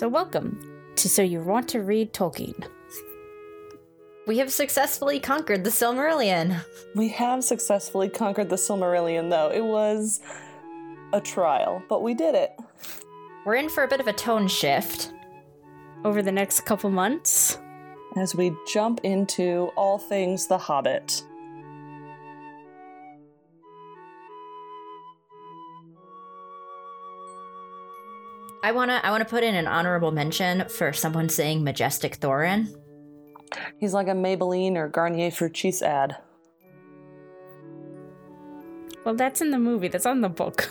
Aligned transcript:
So, 0.00 0.08
welcome 0.08 0.58
to 0.96 1.10
So 1.10 1.20
You 1.20 1.42
Want 1.42 1.68
to 1.68 1.82
Read 1.82 2.14
Tolkien. 2.14 2.66
We 4.26 4.38
have 4.38 4.50
successfully 4.50 5.20
conquered 5.20 5.62
the 5.62 5.68
Silmarillion. 5.68 6.64
We 6.94 7.08
have 7.08 7.44
successfully 7.44 8.08
conquered 8.08 8.48
the 8.48 8.56
Silmarillion, 8.56 9.28
though. 9.28 9.50
It 9.50 9.62
was 9.62 10.20
a 11.12 11.20
trial, 11.20 11.82
but 11.90 12.02
we 12.02 12.14
did 12.14 12.34
it. 12.34 12.50
We're 13.44 13.56
in 13.56 13.68
for 13.68 13.84
a 13.84 13.88
bit 13.88 14.00
of 14.00 14.08
a 14.08 14.14
tone 14.14 14.48
shift. 14.48 15.12
Over 16.02 16.22
the 16.22 16.32
next 16.32 16.60
couple 16.60 16.88
months, 16.88 17.58
As 18.16 18.34
we 18.34 18.56
jump 18.72 19.00
into 19.02 19.70
all 19.76 19.98
things 19.98 20.46
The 20.46 20.56
Hobbit. 20.56 21.24
I 28.62 28.72
wanna 28.72 29.00
I 29.02 29.10
wanna 29.10 29.24
put 29.24 29.42
in 29.42 29.54
an 29.54 29.66
honorable 29.66 30.10
mention 30.10 30.68
for 30.68 30.92
someone 30.92 31.28
saying 31.28 31.64
majestic 31.64 32.18
Thorin. 32.20 32.68
He's 33.78 33.94
like 33.94 34.08
a 34.08 34.12
Maybelline 34.12 34.76
or 34.76 34.88
Garnier 34.88 35.30
Fructis 35.30 35.82
ad. 35.82 36.16
well, 39.04 39.14
that's 39.14 39.40
in 39.40 39.50
the 39.50 39.58
movie, 39.58 39.88
that's 39.88 40.06
on 40.06 40.20
the 40.20 40.28
book. 40.28 40.70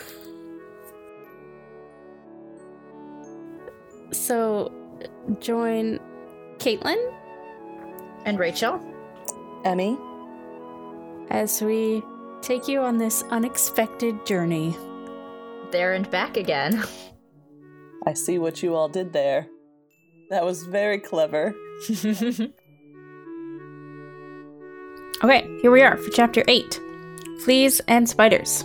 so, 4.12 4.72
join 5.40 5.98
Caitlin 6.58 7.12
And 8.24 8.38
Rachel. 8.38 8.80
Emmy, 9.64 9.98
as 11.30 11.60
we 11.60 12.02
take 12.40 12.66
you 12.66 12.80
on 12.80 12.96
this 12.96 13.22
unexpected 13.30 14.24
journey. 14.24 14.74
There 15.70 15.92
and 15.92 16.10
back 16.10 16.36
again. 16.36 16.82
I 18.06 18.14
see 18.14 18.38
what 18.38 18.62
you 18.62 18.74
all 18.74 18.88
did 18.88 19.12
there. 19.12 19.46
That 20.30 20.44
was 20.44 20.62
very 20.64 20.98
clever. 20.98 21.54
Okay, 25.22 25.46
here 25.60 25.70
we 25.70 25.82
are 25.82 25.98
for 25.98 26.08
chapter 26.08 26.42
8 26.48 26.80
Fleas 27.44 27.82
and 27.88 28.08
Spiders. 28.08 28.64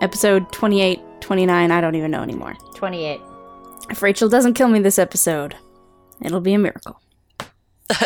Episode 0.00 0.52
28, 0.52 1.00
29, 1.20 1.72
I 1.72 1.80
don't 1.80 1.96
even 1.96 2.12
know 2.12 2.22
anymore. 2.22 2.54
28. 2.76 3.20
If 3.90 4.00
Rachel 4.00 4.28
doesn't 4.28 4.54
kill 4.54 4.68
me 4.68 4.78
this 4.78 4.96
episode, 5.00 5.56
it'll 6.22 6.40
be 6.40 6.54
a 6.54 6.58
miracle. 6.60 7.00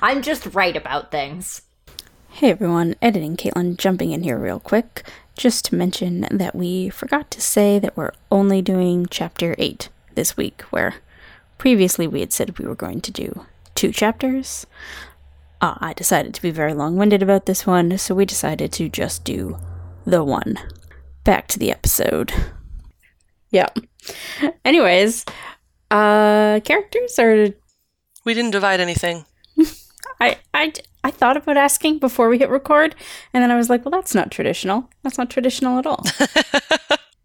I'm 0.00 0.22
just 0.22 0.54
right 0.54 0.76
about 0.76 1.10
things. 1.10 1.62
Hey 2.28 2.50
everyone, 2.50 2.94
editing 3.02 3.36
Caitlin 3.36 3.76
jumping 3.76 4.12
in 4.12 4.22
here 4.22 4.38
real 4.38 4.60
quick. 4.60 5.02
Just 5.38 5.66
to 5.66 5.76
mention 5.76 6.26
that 6.32 6.56
we 6.56 6.88
forgot 6.88 7.30
to 7.30 7.40
say 7.40 7.78
that 7.78 7.96
we're 7.96 8.10
only 8.28 8.60
doing 8.60 9.06
chapter 9.08 9.54
8 9.56 9.88
this 10.16 10.36
week, 10.36 10.62
where 10.70 10.96
previously 11.58 12.08
we 12.08 12.18
had 12.18 12.32
said 12.32 12.58
we 12.58 12.66
were 12.66 12.74
going 12.74 13.00
to 13.02 13.12
do 13.12 13.46
two 13.76 13.92
chapters. 13.92 14.66
Uh, 15.60 15.76
I 15.78 15.92
decided 15.92 16.34
to 16.34 16.42
be 16.42 16.50
very 16.50 16.74
long 16.74 16.96
winded 16.96 17.22
about 17.22 17.46
this 17.46 17.64
one, 17.64 17.96
so 17.98 18.16
we 18.16 18.24
decided 18.24 18.72
to 18.72 18.88
just 18.88 19.22
do 19.22 19.56
the 20.04 20.24
one. 20.24 20.58
Back 21.22 21.46
to 21.48 21.58
the 21.60 21.70
episode. 21.70 22.32
Yeah. 23.52 23.68
Anyways, 24.64 25.24
uh, 25.92 26.58
characters 26.64 27.16
are 27.20 27.54
We 28.24 28.34
didn't 28.34 28.50
divide 28.50 28.80
anything. 28.80 29.24
I, 30.20 30.38
I, 30.54 30.72
I 31.04 31.10
thought 31.10 31.36
about 31.36 31.56
asking 31.56 31.98
before 31.98 32.28
we 32.28 32.38
hit 32.38 32.50
record, 32.50 32.94
and 33.32 33.42
then 33.42 33.50
I 33.50 33.56
was 33.56 33.70
like, 33.70 33.84
well, 33.84 33.92
that's 33.92 34.14
not 34.14 34.30
traditional. 34.30 34.88
That's 35.02 35.18
not 35.18 35.30
traditional 35.30 35.78
at 35.78 35.86
all. 35.86 36.04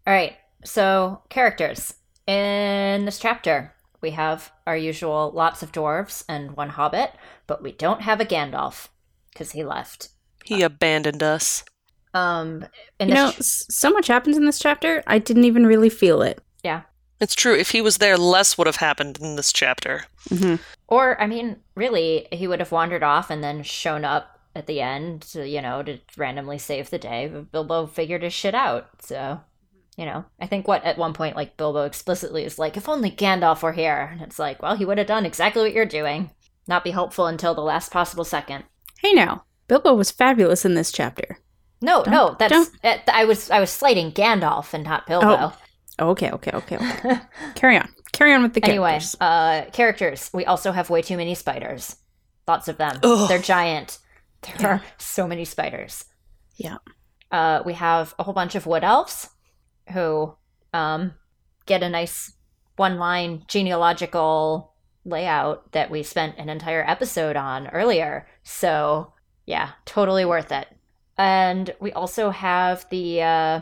All 0.06 0.12
right. 0.12 0.36
So, 0.64 1.22
characters. 1.28 1.94
In 2.26 3.04
this 3.04 3.18
chapter, 3.18 3.74
we 4.00 4.10
have 4.10 4.50
our 4.66 4.76
usual 4.76 5.30
lots 5.34 5.62
of 5.62 5.72
dwarves 5.72 6.24
and 6.28 6.56
one 6.56 6.70
hobbit, 6.70 7.10
but 7.46 7.62
we 7.62 7.72
don't 7.72 8.00
have 8.02 8.20
a 8.20 8.24
Gandalf 8.24 8.88
because 9.32 9.52
he 9.52 9.64
left. 9.64 10.08
He 10.44 10.62
abandoned 10.62 11.22
us. 11.22 11.64
Um, 12.14 12.64
in 13.00 13.08
you 13.08 13.14
this 13.14 13.22
know, 13.22 13.28
s- 13.30 13.66
so 13.70 13.90
much 13.90 14.06
happens 14.06 14.36
in 14.36 14.46
this 14.46 14.58
chapter, 14.58 15.02
I 15.06 15.18
didn't 15.18 15.44
even 15.44 15.66
really 15.66 15.90
feel 15.90 16.22
it. 16.22 16.40
yeah. 16.62 16.82
It's 17.20 17.34
true. 17.34 17.54
If 17.54 17.70
he 17.70 17.80
was 17.80 17.98
there, 17.98 18.16
less 18.16 18.58
would 18.58 18.66
have 18.66 18.76
happened 18.76 19.18
in 19.20 19.36
this 19.36 19.52
chapter. 19.52 20.04
hmm 20.28 20.56
Or, 20.88 21.20
I 21.20 21.26
mean, 21.26 21.56
really, 21.74 22.26
he 22.32 22.46
would 22.48 22.60
have 22.60 22.72
wandered 22.72 23.02
off 23.02 23.30
and 23.30 23.42
then 23.42 23.62
shown 23.62 24.04
up 24.04 24.38
at 24.56 24.66
the 24.66 24.80
end, 24.80 25.22
to, 25.22 25.48
you 25.48 25.60
know, 25.62 25.82
to 25.82 25.98
randomly 26.16 26.58
save 26.58 26.90
the 26.90 26.98
day. 26.98 27.28
But 27.32 27.50
Bilbo 27.52 27.86
figured 27.86 28.22
his 28.22 28.32
shit 28.32 28.54
out. 28.54 28.88
So, 29.00 29.40
you 29.96 30.04
know, 30.06 30.24
I 30.40 30.46
think 30.46 30.66
what 30.68 30.84
at 30.84 30.98
one 30.98 31.12
point, 31.12 31.36
like, 31.36 31.56
Bilbo 31.56 31.84
explicitly 31.84 32.44
is 32.44 32.58
like, 32.58 32.76
if 32.76 32.88
only 32.88 33.10
Gandalf 33.10 33.62
were 33.62 33.72
here. 33.72 34.10
And 34.12 34.20
it's 34.20 34.38
like, 34.38 34.60
well, 34.62 34.74
he 34.76 34.84
would 34.84 34.98
have 34.98 35.06
done 35.06 35.24
exactly 35.26 35.62
what 35.62 35.72
you're 35.72 35.86
doing. 35.86 36.30
Not 36.66 36.84
be 36.84 36.90
helpful 36.92 37.26
until 37.26 37.54
the 37.54 37.60
last 37.62 37.90
possible 37.92 38.24
second. 38.24 38.64
Hey 39.00 39.12
now, 39.12 39.44
Bilbo 39.68 39.94
was 39.94 40.10
fabulous 40.10 40.64
in 40.64 40.74
this 40.74 40.90
chapter. 40.90 41.38
No, 41.82 41.98
no, 42.06 42.34
Don't- 42.38 42.38
that's 42.38 42.70
uh, 42.82 42.96
I 43.08 43.26
was 43.26 43.50
I 43.50 43.60
was 43.60 43.68
slighting 43.70 44.10
Gandalf 44.12 44.72
and 44.72 44.82
not 44.84 45.06
Bilbo. 45.06 45.26
Oh, 45.52 45.56
okay, 46.00 46.30
okay, 46.30 46.50
okay, 46.52 46.76
okay. 46.76 47.20
Carry 47.54 47.78
on. 47.78 47.88
Carry 48.12 48.32
on 48.32 48.42
with 48.42 48.54
the 48.54 48.64
anyway, 48.64 48.90
characters. 48.90 49.16
uh, 49.20 49.64
characters. 49.72 50.30
We 50.32 50.44
also 50.44 50.72
have 50.72 50.90
way 50.90 51.02
too 51.02 51.16
many 51.16 51.34
spiders. 51.34 51.96
Lots 52.46 52.68
of 52.68 52.76
them. 52.76 52.98
Ugh. 53.02 53.28
They're 53.28 53.38
giant. 53.38 53.98
There 54.58 54.70
are 54.70 54.82
so 54.98 55.26
many 55.26 55.44
spiders. 55.44 56.04
Yeah. 56.56 56.76
Uh, 57.30 57.62
we 57.64 57.72
have 57.72 58.14
a 58.18 58.22
whole 58.22 58.34
bunch 58.34 58.54
of 58.54 58.66
wood 58.66 58.84
elves 58.84 59.28
who 59.92 60.34
um, 60.72 61.14
get 61.66 61.82
a 61.82 61.88
nice 61.88 62.32
one 62.76 62.98
line 62.98 63.44
genealogical 63.48 64.74
layout 65.04 65.72
that 65.72 65.90
we 65.90 66.02
spent 66.02 66.36
an 66.38 66.48
entire 66.48 66.84
episode 66.88 67.36
on 67.36 67.68
earlier. 67.68 68.26
So, 68.42 69.12
yeah, 69.46 69.70
totally 69.84 70.24
worth 70.24 70.52
it. 70.52 70.68
And 71.16 71.74
we 71.80 71.92
also 71.92 72.30
have 72.30 72.86
the, 72.90 73.22
uh, 73.22 73.60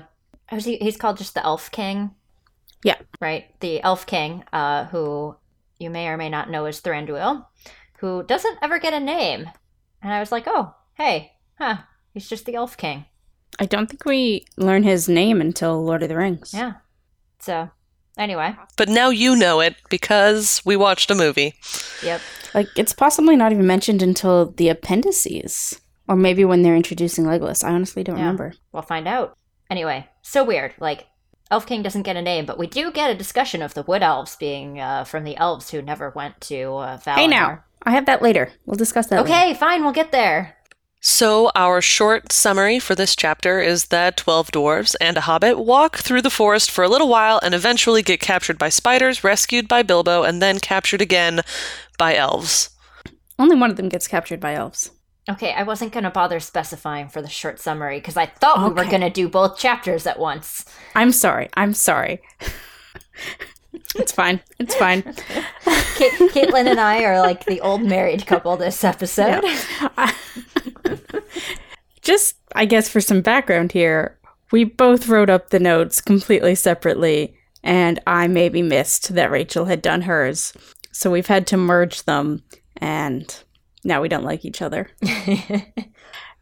he, 0.51 0.77
he's 0.79 0.97
called 0.97 1.19
just 1.19 1.35
the 1.35 1.45
Elf 1.45 1.71
King. 1.71 2.11
Yeah. 2.83 2.97
Right? 3.21 3.59
The 3.61 3.83
Elf 3.83 4.07
King, 4.07 4.45
uh, 4.53 4.87
who 4.87 5.37
you 5.79 5.91
may 5.91 6.09
or 6.09 6.17
may 6.17 6.29
not 6.29 6.51
know 6.51 6.67
is 6.67 6.81
Thranduil, 6.81 7.47
who 7.99 8.23
doesn't 8.25 8.59
ever 8.63 8.79
get 8.79 8.95
a 8.95 9.01
name. 9.01 9.49
And 10.03 10.13
I 10.13 10.21
was 10.21 10.33
like, 10.33 10.45
oh, 10.47 10.75
hey, 10.95 11.33
huh, 11.59 11.79
he's 12.13 12.29
just 12.29 12.45
the 12.47 12.55
Elf 12.57 12.77
King. 12.77 13.05
I 13.61 13.67
don't 13.67 13.89
think 13.89 14.05
we 14.05 14.47
learn 14.57 14.83
his 14.83 15.09
name 15.09 15.41
until 15.41 15.85
Lord 15.85 16.03
of 16.03 16.09
the 16.09 16.17
Rings. 16.17 16.53
Yeah. 16.55 16.75
So, 17.39 17.71
anyway, 18.17 18.57
But 18.77 18.89
now 18.89 19.11
you 19.11 19.37
know 19.37 19.61
it 19.61 19.77
because 19.91 20.63
we 20.65 20.75
watched 20.77 21.11
a 21.11 21.15
movie. 21.15 21.55
yep. 22.03 22.21
Like, 22.55 22.69
it's 22.77 22.93
possibly 22.93 23.37
not 23.37 23.53
even 23.53 23.67
mentioned 23.67 24.03
until 24.03 24.51
the 24.53 24.69
appendices. 24.69 25.81
Or 26.09 26.17
maybe 26.17 26.45
when 26.45 26.63
they're 26.63 26.75
introducing 26.77 27.25
Legolas. 27.25 27.63
I 27.65 27.71
honestly 27.73 28.03
don't 28.03 28.17
Yeah. 28.17 28.23
remember. 28.23 28.55
We'll 28.73 28.83
find 28.83 29.07
out. 29.07 29.37
Anyway, 29.71 30.09
so 30.23 30.43
weird. 30.45 30.75
Like, 30.81 31.07
Elf 31.53 31.67
King 31.67 31.83
doesn't 31.83 32.05
get 32.05 32.17
a 32.17 32.23
name, 32.23 32.47
but 32.47 32.59
we 32.59 32.67
do 32.67 32.91
get 32.91 33.11
a 33.11 33.15
discussion 33.15 33.61
of 33.61 33.75
the 33.75 33.83
Wood 33.83 34.03
Elves 34.03 34.37
being 34.37 34.81
uh, 34.81 35.05
from 35.05 35.25
the 35.25 35.37
elves 35.37 35.71
who 35.71 35.83
never 35.83 36.09
went 36.09 36.41
to 36.41 36.63
uh, 36.77 36.97
Valinor. 36.97 37.17
Hey 37.17 37.27
now, 37.27 37.63
I 37.83 37.91
have 37.91 38.07
that 38.07 38.23
later. 38.23 38.51
We'll 38.65 38.77
discuss 38.79 39.09
that 39.09 39.17
later. 39.17 39.29
Okay, 39.29 39.53
fine, 39.53 39.85
we'll 39.85 39.93
get 39.93 40.13
there. 40.13 40.57
So, 41.03 41.51
our 41.55 41.83
short 41.83 42.33
summary 42.33 42.79
for 42.79 42.95
this 42.95 43.15
chapter 43.15 43.61
is 43.61 43.89
that 43.89 44.17
12 44.17 44.51
dwarves 44.51 44.95
and 44.99 45.19
a 45.19 45.23
hobbit 45.23 45.59
walk 45.59 45.99
through 45.99 46.23
the 46.23 46.31
forest 46.31 46.71
for 46.71 46.85
a 46.85 46.89
little 46.89 47.09
while 47.09 47.39
and 47.43 47.55
eventually 47.55 48.01
get 48.01 48.21
captured 48.21 48.57
by 48.57 48.71
spiders, 48.71 49.23
rescued 49.23 49.69
by 49.69 49.83
Bilbo, 49.83 50.23
and 50.23 50.41
then 50.41 50.59
captured 50.59 51.03
again 51.03 51.43
by 51.99 52.17
elves. 52.17 52.71
Only 53.39 53.57
one 53.57 53.71
of 53.71 53.77
them 53.77 53.91
gets 53.91 54.09
captured 54.09 54.41
by 54.41 54.55
elves. 54.55 54.91
Okay, 55.31 55.53
I 55.53 55.63
wasn't 55.63 55.93
going 55.93 56.03
to 56.03 56.11
bother 56.11 56.41
specifying 56.41 57.09
for 57.09 57.23
the 57.23 57.29
short 57.29 57.61
summary 57.61 57.99
because 57.99 58.17
I 58.17 58.27
thought 58.27 58.69
we 58.69 58.75
were 58.75 58.91
going 58.91 59.03
to 59.03 59.11
do 59.11 59.29
both 59.29 59.57
chapters 59.57 60.05
at 60.05 60.19
once. 60.19 60.65
I'm 60.97 61.13
sorry. 61.13 61.49
I'm 61.55 61.75
sorry. 61.75 62.21
it's 63.95 64.11
fine. 64.11 64.41
It's 64.59 64.75
fine. 64.75 65.03
Kate, 65.03 66.13
Caitlin 66.33 66.67
and 66.67 66.81
I 66.81 67.05
are 67.05 67.21
like 67.21 67.45
the 67.45 67.61
old 67.61 67.83
married 67.83 68.27
couple 68.27 68.57
this 68.57 68.83
episode. 68.83 69.45
Just, 72.03 72.35
I 72.57 72.65
guess, 72.65 72.89
for 72.89 73.01
some 73.01 73.21
background 73.21 73.71
here, 73.71 74.19
we 74.51 74.65
both 74.65 75.07
wrote 75.07 75.31
up 75.31 75.51
the 75.51 75.61
notes 75.61 76.01
completely 76.01 76.57
separately, 76.57 77.37
and 77.63 78.01
I 78.09 78.27
maybe 78.27 78.61
missed 78.61 79.15
that 79.15 79.31
Rachel 79.31 79.67
had 79.67 79.83
done 79.83 80.03
hers. 80.03 80.53
So 80.91 81.13
we've 81.13 81.29
had 81.29 81.47
to 81.47 81.57
merge 81.57 82.03
them, 82.03 82.43
and 82.79 83.33
now 83.85 84.01
we 84.03 84.09
don't 84.09 84.25
like 84.25 84.45
each 84.45 84.63
other. 84.63 84.89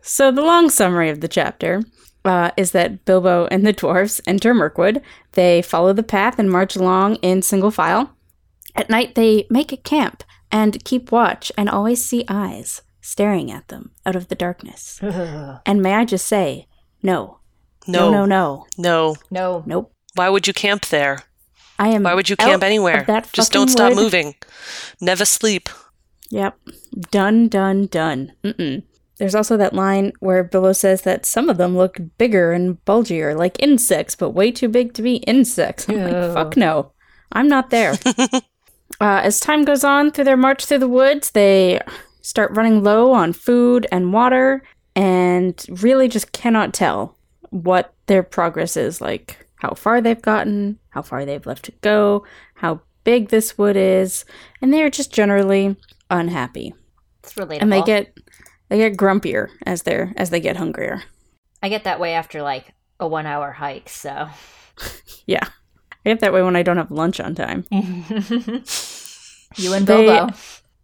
So 0.03 0.31
the 0.33 0.43
long 0.43 0.71
summary 0.71 1.11
of 1.11 1.21
the 1.21 1.29
chapter 1.29 1.83
uh, 2.25 2.53
is 2.57 2.71
that 2.73 3.05
Bilbo 3.05 3.47
and 3.51 3.67
the 3.67 3.75
dwarves 3.75 4.19
enter 4.27 4.55
Mirkwood. 4.55 5.03
They 5.33 5.61
follow 5.61 5.93
the 5.93 6.03
path 6.03 6.39
and 6.39 6.51
march 6.51 6.75
along 6.75 7.17
in 7.17 7.43
single 7.43 7.71
file. 7.71 8.17
At 8.75 8.89
night, 8.89 9.15
they 9.15 9.47
make 9.51 9.73
a 9.73 9.77
camp 9.77 10.25
and 10.51 10.83
keep 10.85 11.13
watch 11.13 11.53
and 11.59 11.69
always 11.69 12.03
see 12.05 12.25
eyes 12.29 12.81
staring 13.03 13.51
at 13.53 13.69
them 13.69 13.91
out 14.07 14.17
of 14.17 14.29
the 14.29 14.35
darkness. 14.35 14.99
And 15.67 15.83
may 15.83 15.93
I 15.95 16.07
just 16.07 16.27
say, 16.27 16.67
no, 17.03 17.41
No, 17.87 18.11
No. 18.11 18.25
no, 18.25 18.25
no. 18.25 18.67
No. 18.79 19.17
No. 19.31 19.63
Nope. 19.67 19.93
Why 20.15 20.31
would 20.31 20.47
you 20.47 20.55
camp 20.55 20.87
there? 20.87 21.19
I 21.79 21.89
am. 21.89 22.05
Why 22.05 22.15
would 22.15 22.31
you 22.31 22.37
camp 22.37 22.63
anywhere? 22.63 23.05
Just 23.33 23.53
don't 23.53 23.69
stop 23.69 23.91
wood. 23.91 24.03
moving. 24.03 24.35
Never 25.01 25.25
sleep. 25.27 25.69
Yep. 26.31 26.59
Done, 27.11 27.49
done, 27.49 27.87
done. 27.87 28.33
Mm-mm. 28.43 28.83
There's 29.19 29.35
also 29.35 29.57
that 29.59 29.75
line 29.75 30.13
where 30.21 30.43
Bilbo 30.43 30.73
says 30.73 31.03
that 31.03 31.27
some 31.27 31.51
of 31.51 31.59
them 31.59 31.77
look 31.77 32.01
bigger 32.17 32.53
and 32.53 32.83
bulgier, 32.87 33.37
like 33.37 33.63
insects, 33.63 34.17
but 34.17 34.31
way 34.31 34.51
too 34.51 34.69
big 34.69 34.95
to 34.95 35.03
be 35.03 35.17
insects. 35.17 35.89
I'm 35.89 35.99
Ew. 35.99 36.05
like, 36.05 36.33
fuck 36.35 36.57
no. 36.57 36.93
I'm 37.33 37.47
not 37.47 37.69
there. 37.71 37.99
uh, 38.07 38.41
as 39.01 39.39
time 39.39 39.65
goes 39.65 39.85
on 39.85 40.11
through 40.11 40.25
their 40.25 40.39
march 40.39 40.65
through 40.65 40.79
the 40.79 40.89
woods, 40.89 41.33
they 41.33 41.81
start 42.23 42.57
running 42.57 42.83
low 42.83 43.13
on 43.13 43.33
food 43.33 43.87
and 43.93 44.13
water 44.13 44.63
and 44.97 45.67
really 45.83 46.09
just 46.09 46.33
cannot 46.33 46.73
tell 46.73 47.17
what 47.51 47.93
their 48.07 48.23
progress 48.23 48.77
is 48.77 49.01
like, 49.01 49.47
how 49.57 49.75
far 49.75 50.01
they've 50.01 50.23
gotten, 50.23 50.79
how 50.91 51.03
far 51.03 51.25
they've 51.25 51.47
left 51.47 51.67
to 51.67 51.73
go, 51.83 52.25
how 52.55 52.81
big 53.05 53.29
this 53.29 53.59
wood 53.59 53.77
is, 53.77 54.25
and 54.63 54.73
they're 54.73 54.91
just 54.91 55.13
generally 55.13 55.77
unhappy. 56.11 56.75
It's 57.23 57.35
relatable. 57.35 57.59
And 57.63 57.73
they 57.73 57.83
get 57.83 58.17
they 58.69 58.79
get 58.79 58.97
grumpier 58.97 59.49
as 59.67 59.83
they're 59.83 60.13
as 60.17 60.31
they 60.31 60.41
get 60.41 60.57
hungrier. 60.57 61.03
I 61.63 61.69
get 61.69 61.85
that 61.85 62.01
way 62.01 62.15
after 62.15 62.43
like 62.43 62.73
a 62.99 63.07
one 63.07 63.27
hour 63.27 63.53
hike, 63.53 63.89
so. 63.89 64.29
Yeah. 65.27 65.47
I 66.05 66.09
get 66.11 66.21
that 66.21 66.33
way 66.33 66.43
when 66.43 66.57
I 66.57 66.63
don't 66.63 66.79
have 66.79 66.91
lunch 66.91 67.21
on 67.21 67.35
time. 67.35 67.67
you 67.71 67.83
and 69.75 69.87
They- 69.87 70.07
Bilbo. 70.07 70.29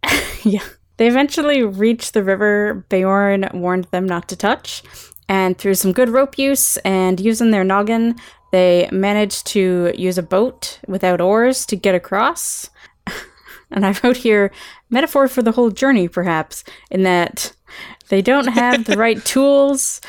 yeah. 0.43 0.63
They 0.97 1.07
eventually 1.07 1.63
reach 1.63 2.11
the 2.11 2.23
river 2.23 2.85
Beorn 2.89 3.49
warned 3.53 3.85
them 3.85 4.05
not 4.05 4.27
to 4.29 4.35
touch, 4.35 4.81
and 5.29 5.57
through 5.57 5.75
some 5.75 5.91
good 5.91 6.09
rope 6.09 6.37
use 6.39 6.77
and 6.77 7.19
using 7.19 7.51
their 7.51 7.63
noggin, 7.63 8.15
they 8.51 8.89
managed 8.91 9.45
to 9.47 9.91
use 9.95 10.17
a 10.17 10.23
boat 10.23 10.79
without 10.87 11.21
oars 11.21 11.65
to 11.67 11.75
get 11.75 11.93
across. 11.93 12.69
And 13.71 13.85
I 13.85 13.93
wrote 14.03 14.17
here 14.17 14.51
metaphor 14.89 15.27
for 15.27 15.41
the 15.41 15.51
whole 15.51 15.69
journey, 15.71 16.07
perhaps, 16.07 16.63
in 16.91 17.03
that 17.03 17.53
they 18.09 18.21
don't 18.21 18.47
have 18.47 18.85
the 18.85 18.97
right 18.97 19.23
tools 19.25 20.01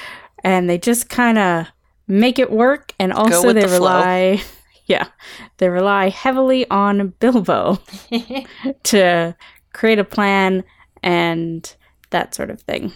and 0.45 0.69
they 0.71 0.79
just 0.79 1.09
kind 1.09 1.39
of 1.39 1.67
make 2.07 2.39
it 2.39 2.51
work, 2.51 2.95
and 2.99 3.13
also 3.13 3.53
they 3.53 3.63
the 3.63 3.69
flow. 3.69 3.79
rely. 3.79 4.43
Yeah, 4.87 5.09
they 5.59 5.69
rely 5.69 6.09
heavily 6.09 6.67
on 6.71 7.09
Bilbo 7.21 7.79
to 8.85 9.37
create 9.75 9.99
a 9.99 10.05
plan 10.05 10.65
and 11.03 11.75
that 12.09 12.35
sort 12.35 12.49
of 12.49 12.63
thing. 12.63 12.93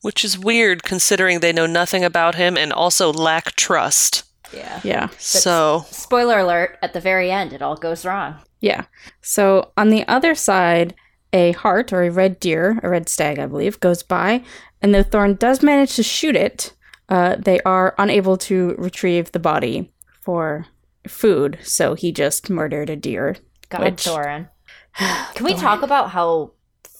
Which 0.00 0.24
is 0.24 0.38
weird 0.38 0.84
considering 0.84 1.40
they 1.40 1.52
know 1.52 1.66
nothing 1.66 2.02
about 2.02 2.36
him 2.36 2.56
and 2.56 2.72
also 2.72 3.12
lack 3.12 3.56
trust. 3.56 4.22
yeah. 4.54 4.80
Yeah. 4.82 5.08
So, 5.18 5.84
Spoiler 5.90 6.38
alert, 6.38 6.78
at 6.80 6.94
the 6.94 7.00
very 7.00 7.30
end, 7.30 7.52
it 7.52 7.60
all 7.60 7.76
goes 7.76 8.06
wrong. 8.06 8.36
Yeah. 8.64 8.84
So 9.20 9.72
on 9.76 9.90
the 9.90 10.08
other 10.08 10.34
side, 10.34 10.94
a 11.34 11.52
hart 11.52 11.92
or 11.92 12.02
a 12.02 12.10
red 12.10 12.40
deer, 12.40 12.80
a 12.82 12.88
red 12.88 13.08
stag, 13.10 13.38
I 13.38 13.46
believe, 13.46 13.78
goes 13.80 14.02
by, 14.02 14.42
and 14.80 14.94
though 14.94 15.02
Thorin 15.04 15.38
does 15.38 15.62
manage 15.62 15.96
to 15.96 16.02
shoot 16.02 16.34
it, 16.34 16.72
uh, 17.10 17.36
they 17.36 17.60
are 17.60 17.94
unable 17.98 18.38
to 18.38 18.74
retrieve 18.78 19.32
the 19.32 19.38
body 19.38 19.92
for 20.22 20.64
food. 21.06 21.58
So 21.62 21.92
he 21.94 22.10
just 22.10 22.48
murdered 22.48 22.88
a 22.88 22.96
deer. 22.96 23.36
God, 23.68 23.82
Which- 23.82 24.04
Thorin. 24.06 24.48
Can 25.34 25.44
we 25.44 25.54
talk 25.54 25.82
about 25.82 26.10
how 26.10 26.52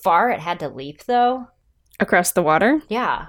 far 0.03 0.31
it 0.31 0.41
had 0.41 0.59
to 0.61 0.69
leap, 0.69 1.05
though? 1.05 1.47
Across 1.99 2.33
the 2.33 2.43
water? 2.43 2.83
Yeah. 2.89 3.29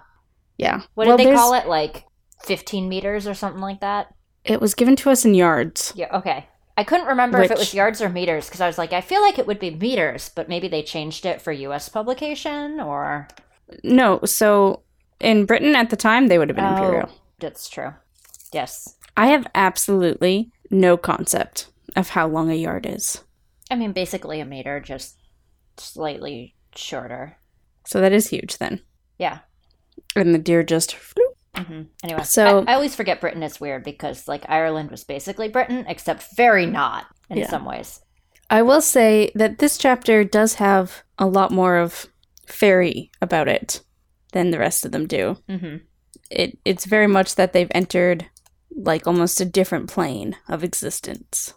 Yeah. 0.58 0.82
What 0.96 1.08
Well, 1.08 1.16
did 1.16 1.20
they 1.26 1.30
there's- 1.30 1.40
call 1.40 1.54
it? 1.54 1.68
Like 1.68 2.04
15 2.44 2.90
meters 2.90 3.28
or 3.28 3.34
something 3.34 3.62
like 3.62 3.80
that? 3.80 4.14
It 4.44 4.60
was 4.60 4.74
given 4.76 4.96
to 4.98 5.10
us 5.10 5.24
in 5.24 5.34
yards. 5.36 5.94
Yeah, 5.96 6.10
okay. 6.18 6.48
I 6.78 6.84
couldn't 6.84 7.08
remember 7.08 7.42
if 7.42 7.52
it 7.52 7.58
was 7.58 7.74
yards 7.74 8.02
or 8.02 8.10
meters 8.10 8.48
because 8.48 8.60
I 8.62 8.68
was 8.68 8.78
like, 8.78 8.92
I 8.92 9.02
feel 9.02 9.22
like 9.22 9.40
it 9.40 9.48
would 9.48 9.60
be 9.60 9.72
meters, 9.72 10.30
but 10.36 10.50
maybe 10.50 10.68
they 10.68 10.84
changed 10.84 11.26
it 11.26 11.42
for 11.42 11.52
US 11.52 11.88
publication 11.88 12.80
or. 12.82 13.28
No, 13.84 14.20
so 14.26 14.82
in 15.22 15.46
Britain 15.46 15.76
at 15.76 15.90
the 15.90 15.96
time, 15.96 16.28
they 16.28 16.38
would 16.38 16.50
have 16.50 16.56
been 16.58 16.66
Oh, 16.66 16.76
imperial. 16.76 17.10
That's 17.40 17.70
true. 17.70 17.94
Yes. 18.52 18.96
I 19.16 19.28
have 19.28 19.48
absolutely 19.56 20.52
no 20.70 20.98
concept 20.98 21.68
of 21.96 22.10
how 22.10 22.28
long 22.28 22.52
a 22.52 22.56
yard 22.56 22.86
is. 22.86 23.22
I 23.72 23.76
mean, 23.76 23.94
basically 23.94 24.42
a 24.42 24.46
meter, 24.46 24.80
just 24.80 25.18
slightly 25.78 26.56
shorter. 26.76 27.38
So 27.86 28.02
that 28.02 28.12
is 28.12 28.30
huge 28.30 28.58
then. 28.58 28.82
Yeah. 29.18 29.40
And 30.16 30.34
the 30.34 30.40
deer 30.40 30.64
just 30.64 30.94
flew. 30.94 31.25
Hmm 31.58 31.84
Anyway, 32.04 32.24
So- 32.24 32.64
I, 32.68 32.72
I 32.72 32.74
always 32.76 32.96
forget 32.96 33.22
Britain 33.22 33.44
is 33.44 33.60
weird 33.60 33.84
because, 33.84 34.28
like, 34.28 34.46
Ireland 34.50 34.92
was 34.92 35.04
basically 35.04 35.48
Britain, 35.50 35.86
except 35.88 36.36
very 36.36 36.66
not 36.66 37.06
in 37.30 37.38
Yeah. 37.40 37.50
some 37.50 37.66
ways. 37.66 38.02
I 38.50 38.62
will 38.62 38.82
say 38.82 39.32
that 39.36 39.58
this 39.60 39.78
chapter 39.78 40.24
does 40.24 40.56
have 40.56 41.04
a 41.18 41.26
lot 41.26 41.52
more 41.52 41.78
of 41.78 42.08
fairy 42.48 43.10
about 43.22 43.48
it 43.48 43.82
than 44.34 44.52
the 44.52 44.60
rest 44.60 44.86
of 44.86 44.92
them 44.92 45.08
do. 45.08 45.38
hmm 45.50 45.78
It 46.30 46.58
it's 46.66 46.86
very 46.86 47.08
much 47.08 47.36
that 47.36 47.54
they've 47.54 47.72
entered 47.72 48.26
like 48.76 49.08
almost 49.08 49.40
a 49.42 49.46
different 49.46 49.90
plane 49.90 50.36
of 50.50 50.64
existence. 50.64 51.54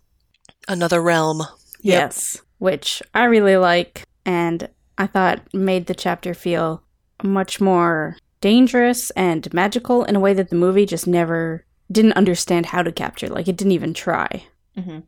another 0.69 1.01
realm. 1.03 1.39
Yep. 1.41 1.49
Yes, 1.83 2.43
which 2.59 3.03
I 3.15 3.25
really 3.25 3.56
like 3.56 4.05
and 4.27 4.69
I 4.99 5.06
thought 5.06 5.41
made 5.55 5.87
the 5.87 5.94
chapter 5.94 6.35
feel 6.35 6.83
much 7.23 7.61
more 7.61 8.17
dangerous 8.40 9.11
and 9.11 9.52
magical 9.52 10.05
in 10.05 10.17
a 10.17 10.20
way 10.20 10.35
that 10.35 10.50
the 10.50 10.56
movie 10.56 10.87
just 10.87 11.06
never 11.06 11.64
didn't 11.90 12.12
understand 12.14 12.67
how 12.67 12.82
to 12.82 12.93
capture. 12.93 13.29
Like 13.29 13.49
it 13.49 13.56
didn't 13.56 13.73
even 13.73 13.94
try. 13.94 14.44
hmm 14.76 15.00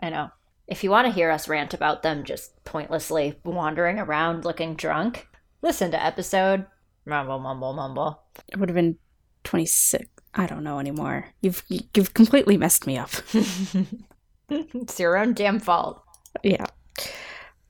I 0.00 0.10
know. 0.10 0.30
If 0.66 0.82
you 0.82 0.90
want 0.90 1.06
to 1.06 1.12
hear 1.12 1.30
us 1.30 1.48
rant 1.48 1.74
about 1.74 2.02
them 2.02 2.24
just 2.24 2.62
pointlessly 2.64 3.38
wandering 3.44 3.98
around 3.98 4.44
looking 4.44 4.74
drunk, 4.76 5.28
listen 5.62 5.90
to 5.90 6.02
episode 6.02 6.66
mumble 7.06 7.38
mumble 7.38 7.72
mumble. 7.74 8.22
It 8.48 8.58
would 8.58 8.68
have 8.70 8.74
been 8.76 8.96
26. 9.44 10.06
I 10.34 10.46
don't 10.46 10.64
know 10.64 10.78
anymore. 10.78 11.26
You've 11.42 11.62
you've 11.68 12.14
completely 12.14 12.56
messed 12.56 12.86
me 12.86 12.96
up. 12.98 13.10
it's 14.48 14.98
your 14.98 15.16
own 15.16 15.34
damn 15.34 15.60
fault. 15.60 16.02
yeah. 16.42 16.66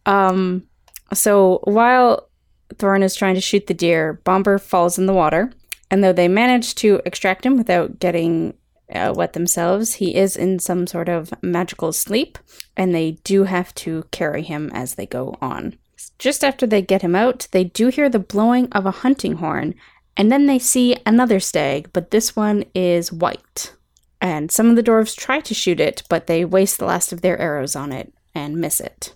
Um 0.07 0.67
so 1.13 1.61
while 1.65 2.29
Thorin 2.75 3.03
is 3.03 3.15
trying 3.15 3.35
to 3.35 3.41
shoot 3.41 3.67
the 3.67 3.75
deer, 3.75 4.21
Bombur 4.25 4.59
falls 4.59 4.99
in 4.99 5.07
the 5.07 5.15
water, 5.15 5.53
and 5.91 6.03
though 6.03 6.13
they 6.13 6.29
manage 6.29 6.75
to 6.77 7.01
extract 7.05 7.45
him 7.47 7.57
without 7.57 7.99
getting 7.99 8.55
uh, 8.93 9.13
wet 9.15 9.33
themselves, 9.33 9.95
he 9.95 10.15
is 10.15 10.37
in 10.37 10.59
some 10.59 10.87
sort 10.87 11.09
of 11.09 11.33
magical 11.43 11.93
sleep, 11.93 12.39
and 12.77 12.95
they 12.95 13.13
do 13.25 13.45
have 13.45 13.75
to 13.75 14.05
carry 14.11 14.43
him 14.43 14.71
as 14.73 14.95
they 14.95 15.07
go 15.07 15.37
on. 15.41 15.77
Just 16.19 16.45
after 16.45 16.67
they 16.67 16.83
get 16.83 17.03
him 17.03 17.15
out, 17.15 17.49
they 17.51 17.65
do 17.65 17.89
hear 17.89 18.09
the 18.09 18.19
blowing 18.19 18.69
of 18.73 18.87
a 18.87 18.91
hunting 18.91 19.37
horn, 19.37 19.75
and 20.17 20.31
then 20.31 20.47
they 20.47 20.59
see 20.59 20.97
another 21.07 21.41
stag, 21.41 21.91
but 21.93 22.11
this 22.11 22.37
one 22.37 22.65
is 22.75 23.13
white. 23.13 23.75
And 24.21 24.51
some 24.51 24.71
of 24.71 24.77
the 24.77 24.83
dwarves 24.83 25.17
try 25.17 25.41
to 25.41 25.55
shoot 25.55 25.81
it, 25.81 26.03
but 26.09 26.27
they 26.27 26.45
waste 26.45 26.79
the 26.79 26.87
last 26.87 27.13
of 27.13 27.21
their 27.21 27.39
arrows 27.39 27.77
on 27.77 27.93
it 27.93 28.13
and 28.35 28.57
miss 28.57 28.81
it. 28.81 29.15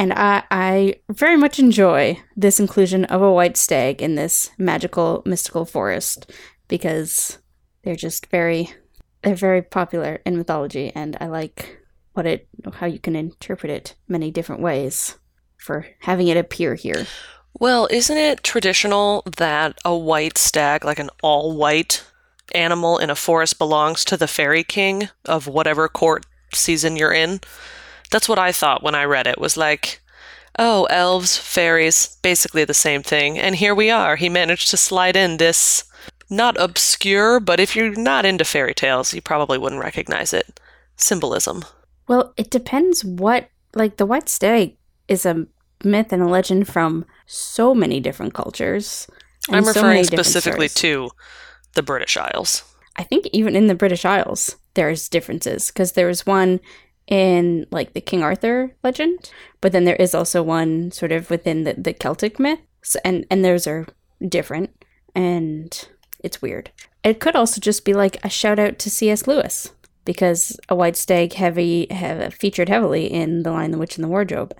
And 0.00 0.14
I, 0.14 0.44
I 0.50 0.94
very 1.10 1.36
much 1.36 1.58
enjoy 1.58 2.18
this 2.34 2.58
inclusion 2.58 3.04
of 3.04 3.20
a 3.20 3.30
white 3.30 3.58
stag 3.58 4.00
in 4.00 4.14
this 4.14 4.48
magical, 4.56 5.22
mystical 5.26 5.66
forest 5.66 6.32
because 6.68 7.36
they're 7.84 7.94
just 7.94 8.24
very, 8.28 8.72
they're 9.22 9.34
very 9.34 9.60
popular 9.60 10.22
in 10.24 10.38
mythology, 10.38 10.90
and 10.94 11.18
I 11.20 11.26
like 11.26 11.80
what 12.14 12.24
it, 12.24 12.48
how 12.72 12.86
you 12.86 12.98
can 12.98 13.14
interpret 13.14 13.70
it 13.70 13.94
many 14.08 14.30
different 14.30 14.62
ways 14.62 15.18
for 15.58 15.86
having 16.00 16.28
it 16.28 16.38
appear 16.38 16.76
here. 16.76 17.06
Well, 17.52 17.86
isn't 17.90 18.16
it 18.16 18.42
traditional 18.42 19.22
that 19.36 19.76
a 19.84 19.94
white 19.94 20.38
stag, 20.38 20.82
like 20.82 20.98
an 20.98 21.10
all 21.22 21.54
white 21.54 22.06
animal 22.54 22.96
in 22.96 23.10
a 23.10 23.14
forest, 23.14 23.58
belongs 23.58 24.06
to 24.06 24.16
the 24.16 24.26
fairy 24.26 24.64
king 24.64 25.10
of 25.26 25.46
whatever 25.46 25.88
court 25.88 26.24
season 26.54 26.96
you're 26.96 27.12
in? 27.12 27.40
That's 28.10 28.28
what 28.28 28.38
I 28.38 28.52
thought 28.52 28.82
when 28.82 28.94
I 28.94 29.04
read 29.04 29.26
it, 29.26 29.40
was 29.40 29.56
like, 29.56 30.00
oh, 30.58 30.84
elves, 30.84 31.36
fairies, 31.36 32.18
basically 32.22 32.64
the 32.64 32.74
same 32.74 33.02
thing. 33.02 33.38
And 33.38 33.56
here 33.56 33.74
we 33.74 33.90
are. 33.90 34.16
He 34.16 34.28
managed 34.28 34.68
to 34.70 34.76
slide 34.76 35.16
in 35.16 35.36
this 35.36 35.84
not 36.28 36.56
obscure, 36.60 37.40
but 37.40 37.60
if 37.60 37.74
you're 37.74 37.94
not 37.94 38.24
into 38.24 38.44
fairy 38.44 38.74
tales, 38.74 39.14
you 39.14 39.20
probably 39.20 39.58
wouldn't 39.58 39.82
recognize 39.82 40.32
it. 40.32 40.60
Symbolism. 40.96 41.64
Well, 42.08 42.34
it 42.36 42.50
depends 42.50 43.04
what, 43.04 43.48
like, 43.74 43.96
the 43.96 44.06
white 44.06 44.28
stag 44.28 44.76
is 45.08 45.24
a 45.24 45.46
myth 45.82 46.12
and 46.12 46.22
a 46.22 46.28
legend 46.28 46.68
from 46.68 47.04
so 47.26 47.74
many 47.74 48.00
different 48.00 48.34
cultures. 48.34 49.06
I'm 49.48 49.64
referring 49.64 50.04
specifically 50.04 50.68
to 50.68 51.10
the 51.74 51.82
British 51.82 52.16
Isles. 52.16 52.64
I 52.96 53.02
think 53.02 53.28
even 53.32 53.56
in 53.56 53.66
the 53.66 53.74
British 53.74 54.04
Isles, 54.04 54.56
there's 54.74 55.08
differences 55.08 55.68
because 55.68 55.92
there 55.92 56.06
was 56.06 56.26
one 56.26 56.60
in 57.10 57.66
like 57.70 57.92
the 57.92 58.00
King 58.00 58.22
Arthur 58.22 58.74
legend, 58.82 59.30
but 59.60 59.72
then 59.72 59.84
there 59.84 59.96
is 59.96 60.14
also 60.14 60.42
one 60.42 60.90
sort 60.92 61.12
of 61.12 61.28
within 61.28 61.64
the, 61.64 61.74
the 61.74 61.92
Celtic 61.92 62.38
myth, 62.38 62.60
so, 62.82 62.98
and 63.04 63.26
and 63.30 63.44
those 63.44 63.66
are 63.66 63.86
different. 64.26 64.70
And 65.14 65.86
It's 66.20 66.40
weird. 66.40 66.70
It 67.02 67.18
could 67.20 67.34
also 67.34 67.60
just 67.60 67.84
be 67.84 67.94
like 67.94 68.24
a 68.24 68.28
shout 68.28 68.58
out 68.58 68.78
to 68.78 68.90
C.S. 68.90 69.26
Lewis 69.26 69.72
because 70.04 70.58
a 70.68 70.74
white 70.74 70.96
stag 70.96 71.32
heavy 71.34 71.86
have 71.90 72.20
uh, 72.20 72.30
featured 72.30 72.68
heavily 72.68 73.06
in 73.06 73.42
The 73.42 73.50
Lion, 73.50 73.70
the 73.70 73.78
Witch, 73.78 73.96
and 73.96 74.04
the 74.04 74.08
Wardrobe. 74.08 74.54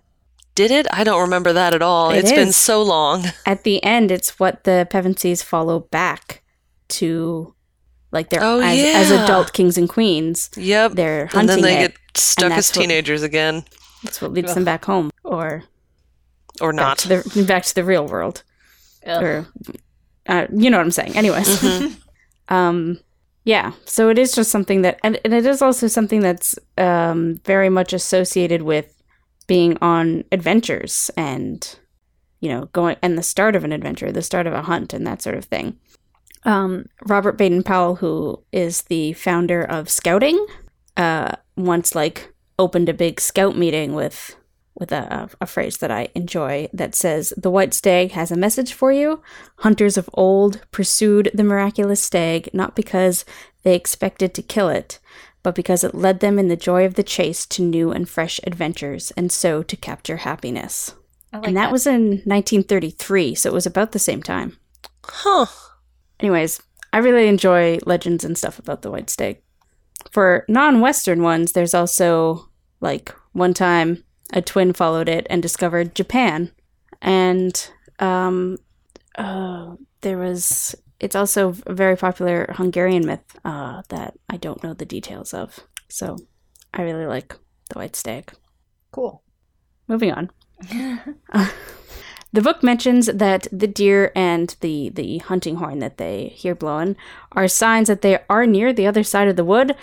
Did 0.54 0.70
it? 0.70 0.86
I 0.92 1.04
don't 1.04 1.20
remember 1.20 1.52
that 1.52 1.74
at 1.74 1.82
all. 1.82 2.10
It 2.10 2.18
It's 2.18 2.32
been 2.32 2.52
so 2.52 2.82
long. 2.82 3.24
At 3.46 3.64
the 3.64 3.82
end, 3.84 4.10
it's 4.10 4.38
what 4.38 4.64
the 4.64 4.86
Pevensies 4.90 5.44
follow 5.44 5.80
back 5.80 6.42
to, 6.88 7.54
like 8.12 8.30
they're 8.30 8.42
Oh, 8.42 8.60
as, 8.60 9.10
as 9.10 9.10
adult 9.10 9.52
kings 9.52 9.78
and 9.78 9.88
queens. 9.88 10.50
Yep. 10.56 10.92
They're 10.92 11.22
and 11.22 11.30
hunting 11.32 11.56
then 11.56 11.62
they 11.62 11.84
it. 11.84 11.88
get 11.92 11.96
stuck 12.16 12.50
as 12.50 12.56
that's 12.56 12.76
what- 12.76 12.82
teenagers 12.82 13.22
again. 13.22 13.64
That's 14.02 14.20
what 14.22 14.32
leads 14.32 14.54
them 14.54 14.64
back 14.64 14.84
home, 14.86 15.10
or 15.24 15.64
Or 16.60 16.72
back 16.72 16.76
not. 16.80 16.98
to 16.98 17.08
the 17.08 17.44
back 17.46 17.64
to 17.64 17.74
the 17.74 17.84
real 17.84 18.06
world, 18.06 18.42
Ugh. 19.06 19.22
or 19.22 19.46
uh, 20.26 20.46
you 20.54 20.70
know 20.70 20.78
what 20.78 20.84
I'm 20.84 20.90
saying. 20.90 21.16
Anyways, 21.16 21.46
Mhm. 21.60 21.96
um, 22.48 22.98
yeah. 23.44 23.72
So 23.84 24.08
it 24.08 24.18
is 24.18 24.32
just 24.32 24.50
something 24.50 24.80
that, 24.82 24.98
and, 25.04 25.18
and 25.24 25.34
it 25.34 25.44
is 25.44 25.60
also 25.60 25.86
something 25.86 26.20
that's 26.20 26.58
um, 26.78 27.40
very 27.44 27.68
much 27.68 27.92
associated 27.92 28.62
with 28.62 28.86
being 29.46 29.76
on 29.82 30.24
adventures 30.32 31.10
and 31.16 31.76
you 32.40 32.48
know 32.48 32.66
going 32.72 32.96
and 33.02 33.18
the 33.18 33.22
start 33.22 33.54
of 33.54 33.64
an 33.64 33.72
adventure, 33.72 34.10
the 34.10 34.22
start 34.22 34.46
of 34.46 34.54
a 34.54 34.62
hunt, 34.62 34.94
and 34.94 35.06
that 35.06 35.20
sort 35.20 35.36
of 35.36 35.44
thing. 35.44 35.76
Um, 36.44 36.86
Robert 37.06 37.32
Baden 37.32 37.62
Powell, 37.62 37.96
who 37.96 38.42
is 38.52 38.82
the 38.82 39.12
founder 39.14 39.62
of 39.62 39.90
Scouting, 39.90 40.46
uh, 40.96 41.32
once 41.56 41.94
like 41.94 42.32
opened 42.58 42.88
a 42.88 42.94
big 42.94 43.20
scout 43.20 43.56
meeting 43.56 43.94
with 43.94 44.36
with 44.78 44.92
a, 44.92 45.28
a 45.40 45.46
phrase 45.46 45.76
that 45.78 45.90
I 45.90 46.08
enjoy 46.14 46.68
that 46.72 46.94
says, 46.94 47.34
The 47.36 47.50
white 47.50 47.74
stag 47.74 48.12
has 48.12 48.32
a 48.32 48.36
message 48.36 48.72
for 48.72 48.90
you. 48.90 49.22
Hunters 49.58 49.98
of 49.98 50.08
old 50.14 50.62
pursued 50.70 51.30
the 51.34 51.44
miraculous 51.44 52.00
stag 52.00 52.48
not 52.52 52.74
because 52.74 53.24
they 53.62 53.74
expected 53.74 54.32
to 54.34 54.42
kill 54.42 54.68
it, 54.68 54.98
but 55.42 55.54
because 55.54 55.84
it 55.84 55.94
led 55.94 56.20
them 56.20 56.38
in 56.38 56.48
the 56.48 56.56
joy 56.56 56.86
of 56.86 56.94
the 56.94 57.02
chase 57.02 57.46
to 57.46 57.62
new 57.62 57.92
and 57.92 58.08
fresh 58.08 58.40
adventures, 58.44 59.10
and 59.12 59.30
so 59.30 59.62
to 59.62 59.76
capture 59.76 60.18
happiness. 60.18 60.94
I 61.32 61.38
like 61.38 61.48
and 61.48 61.56
that, 61.56 61.72
was 61.72 61.86
in 61.86 62.22
1933, 62.24 63.34
so 63.34 63.50
it 63.50 63.52
was 63.52 63.66
about 63.66 63.92
the 63.92 63.98
same 63.98 64.22
time. 64.22 64.58
Huh. 65.04 65.46
Anyways, 66.20 66.60
I 66.92 66.98
really 66.98 67.28
enjoy 67.28 67.78
legends 67.86 68.24
and 68.24 68.36
stuff 68.36 68.58
about 68.58 68.82
the 68.82 68.90
white 68.90 69.10
stag. 69.10 69.40
For 70.10 70.44
non 70.48 70.80
Western 70.80 71.22
ones, 71.22 71.52
there's 71.52 71.74
also 71.74 72.48
like 72.80 73.14
one 73.32 73.54
time 73.54 74.04
a 74.32 74.42
twin 74.42 74.72
followed 74.72 75.08
it 75.08 75.26
and 75.30 75.42
discovered 75.42 75.94
Japan. 75.94 76.52
And 77.02 77.70
um, 77.98 78.58
uh, 79.16 79.74
there 80.02 80.18
was, 80.18 80.74
it's 80.98 81.16
also 81.16 81.54
a 81.66 81.74
very 81.74 81.96
popular 81.96 82.52
Hungarian 82.56 83.06
myth 83.06 83.38
uh, 83.44 83.82
that 83.88 84.14
I 84.28 84.36
don't 84.36 84.62
know 84.62 84.74
the 84.74 84.84
details 84.84 85.32
of. 85.34 85.60
So 85.88 86.16
I 86.74 86.82
really 86.82 87.06
like 87.06 87.34
the 87.70 87.78
white 87.78 87.96
stag. 87.96 88.32
cool. 88.92 89.22
Moving 89.88 90.12
on. 90.12 90.30
The 92.32 92.42
book 92.42 92.62
mentions 92.62 93.06
that 93.06 93.48
the 93.50 93.66
deer 93.66 94.12
and 94.14 94.54
the, 94.60 94.90
the 94.90 95.18
hunting 95.18 95.56
horn 95.56 95.80
that 95.80 95.98
they 95.98 96.28
hear 96.36 96.54
blowing 96.54 96.96
are 97.32 97.48
signs 97.48 97.88
that 97.88 98.02
they 98.02 98.20
are 98.28 98.46
near 98.46 98.72
the 98.72 98.86
other 98.86 99.02
side 99.02 99.26
of 99.26 99.34
the 99.34 99.44
wood, 99.44 99.74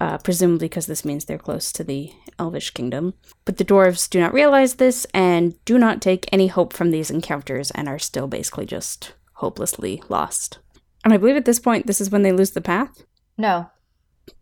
uh, 0.00 0.16
presumably 0.18 0.68
because 0.68 0.86
this 0.86 1.04
means 1.04 1.24
they're 1.26 1.36
close 1.38 1.70
to 1.72 1.84
the 1.84 2.12
Elvish 2.38 2.70
kingdom. 2.70 3.14
But 3.44 3.58
the 3.58 3.66
dwarves 3.66 4.08
do 4.08 4.18
not 4.18 4.32
realize 4.32 4.74
this 4.74 5.06
and 5.12 5.62
do 5.66 5.78
not 5.78 6.00
take 6.00 6.26
any 6.32 6.46
hope 6.46 6.72
from 6.72 6.90
these 6.90 7.10
encounters 7.10 7.70
and 7.72 7.86
are 7.86 7.98
still 7.98 8.26
basically 8.26 8.64
just 8.64 9.12
hopelessly 9.34 10.02
lost. 10.08 10.58
And 11.04 11.12
I 11.12 11.18
believe 11.18 11.36
at 11.36 11.44
this 11.44 11.60
point, 11.60 11.86
this 11.86 12.00
is 12.00 12.10
when 12.10 12.22
they 12.22 12.32
lose 12.32 12.52
the 12.52 12.60
path. 12.62 13.04
No. 13.36 13.70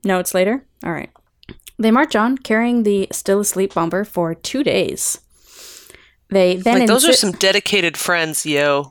No, 0.05 0.19
it's 0.21 0.35
later? 0.35 0.65
All 0.85 0.93
right. 0.93 1.11
They 1.79 1.91
march 1.91 2.15
on, 2.17 2.39
carrying 2.39 2.83
the 2.83 3.09
still 3.13 3.41
asleep 3.41 3.75
Bombur 3.75 4.05
for 4.05 4.35
two 4.35 4.63
days. 4.65 5.21
They 6.31 6.57
then 6.57 6.81
like 6.81 6.89
those 6.89 7.07
are 7.09 7.13
some 7.13 7.33
dedicated 7.33 7.97
friends, 7.97 8.45
yo. 8.45 8.91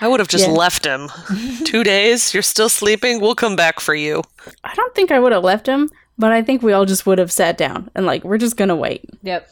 I 0.00 0.08
would 0.08 0.20
have 0.20 0.28
just 0.28 0.46
Yeah. 0.48 0.52
left 0.52 0.84
him. 0.84 1.08
Two 1.64 1.84
days, 1.84 2.34
you're 2.34 2.42
still 2.42 2.68
sleeping. 2.68 3.20
We'll 3.20 3.34
come 3.34 3.56
back 3.56 3.80
for 3.80 3.94
you. 3.94 4.22
I 4.64 4.74
don't 4.74 4.94
think 4.94 5.10
I 5.10 5.18
would 5.20 5.32
have 5.32 5.44
left 5.44 5.66
him, 5.66 5.88
but 6.18 6.32
I 6.32 6.42
think 6.42 6.62
we 6.62 6.72
all 6.72 6.84
just 6.84 7.06
would 7.06 7.18
have 7.18 7.32
sat 7.32 7.56
down 7.56 7.90
and 7.94 8.04
like 8.06 8.24
we're 8.24 8.38
just 8.38 8.56
gonna 8.56 8.76
wait 8.76 9.04
Yep. 9.22 9.48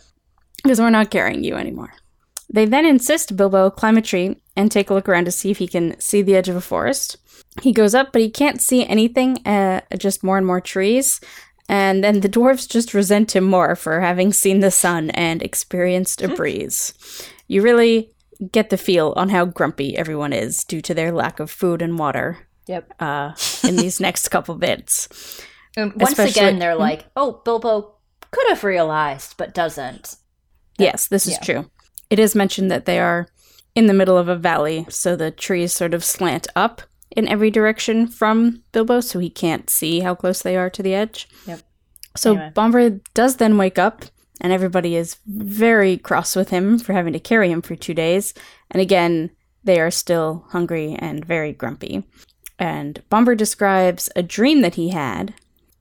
because 0.63 0.81
we're 0.81 0.91
not 0.91 1.11
carrying 1.11 1.45
you 1.45 1.55
anymore. 1.55 1.93
They 2.53 2.67
then 2.67 2.85
insist 2.85 3.37
Bilbo 3.37 3.71
climb 3.71 3.97
a 3.97 4.03
tree 4.03 4.37
and 4.57 4.71
take 4.71 4.91
a 4.91 4.95
look 4.95 5.09
around 5.09 5.25
to 5.25 5.31
see 5.33 5.51
if 5.51 5.59
he 5.59 5.67
can 5.69 5.99
see 5.99 6.21
the 6.21 6.37
edge 6.37 6.49
of 6.51 6.57
a 6.57 6.61
forest. 6.61 7.17
He 7.63 7.73
goes 7.73 7.95
up, 7.95 8.13
but 8.13 8.21
he 8.21 8.29
can't 8.31 8.61
see 8.61 8.87
anything, 8.87 9.39
uh, 9.47 9.81
just 9.97 10.23
more 10.23 10.37
and 10.39 10.47
more 10.47 10.61
trees. 10.61 11.21
And 11.69 12.03
then 12.05 12.21
the 12.21 12.29
dwarves 12.29 12.69
just 12.69 12.93
resent 12.95 13.35
him 13.37 13.45
more 13.45 13.75
for 13.77 14.01
having 14.01 14.33
seen 14.33 14.61
the 14.61 14.71
sun 14.71 15.11
and 15.11 15.43
experienced 15.43 16.21
a 16.23 16.29
breeze. 16.29 16.93
You 17.49 17.63
really 17.63 18.11
get 18.51 18.71
the 18.71 18.77
feel 18.77 19.13
on 19.17 19.29
how 19.29 19.45
grumpy 19.45 19.97
everyone 19.97 20.33
is 20.33 20.65
due 20.65 20.81
to 20.83 20.95
their 20.95 21.13
lack 21.13 21.39
of 21.41 21.51
food 21.51 21.81
and 21.81 21.99
water 21.99 22.39
Yep. 22.67 22.93
uh, 23.01 23.33
in 23.65 23.77
these 23.77 24.01
next 24.07 24.29
couple 24.29 24.55
bits. 24.57 25.09
And 25.77 25.93
once 25.95 26.11
Especially- 26.11 26.31
again, 26.41 26.59
they're 26.59 26.75
Hmm? 26.75 26.81
like, 26.81 27.05
"Oh, 27.17 27.41
Bilbo 27.45 27.95
could 28.31 28.49
have 28.49 28.65
realized, 28.65 29.35
but 29.37 29.55
doesn't." 29.55 30.17
Yes, 30.79 31.07
this 31.07 31.27
is 31.27 31.35
yeah. 31.35 31.41
true. 31.41 31.71
It 32.11 32.19
is 32.19 32.35
mentioned 32.35 32.71
that 32.71 32.85
they 32.85 32.99
are 32.99 33.29
in 33.75 33.87
the 33.87 33.95
middle 33.95 34.19
of 34.19 34.29
a 34.29 34.37
valley, 34.37 34.87
so 34.91 35.17
the 35.17 35.31
trees 35.31 35.73
sort 35.73 35.95
of 35.95 36.05
slant 36.05 36.47
up 36.55 36.83
in 37.17 37.29
every 37.29 37.51
direction 37.51 38.07
from 38.07 38.63
Bilbo, 38.73 39.01
so 39.01 39.19
he 39.19 39.31
can't 39.31 39.69
see 39.71 40.01
how 40.01 40.15
close 40.15 40.43
they 40.43 40.57
are 40.57 40.71
to 40.71 40.83
the 40.83 40.95
edge. 40.95 41.29
Yep. 41.47 41.61
So 42.17 42.33
Anyway. 42.33 42.53
Bombur 42.55 43.01
does 43.15 43.37
then 43.37 43.59
wake 43.59 43.79
up, 43.79 44.05
and 44.41 44.53
everybody 44.53 44.97
is 44.97 45.17
very 45.27 45.97
cross 45.97 46.35
with 46.35 46.51
him 46.51 46.79
for 46.79 46.93
having 46.93 47.13
to 47.13 47.21
carry 47.21 47.51
him 47.51 47.63
for 47.63 47.77
two 47.77 47.95
days. 47.95 48.35
And 48.71 48.81
again, 48.81 49.31
they 49.65 49.81
are 49.81 49.91
still 49.91 50.45
hungry 50.51 50.97
and 50.99 51.25
very 51.25 51.53
grumpy. 51.53 52.05
And 52.59 53.03
Bombur 53.09 53.35
describes 53.35 54.09
a 54.17 54.23
dream 54.23 54.61
that 54.63 54.75
he 54.75 54.91
had, 54.91 55.35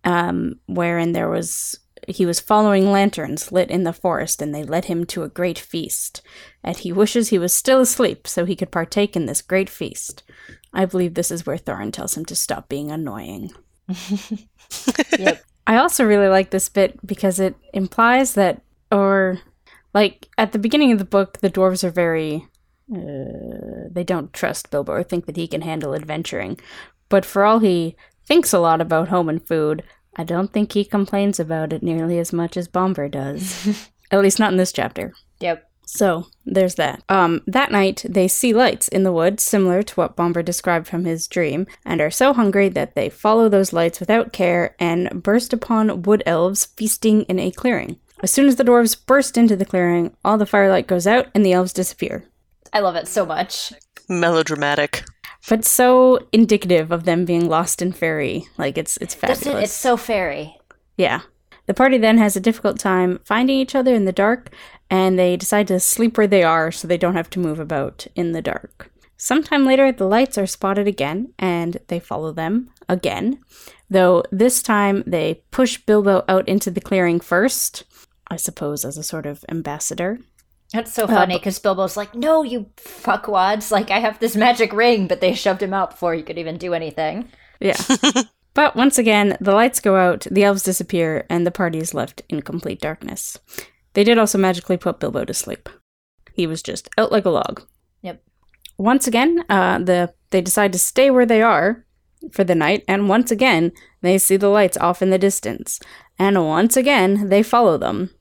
um, 0.03 0.59
wherein 0.67 1.11
there 1.11 1.29
was 1.29 1.77
he 2.07 2.25
was 2.25 2.39
following 2.39 2.91
lanterns 2.91 3.51
lit 3.51 3.69
in 3.69 3.83
the 3.83 3.93
forest, 3.93 4.41
and 4.41 4.53
they 4.53 4.63
led 4.63 4.85
him 4.85 5.05
to 5.05 5.23
a 5.23 5.29
great 5.29 5.59
feast. 5.59 6.21
And 6.63 6.75
he 6.75 6.91
wishes 6.91 7.29
he 7.29 7.37
was 7.37 7.53
still 7.53 7.79
asleep 7.79 8.27
so 8.27 8.43
he 8.43 8.55
could 8.55 8.71
partake 8.71 9.15
in 9.15 9.27
this 9.27 9.41
great 9.41 9.69
feast. 9.69 10.23
I 10.73 10.85
believe 10.85 11.13
this 11.13 11.31
is 11.31 11.45
where 11.45 11.57
Thorin 11.57 11.91
tells 11.91 12.15
him 12.15 12.25
to 12.25 12.35
stop 12.35 12.69
being 12.69 12.91
annoying. 12.91 13.51
Yep. 15.19 15.43
I 15.67 15.77
also 15.77 16.05
really 16.05 16.27
like 16.27 16.49
this 16.51 16.69
bit 16.69 17.05
because 17.05 17.39
it 17.39 17.55
implies 17.73 18.33
that, 18.33 18.61
or 18.91 19.39
like 19.93 20.29
at 20.37 20.53
the 20.53 20.59
beginning 20.59 20.91
of 20.91 20.99
the 20.99 21.05
book, 21.05 21.39
the 21.39 21.49
dwarves 21.49 21.83
are 21.83 21.91
very. 21.91 22.47
Uh, 22.93 23.87
they 23.89 24.03
don't 24.03 24.33
trust 24.33 24.69
Bilbo 24.69 24.91
or 24.91 25.03
think 25.03 25.25
that 25.25 25.37
he 25.37 25.47
can 25.47 25.61
handle 25.61 25.93
adventuring. 25.95 26.59
But 27.09 27.25
for 27.25 27.45
all 27.45 27.59
he 27.59 27.95
thinks 28.25 28.51
a 28.53 28.59
lot 28.59 28.81
about 28.81 29.07
home 29.09 29.29
and 29.29 29.45
food, 29.45 29.83
I 30.15 30.23
don't 30.25 30.51
think 30.51 30.73
he 30.73 30.83
complains 30.83 31.39
about 31.39 31.71
it 31.71 31.83
nearly 31.83 32.19
as 32.19 32.33
much 32.33 32.57
as 32.57 32.67
Bombur 32.67 33.09
does. 33.09 33.89
At 34.11 34.21
least 34.21 34.39
not 34.39 34.51
in 34.51 34.57
this 34.57 34.73
chapter. 34.73 35.13
Yep. 35.39 35.70
So 35.85 36.27
there's 36.45 36.75
that. 36.75 37.03
Um, 37.09 37.41
that 37.47 37.71
night, 37.71 38.05
they 38.07 38.27
see 38.27 38.53
lights 38.53 38.87
in 38.87 39.03
the 39.03 39.11
woods, 39.11 39.43
similar 39.43 39.83
to 39.83 39.95
what 39.95 40.15
Bombur 40.15 40.41
described 40.41 40.87
from 40.87 41.03
his 41.05 41.27
dream, 41.27 41.67
and 41.85 41.99
are 41.99 42.11
so 42.11 42.33
hungry 42.33 42.69
that 42.69 42.95
they 42.95 43.09
follow 43.09 43.49
those 43.49 43.73
lights 43.73 43.99
without 43.99 44.31
care 44.31 44.75
and 44.79 45.21
burst 45.21 45.51
upon 45.51 46.03
wood 46.03 46.23
elves 46.25 46.65
feasting 46.65 47.23
in 47.23 47.39
a 47.39 47.51
clearing. 47.51 47.99
As 48.23 48.31
soon 48.31 48.47
as 48.47 48.55
the 48.55 48.63
dwarves 48.63 48.95
burst 49.05 49.37
into 49.37 49.55
the 49.55 49.65
clearing, 49.65 50.15
all 50.23 50.37
the 50.37 50.45
firelight 50.45 50.87
goes 50.87 51.07
out 51.07 51.27
and 51.33 51.45
the 51.45 51.53
elves 51.53 51.73
disappear. 51.73 52.23
I 52.71 52.79
love 52.79 52.95
it 52.95 53.07
so 53.07 53.25
much. 53.25 53.73
Melodramatic. 54.07 55.03
But 55.49 55.65
so 55.65 56.19
indicative 56.31 56.91
of 56.91 57.03
them 57.05 57.25
being 57.25 57.49
lost 57.49 57.81
in 57.81 57.91
fairy. 57.91 58.45
Like 58.57 58.77
it's 58.77 58.95
it's 58.97 59.15
That's 59.15 59.39
fabulous. 59.39 59.61
it. 59.61 59.63
It's 59.65 59.73
so 59.73 59.97
fairy. 59.97 60.55
Yeah. 60.97 61.21
The 61.65 61.73
party 61.73 61.97
then 61.97 62.17
has 62.17 62.35
a 62.35 62.39
difficult 62.41 62.79
time 62.79 63.19
finding 63.25 63.57
each 63.57 63.75
other 63.75 63.93
in 63.93 64.05
the 64.05 64.11
dark, 64.11 64.53
and 64.91 65.17
they 65.17 65.37
decide 65.37 65.69
to 65.69 65.79
sleep 65.79 66.17
where 66.17 66.27
they 66.27 66.43
are 66.43 66.69
so 66.69 66.87
they 66.87 66.97
don't 66.97 67.15
have 67.15 67.29
to 67.31 67.39
move 67.39 67.59
about 67.59 68.05
in 68.13 68.33
the 68.33 68.41
dark. 68.41 68.91
Sometime 69.15 69.65
later, 69.65 69.91
the 69.91 70.07
lights 70.07 70.37
are 70.37 70.45
spotted 70.45 70.87
again, 70.87 71.33
and 71.39 71.77
they 71.87 71.99
follow 71.99 72.33
them 72.33 72.69
again. 72.89 73.39
Though 73.89 74.23
this 74.31 74.61
time 74.61 75.03
they 75.07 75.43
push 75.51 75.77
Bilbo 75.77 76.25
out 76.27 76.47
into 76.47 76.69
the 76.69 76.81
clearing 76.81 77.21
first, 77.21 77.85
I 78.27 78.35
suppose 78.35 78.83
as 78.83 78.97
a 78.97 79.03
sort 79.03 79.25
of 79.25 79.45
ambassador. 79.47 80.19
That's 80.73 80.93
so 80.93 81.03
uh, 81.03 81.07
funny 81.07 81.37
because 81.37 81.59
Bilbo's 81.59 81.95
like, 81.95 82.15
"No, 82.15 82.43
you 82.43 82.67
fuckwads! 82.77 83.71
Like, 83.71 83.91
I 83.91 83.99
have 83.99 84.19
this 84.19 84.35
magic 84.35 84.73
ring, 84.73 85.07
but 85.07 85.21
they 85.21 85.33
shoved 85.33 85.61
him 85.61 85.73
out 85.73 85.91
before 85.91 86.13
he 86.15 86.23
could 86.23 86.37
even 86.37 86.57
do 86.57 86.73
anything." 86.73 87.29
Yeah. 87.59 87.77
but 88.53 88.75
once 88.75 88.97
again, 88.97 89.37
the 89.39 89.53
lights 89.53 89.79
go 89.79 89.95
out, 89.95 90.25
the 90.31 90.43
elves 90.43 90.63
disappear, 90.63 91.25
and 91.29 91.45
the 91.45 91.51
party 91.51 91.77
is 91.77 91.93
left 91.93 92.23
in 92.29 92.41
complete 92.41 92.81
darkness. 92.81 93.37
They 93.93 94.03
did 94.03 94.17
also 94.17 94.37
magically 94.37 94.77
put 94.77 94.99
Bilbo 94.99 95.25
to 95.25 95.33
sleep. 95.33 95.69
He 96.33 96.47
was 96.47 96.61
just 96.61 96.89
out 96.97 97.11
like 97.11 97.25
a 97.25 97.29
log. 97.29 97.63
Yep. 98.01 98.23
Once 98.77 99.07
again, 99.07 99.43
uh, 99.49 99.79
the 99.79 100.13
they 100.29 100.41
decide 100.41 100.71
to 100.73 100.79
stay 100.79 101.11
where 101.11 101.25
they 101.25 101.41
are 101.41 101.85
for 102.31 102.43
the 102.43 102.55
night, 102.55 102.83
and 102.87 103.09
once 103.09 103.31
again, 103.31 103.71
they 104.01 104.17
see 104.17 104.37
the 104.37 104.47
lights 104.47 104.77
off 104.77 105.01
in 105.01 105.09
the 105.09 105.17
distance. 105.17 105.79
And 106.17 106.45
once 106.45 106.77
again, 106.77 107.29
they 107.29 107.43
follow 107.43 107.77
them. 107.77 108.11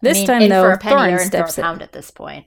This 0.00 0.18
I 0.18 0.20
mean, 0.20 0.26
time, 0.26 0.48
though, 0.48 0.62
for 0.62 0.72
a 0.72 0.78
penny 0.78 0.96
Thorin 0.96 1.06
or 1.06 1.10
in 1.10 1.16
for 1.18 1.22
a 1.22 1.26
steps 1.26 1.58
in. 1.58 1.64
at 1.64 1.92
this 1.92 2.10
point. 2.10 2.46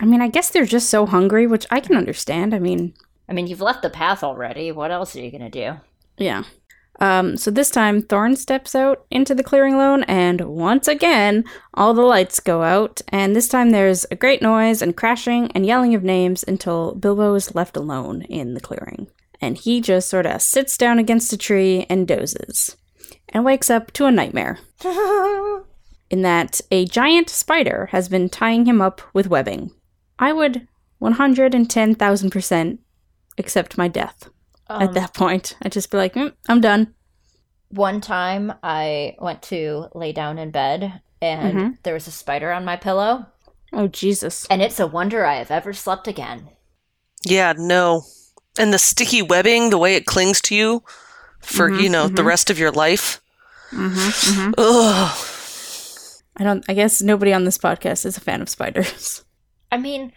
I 0.00 0.04
mean, 0.04 0.20
I 0.20 0.28
guess 0.28 0.50
they're 0.50 0.64
just 0.64 0.90
so 0.90 1.06
hungry, 1.06 1.46
which 1.46 1.66
I 1.70 1.80
can 1.80 1.96
understand. 1.96 2.54
I 2.54 2.58
mean, 2.58 2.94
I 3.28 3.32
mean, 3.32 3.46
you've 3.46 3.60
left 3.60 3.82
the 3.82 3.90
path 3.90 4.24
already. 4.24 4.72
What 4.72 4.90
else 4.90 5.14
are 5.14 5.20
you 5.20 5.30
gonna 5.30 5.50
do? 5.50 5.74
yeah. 6.16 6.42
Um, 7.00 7.36
so 7.36 7.50
this 7.50 7.70
time, 7.70 8.02
Thorin 8.02 8.36
steps 8.36 8.74
out 8.74 9.06
into 9.10 9.34
the 9.34 9.44
clearing 9.44 9.74
alone, 9.74 10.02
and 10.04 10.40
once 10.42 10.88
again, 10.88 11.44
all 11.74 11.94
the 11.94 12.02
lights 12.02 12.40
go 12.40 12.62
out. 12.62 13.00
And 13.08 13.36
this 13.36 13.48
time, 13.48 13.70
there's 13.70 14.04
a 14.10 14.16
great 14.16 14.42
noise 14.42 14.82
and 14.82 14.96
crashing 14.96 15.50
and 15.52 15.64
yelling 15.64 15.94
of 15.94 16.02
names 16.02 16.44
until 16.46 16.94
Bilbo 16.94 17.34
is 17.34 17.54
left 17.54 17.76
alone 17.76 18.22
in 18.22 18.54
the 18.54 18.60
clearing. 18.60 19.06
And 19.40 19.56
he 19.56 19.80
just 19.80 20.08
sort 20.08 20.26
of 20.26 20.42
sits 20.42 20.76
down 20.76 20.98
against 20.98 21.32
a 21.32 21.36
tree 21.36 21.86
and 21.88 22.08
dozes, 22.08 22.76
and 23.28 23.44
wakes 23.44 23.70
up 23.70 23.92
to 23.92 24.06
a 24.06 24.10
nightmare. 24.10 24.58
in 26.10 26.22
that 26.22 26.60
a 26.70 26.84
giant 26.86 27.28
spider 27.28 27.88
has 27.92 28.08
been 28.08 28.28
tying 28.28 28.66
him 28.66 28.80
up 28.80 29.02
with 29.12 29.28
webbing. 29.28 29.70
I 30.18 30.32
would 30.32 30.66
110,000% 31.00 32.78
accept 33.38 33.78
my 33.78 33.86
death 33.86 34.28
Um, 34.68 34.82
at 34.82 34.92
that 34.94 35.14
point. 35.14 35.56
I'd 35.62 35.72
just 35.72 35.90
be 35.90 35.96
like, 35.96 36.14
"Mm, 36.14 36.32
I'm 36.48 36.60
done. 36.60 36.94
One 37.70 38.00
time 38.00 38.52
I 38.62 39.16
went 39.18 39.42
to 39.44 39.88
lay 39.94 40.12
down 40.12 40.38
in 40.38 40.50
bed 40.50 41.00
and 41.20 41.54
Mhm. 41.58 41.78
there 41.82 41.94
was 41.94 42.06
a 42.06 42.10
spider 42.12 42.52
on 42.52 42.64
my 42.64 42.76
pillow, 42.76 43.26
Oh, 43.72 43.88
Jesus. 43.88 44.46
and 44.50 44.62
it's 44.62 44.78
a 44.80 44.86
wonder 44.86 45.24
I 45.26 45.36
have 45.36 45.50
ever 45.50 45.72
slept 45.72 46.06
again. 46.08 46.50
Yeah, 47.24 47.52
no. 47.56 48.04
And 48.58 48.72
the 48.72 48.78
sticky 48.78 49.22
webbing, 49.22 49.70
the 49.70 49.78
way 49.78 49.94
it 49.96 50.06
clings 50.06 50.40
to 50.42 50.54
you 50.54 50.82
for, 51.40 51.68
Mhm, 51.70 51.82
you 51.82 51.88
know, 51.88 52.08
the 52.08 52.22
mhm. 52.22 52.26
rest 52.26 52.50
of 52.50 52.58
your 52.58 52.70
life. 52.72 53.20
Mm-hmm, 53.70 54.52
Ugh. 54.56 55.18
I 56.36 56.44
don't, 56.44 56.64
I 56.68 56.74
guess 56.74 57.02
nobody 57.02 57.32
on 57.32 57.44
this 57.44 57.58
podcast 57.58 58.06
is 58.06 58.16
a 58.16 58.20
fan 58.20 58.40
of 58.40 58.48
spiders. 58.48 59.24
I 59.72 59.76
mean, 59.76 60.12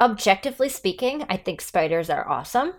objectively 0.00 0.68
speaking, 0.68 1.24
I 1.28 1.36
think 1.36 1.60
spiders 1.60 2.08
are 2.08 2.26
awesome. 2.28 2.74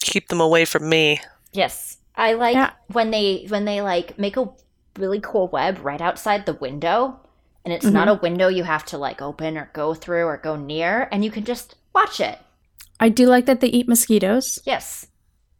Keep 0.00 0.28
them 0.28 0.40
away 0.40 0.64
from 0.64 0.88
me. 0.88 1.20
Yes, 1.52 1.98
I 2.16 2.32
like 2.34 2.54
Yeah. 2.54 2.70
when 2.92 3.10
they 3.10 3.46
when 3.48 3.64
they 3.64 3.80
like 3.82 4.18
make 4.18 4.36
a 4.36 4.48
really 4.98 5.20
cool 5.20 5.48
web 5.48 5.78
right 5.84 6.00
outside 6.00 6.46
the 6.46 6.54
window, 6.54 7.20
and 7.64 7.72
it's 7.74 7.86
not 7.86 8.08
a 8.08 8.14
window 8.14 8.48
you 8.48 8.64
have 8.64 8.84
to 8.86 8.98
like 8.98 9.22
open 9.22 9.56
or 9.56 9.70
go 9.72 9.94
through 9.94 10.24
or 10.24 10.36
go 10.36 10.56
near, 10.56 11.08
and 11.12 11.24
you 11.24 11.30
can 11.30 11.44
just 11.44 11.76
watch 11.94 12.20
it. 12.20 12.38
I 12.98 13.08
do 13.08 13.26
like 13.26 13.46
that 13.46 13.60
they 13.60 13.68
eat 13.68 13.88
mosquitoes. 13.88 14.58
Yes, 14.64 15.06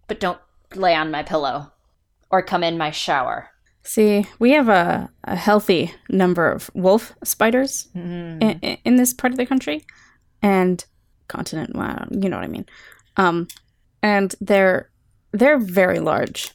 but 0.07 0.21
don't 0.21 0.39
lay 0.75 0.95
on 0.95 1.11
my 1.11 1.23
pillow 1.23 1.73
or 2.31 2.43
come 2.43 2.63
in 2.63 2.77
my 2.79 2.91
shower. 2.91 3.49
See, 3.83 4.27
we 4.39 4.51
have 4.53 4.69
a, 4.69 5.11
a 5.25 5.35
healthy 5.37 5.95
number 6.11 6.51
of 6.51 6.71
wolf 6.75 7.15
spiders 7.25 7.89
Mm. 7.97 8.43
in, 8.63 8.79
in 8.85 8.97
this 8.97 9.15
part 9.15 9.33
of 9.33 9.39
the 9.39 9.47
country 9.47 9.85
and 10.43 10.85
continent. 11.29 11.75
Wow, 11.75 12.07
you 12.11 12.29
know 12.29 12.37
what 12.37 12.45
I 12.45 12.49
mean. 12.49 12.67
Um, 13.17 13.49
and 14.03 14.35
they're 14.41 14.91
they're 15.33 15.59
very 15.59 15.99
large 16.01 16.51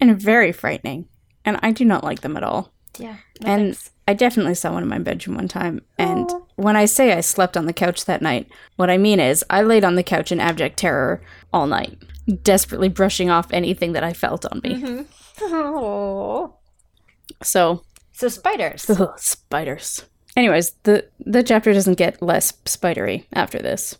and 0.00 0.20
very 0.20 0.52
frightening, 0.52 1.08
and 1.44 1.58
I 1.62 1.72
do 1.72 1.84
not 1.84 2.04
like 2.04 2.20
them 2.22 2.36
at 2.36 2.42
all. 2.42 2.72
Yeah, 2.98 3.16
And 3.44 3.76
I 4.08 4.14
definitely 4.14 4.54
saw 4.54 4.72
one 4.72 4.82
in 4.82 4.88
my 4.88 4.98
bedroom 4.98 5.36
one 5.36 5.48
time. 5.48 5.82
And 5.98 6.30
Aw. 6.30 6.40
when 6.56 6.76
I 6.76 6.86
say 6.86 7.12
I 7.12 7.20
slept 7.20 7.54
on 7.54 7.66
the 7.66 7.74
couch 7.74 8.06
that 8.06 8.22
night, 8.22 8.48
what 8.76 8.88
I 8.88 8.96
mean 8.96 9.20
is 9.20 9.44
I 9.50 9.60
laid 9.62 9.84
on 9.84 9.96
the 9.96 10.02
couch 10.02 10.32
in 10.32 10.40
abject 10.40 10.78
terror 10.78 11.20
all 11.52 11.66
night, 11.66 11.98
desperately 12.42 12.88
brushing 12.88 13.28
off 13.28 13.52
anything 13.52 13.92
that 13.92 14.02
I 14.02 14.14
felt 14.14 14.46
on 14.46 14.60
me. 14.64 14.82
Mm-hmm. 14.82 16.46
So, 17.42 17.82
So 18.12 18.28
spiders. 18.28 18.88
ugh, 18.88 19.12
spiders. 19.18 20.04
Anyways, 20.36 20.72
the 20.84 21.06
the 21.20 21.42
chapter 21.42 21.72
doesn't 21.72 21.98
get 21.98 22.22
less 22.22 22.52
spidery 22.64 23.26
after 23.32 23.58
this. 23.58 23.98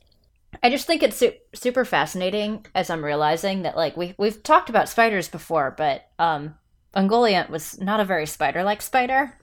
I 0.63 0.71
just 0.71 0.87
think 0.87 1.03
it's 1.03 1.17
su- 1.17 1.33
super 1.55 1.85
fascinating 1.85 2.67
as 2.75 2.91
I'm 2.91 3.05
realizing 3.05 3.63
that 3.63 3.77
like 3.77 3.97
we 3.97 4.15
we've 4.19 4.43
talked 4.43 4.71
about 4.71 4.89
spiders 4.89 5.29
before, 5.29 5.75
but 5.77 6.09
um 6.19 6.55
Ungoliant 6.95 7.51
was 7.51 7.79
not 7.79 8.01
a 8.01 8.07
very 8.07 8.27
spider-like 8.27 8.81
spider. 8.81 9.37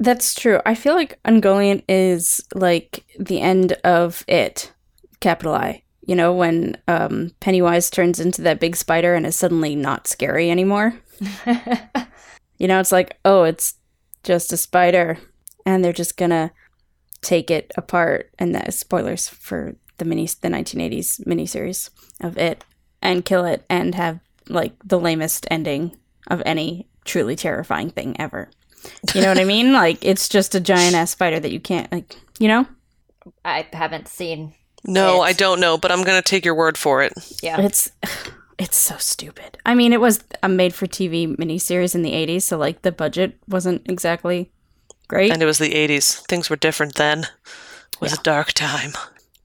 That's 0.00 0.34
true. 0.34 0.60
I 0.64 0.74
feel 0.74 0.94
like 0.94 1.20
Ungoliant 1.24 1.84
is 1.86 2.40
like 2.54 3.04
the 3.18 3.42
end 3.42 3.72
of 3.84 4.24
it, 4.26 4.72
capital 5.20 5.54
I. 5.54 5.82
You 6.06 6.16
know, 6.16 6.32
when 6.32 6.78
um, 6.88 7.30
Pennywise 7.40 7.90
turns 7.90 8.20
into 8.20 8.42
that 8.42 8.60
big 8.60 8.74
spider 8.74 9.14
and 9.14 9.26
is 9.26 9.36
suddenly 9.36 9.76
not 9.76 10.06
scary 10.06 10.50
anymore. 10.50 10.94
You 12.58 12.68
know, 12.68 12.80
it's 12.80 12.92
like, 12.92 13.18
oh, 13.24 13.42
it's 13.42 13.74
just 14.22 14.52
a 14.52 14.56
spider, 14.56 15.18
and 15.66 15.84
they're 15.84 15.92
just 15.92 16.16
gonna 16.16 16.52
take 17.20 17.50
it 17.50 17.72
apart. 17.76 18.30
And 18.38 18.54
that 18.54 18.68
is 18.68 18.78
spoilers 18.78 19.28
for 19.28 19.76
the 19.98 20.04
mini, 20.04 20.26
the 20.26 20.48
1980s 20.48 21.24
miniseries 21.26 21.90
of 22.20 22.36
it, 22.38 22.64
and 23.02 23.24
kill 23.24 23.44
it, 23.44 23.64
and 23.68 23.94
have 23.94 24.20
like 24.48 24.72
the 24.84 24.98
lamest 24.98 25.46
ending 25.50 25.96
of 26.28 26.42
any 26.46 26.88
truly 27.04 27.36
terrifying 27.36 27.90
thing 27.90 28.18
ever. 28.20 28.50
You 29.14 29.20
know 29.22 29.28
what 29.28 29.38
I 29.38 29.44
mean? 29.44 29.72
Like, 29.84 29.98
it's 30.04 30.28
just 30.28 30.54
a 30.54 30.60
giant 30.60 30.94
ass 30.94 31.10
spider 31.12 31.40
that 31.40 31.52
you 31.52 31.60
can't, 31.60 31.90
like, 31.92 32.16
you 32.38 32.48
know? 32.48 32.66
I 33.44 33.66
haven't 33.72 34.08
seen 34.08 34.52
No, 34.84 35.22
It. 35.22 35.26
I 35.28 35.32
don't 35.32 35.60
know, 35.60 35.78
but 35.78 35.90
I'm 35.90 36.02
going 36.02 36.20
to 36.22 36.28
take 36.30 36.44
your 36.44 36.54
word 36.54 36.76
for 36.76 37.02
it. 37.02 37.12
yeah. 37.42 37.60
It's 37.60 37.90
it's 38.58 38.76
so 38.76 38.96
stupid. 38.98 39.58
I 39.66 39.74
mean, 39.74 39.92
it 39.92 40.00
was 40.00 40.22
a 40.42 40.48
made 40.48 40.74
for 40.74 40.86
TV 40.86 41.26
miniseries 41.36 41.94
in 41.94 42.02
the 42.02 42.12
80s, 42.12 42.42
so 42.42 42.56
like 42.58 42.82
the 42.82 42.92
budget 42.92 43.36
wasn't 43.48 43.82
exactly 43.90 44.50
great. 45.08 45.32
And 45.32 45.42
it 45.42 45.46
was 45.46 45.58
the 45.58 45.72
80s. 45.72 46.24
Things 46.28 46.48
were 46.50 46.56
different 46.56 46.94
then. 46.96 47.20
It 47.94 48.00
was 48.00 48.12
a 48.12 48.22
dark 48.22 48.52
time. 48.52 48.92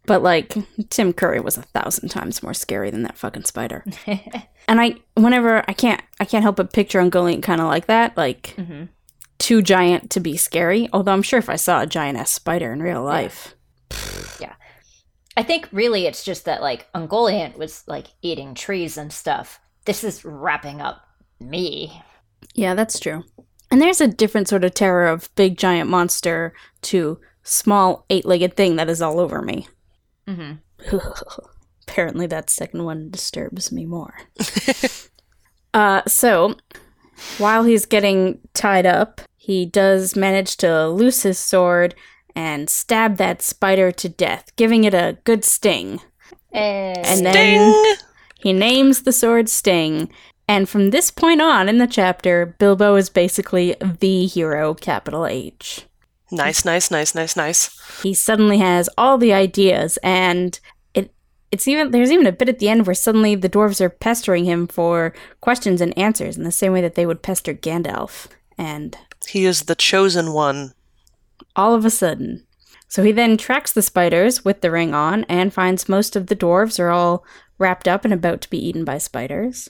But 0.10 0.24
like 0.24 0.58
Tim 0.90 1.14
Curry 1.14 1.40
was 1.40 1.56
a 1.56 1.62
thousand 1.62 2.10
times 2.10 2.42
more 2.42 2.56
scary 2.56 2.90
than 2.90 3.04
that 3.04 3.16
fucking 3.18 3.46
spider. 3.46 3.86
and 4.68 4.82
I 4.82 4.96
whenever 5.14 5.64
I 5.70 5.74
can't 5.74 6.02
I 6.20 6.26
can't 6.26 6.42
help 6.42 6.56
but 6.56 6.74
picture 6.74 7.00
Ungoliant 7.00 7.44
kind 7.44 7.62
of 7.62 7.68
like 7.68 7.86
that, 7.86 8.18
like 8.18 8.56
hmm 8.58 8.86
too 9.38 9.62
giant 9.62 10.10
to 10.12 10.20
be 10.20 10.36
scary. 10.36 10.90
Although 10.92 11.14
I'm 11.14 11.22
sure 11.22 11.38
if 11.40 11.48
I 11.48 11.56
saw 11.58 11.82
a 11.82 11.86
giant 11.88 12.18
ass 12.18 12.32
spider 12.32 12.74
in 12.74 12.82
real 12.82 13.04
life, 13.04 13.56
Yeah. 14.42 14.56
I 15.38 15.44
think 15.44 15.70
really 15.72 16.08
it's 16.08 16.26
just 16.26 16.44
that 16.46 16.62
like 16.62 16.92
Ungoliant 16.94 17.56
was 17.58 17.84
like 17.88 18.08
eating 18.24 18.54
trees 18.56 18.98
and 18.98 19.14
stuff. 19.14 19.60
This 19.86 20.04
is 20.04 20.26
wrapping 20.26 20.82
up 20.82 21.06
me. 21.40 22.02
yeah, 22.56 22.74
that's 22.74 23.00
true. 23.00 23.24
And 23.72 23.80
there's 23.82 24.02
a 24.02 24.08
different 24.08 24.48
sort 24.50 24.64
of 24.66 24.74
terror 24.74 25.08
of 25.08 25.34
big 25.36 25.56
giant 25.58 25.90
monster 25.90 26.52
to 26.82 27.20
small 27.44 28.06
eight-legged 28.10 28.58
thing 28.58 28.76
that 28.76 28.90
is 28.90 29.02
all 29.02 29.20
over 29.20 29.42
me. 29.42 29.68
Hmm 30.30 30.52
Apparently, 31.88 32.28
that 32.28 32.50
second 32.52 32.86
one 32.86 33.10
disturbs 33.10 33.72
me 33.72 33.86
more. 33.86 34.14
uh, 35.74 36.04
so, 36.08 36.56
while 37.40 37.64
he's 37.64 37.88
getting 37.88 38.40
tied 38.54 38.86
up, 38.86 39.22
he 39.36 39.66
does 39.66 40.16
manage 40.16 40.56
to 40.58 40.88
loose 40.88 41.24
his 41.24 41.40
sword 41.40 41.96
and 42.36 42.70
stab 42.70 43.18
that 43.18 43.42
spider 43.42 43.92
to 43.92 44.08
death, 44.08 44.56
giving 44.56 44.84
it 44.84 44.94
a 44.94 45.18
good 45.24 45.44
sting. 45.44 46.00
And, 46.52 46.98
And 47.06 47.26
then 47.26 47.34
Ding! 47.34 47.96
he 48.40 48.54
names 48.54 49.02
the 49.02 49.12
sword 49.12 49.50
Sting. 49.50 50.10
And 50.48 50.68
from 50.68 50.90
this 50.90 51.12
point 51.12 51.42
on 51.42 51.70
in 51.70 51.78
the 51.78 51.88
chapter, 51.88 52.56
Bilbo 52.58 52.96
is 52.96 53.10
basically 53.10 53.76
the 54.00 54.26
hero, 54.26 54.74
capital 54.74 55.26
H. 55.26 55.86
Nice, 56.32 56.64
nice, 56.66 56.92
nice, 56.92 57.16
nice, 57.16 57.36
nice. 57.36 58.02
he 58.04 58.14
suddenly 58.14 58.60
has 58.60 58.90
all 58.98 59.18
the 59.18 59.34
ideas 59.34 59.98
and 60.04 60.60
it 60.94 61.12
it's 61.52 61.68
even 61.68 61.92
there's 61.92 62.12
even 62.12 62.28
a 62.28 62.32
bit 62.32 62.50
at 62.50 62.60
the 62.60 62.70
end 62.70 62.86
where 62.86 62.94
suddenly 62.94 63.34
the 63.36 63.50
dwarves 63.50 63.82
are 63.82 63.90
pestering 63.90 64.46
him 64.46 64.68
for 64.68 65.14
questions 65.42 65.82
and 65.82 65.98
answers 65.98 66.38
in 66.38 66.44
the 66.44 66.52
same 66.52 66.72
way 66.72 66.82
that 66.82 66.96
they 66.96 67.06
would 67.06 67.24
pester 67.24 67.54
Gandalf 67.54 68.28
and 68.58 68.96
He 69.28 69.46
is 69.46 69.64
the 69.64 69.76
chosen 69.76 70.34
one. 70.34 70.74
all 71.56 71.74
of 71.74 71.84
a 71.86 71.90
sudden 71.90 72.46
so 72.88 73.04
he 73.04 73.12
then 73.12 73.38
tracks 73.38 73.72
the 73.72 73.82
spiders 73.82 74.44
with 74.46 74.62
the 74.62 74.72
ring 74.72 74.94
on 74.94 75.24
and 75.26 75.54
finds 75.54 75.90
most 75.90 76.16
of 76.16 76.28
the 76.28 76.36
dwarves 76.36 76.80
are 76.80 76.90
all 76.90 77.24
wrapped 77.58 77.88
up 77.88 78.06
and 78.06 78.14
about 78.14 78.42
to 78.42 78.50
be 78.50 78.64
eaten 78.68 78.86
by 78.86 78.98
spiders 79.00 79.70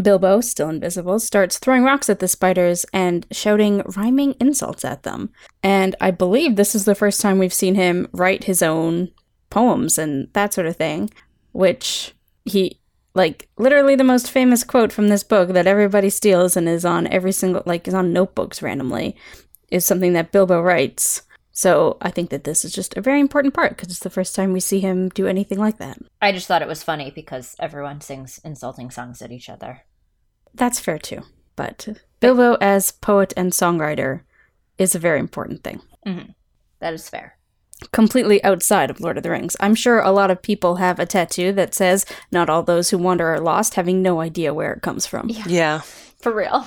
Bilbo, 0.00 0.42
still 0.42 0.68
invisible, 0.68 1.18
starts 1.18 1.58
throwing 1.58 1.82
rocks 1.82 2.10
at 2.10 2.18
the 2.18 2.28
spiders 2.28 2.84
and 2.92 3.26
shouting 3.32 3.82
rhyming 3.96 4.34
insults 4.38 4.84
at 4.84 5.04
them. 5.04 5.30
And 5.62 5.96
I 6.00 6.10
believe 6.10 6.56
this 6.56 6.74
is 6.74 6.84
the 6.84 6.94
first 6.94 7.20
time 7.20 7.38
we've 7.38 7.52
seen 7.52 7.74
him 7.74 8.06
write 8.12 8.44
his 8.44 8.62
own 8.62 9.10
poems 9.48 9.96
and 9.96 10.28
that 10.34 10.52
sort 10.52 10.66
of 10.66 10.76
thing, 10.76 11.10
which 11.52 12.14
he, 12.44 12.78
like, 13.14 13.48
literally 13.56 13.96
the 13.96 14.04
most 14.04 14.30
famous 14.30 14.64
quote 14.64 14.92
from 14.92 15.08
this 15.08 15.24
book 15.24 15.50
that 15.50 15.66
everybody 15.66 16.10
steals 16.10 16.58
and 16.58 16.68
is 16.68 16.84
on 16.84 17.06
every 17.06 17.32
single, 17.32 17.62
like, 17.64 17.88
is 17.88 17.94
on 17.94 18.12
notebooks 18.12 18.60
randomly, 18.60 19.16
is 19.70 19.86
something 19.86 20.12
that 20.12 20.30
Bilbo 20.30 20.60
writes 20.60 21.22
So 21.52 21.96
I 22.02 22.10
think 22.10 22.28
that 22.30 22.44
this 22.44 22.66
is 22.66 22.72
just 22.72 22.98
a 22.98 23.00
very 23.00 23.18
important 23.18 23.54
part 23.54 23.70
because 23.70 23.88
it's 23.88 24.00
the 24.00 24.10
first 24.10 24.34
time 24.34 24.52
we 24.52 24.60
see 24.60 24.80
him 24.80 25.08
do 25.08 25.26
anything 25.26 25.58
like 25.58 25.78
that. 25.78 25.96
I 26.20 26.32
just 26.32 26.46
thought 26.46 26.60
it 26.60 26.68
was 26.68 26.82
funny 26.82 27.10
because 27.10 27.56
everyone 27.58 28.02
sings 28.02 28.38
insulting 28.44 28.90
songs 28.90 29.22
at 29.22 29.32
each 29.32 29.48
other. 29.48 29.85
That's 30.56 30.80
fair 30.80 30.98
too. 30.98 31.22
But 31.54 31.88
Bilbo 32.20 32.54
as 32.60 32.90
poet 32.92 33.32
and 33.36 33.52
songwriter 33.52 34.22
is 34.78 34.94
a 34.94 34.98
very 34.98 35.20
important 35.20 35.62
thing. 35.64 35.80
Mm-hmm. 36.06 36.30
That 36.80 36.94
is 36.94 37.08
fair. 37.08 37.36
Completely 37.92 38.42
outside 38.42 38.90
of 38.90 39.00
Lord 39.00 39.16
of 39.18 39.22
the 39.22 39.30
Rings. 39.30 39.56
I'm 39.60 39.74
sure 39.74 40.00
a 40.00 40.10
lot 40.10 40.30
of 40.30 40.40
people 40.42 40.76
have 40.76 40.98
a 40.98 41.06
tattoo 41.06 41.52
that 41.52 41.74
says, 41.74 42.06
Not 42.32 42.48
all 42.48 42.62
those 42.62 42.90
who 42.90 42.98
wander 42.98 43.28
are 43.28 43.40
lost, 43.40 43.74
having 43.74 44.00
no 44.02 44.20
idea 44.20 44.54
where 44.54 44.72
it 44.72 44.82
comes 44.82 45.06
from. 45.06 45.28
Yeah. 45.28 45.44
Yeah. 45.46 45.78
For 46.18 46.32
real. 46.32 46.66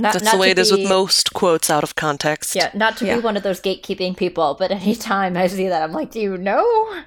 Not, 0.00 0.12
That's 0.12 0.24
not 0.24 0.32
the 0.34 0.38
way 0.38 0.46
to 0.46 0.52
it 0.52 0.58
is 0.58 0.70
be- 0.72 0.82
with 0.82 0.88
most 0.88 1.34
quotes 1.34 1.68
out 1.70 1.82
of 1.82 1.94
context. 1.96 2.54
Yeah, 2.54 2.70
not 2.72 2.96
to 2.98 3.06
Yeah. 3.06 3.16
be 3.16 3.22
one 3.22 3.36
of 3.36 3.42
those 3.42 3.60
gatekeeping 3.60 4.16
people, 4.16 4.56
but 4.58 4.70
anytime 4.70 5.36
I 5.36 5.46
see 5.48 5.68
that, 5.68 5.82
I'm 5.82 5.92
like, 5.92 6.10
do 6.12 6.20
you 6.20 6.38
know? 6.38 7.02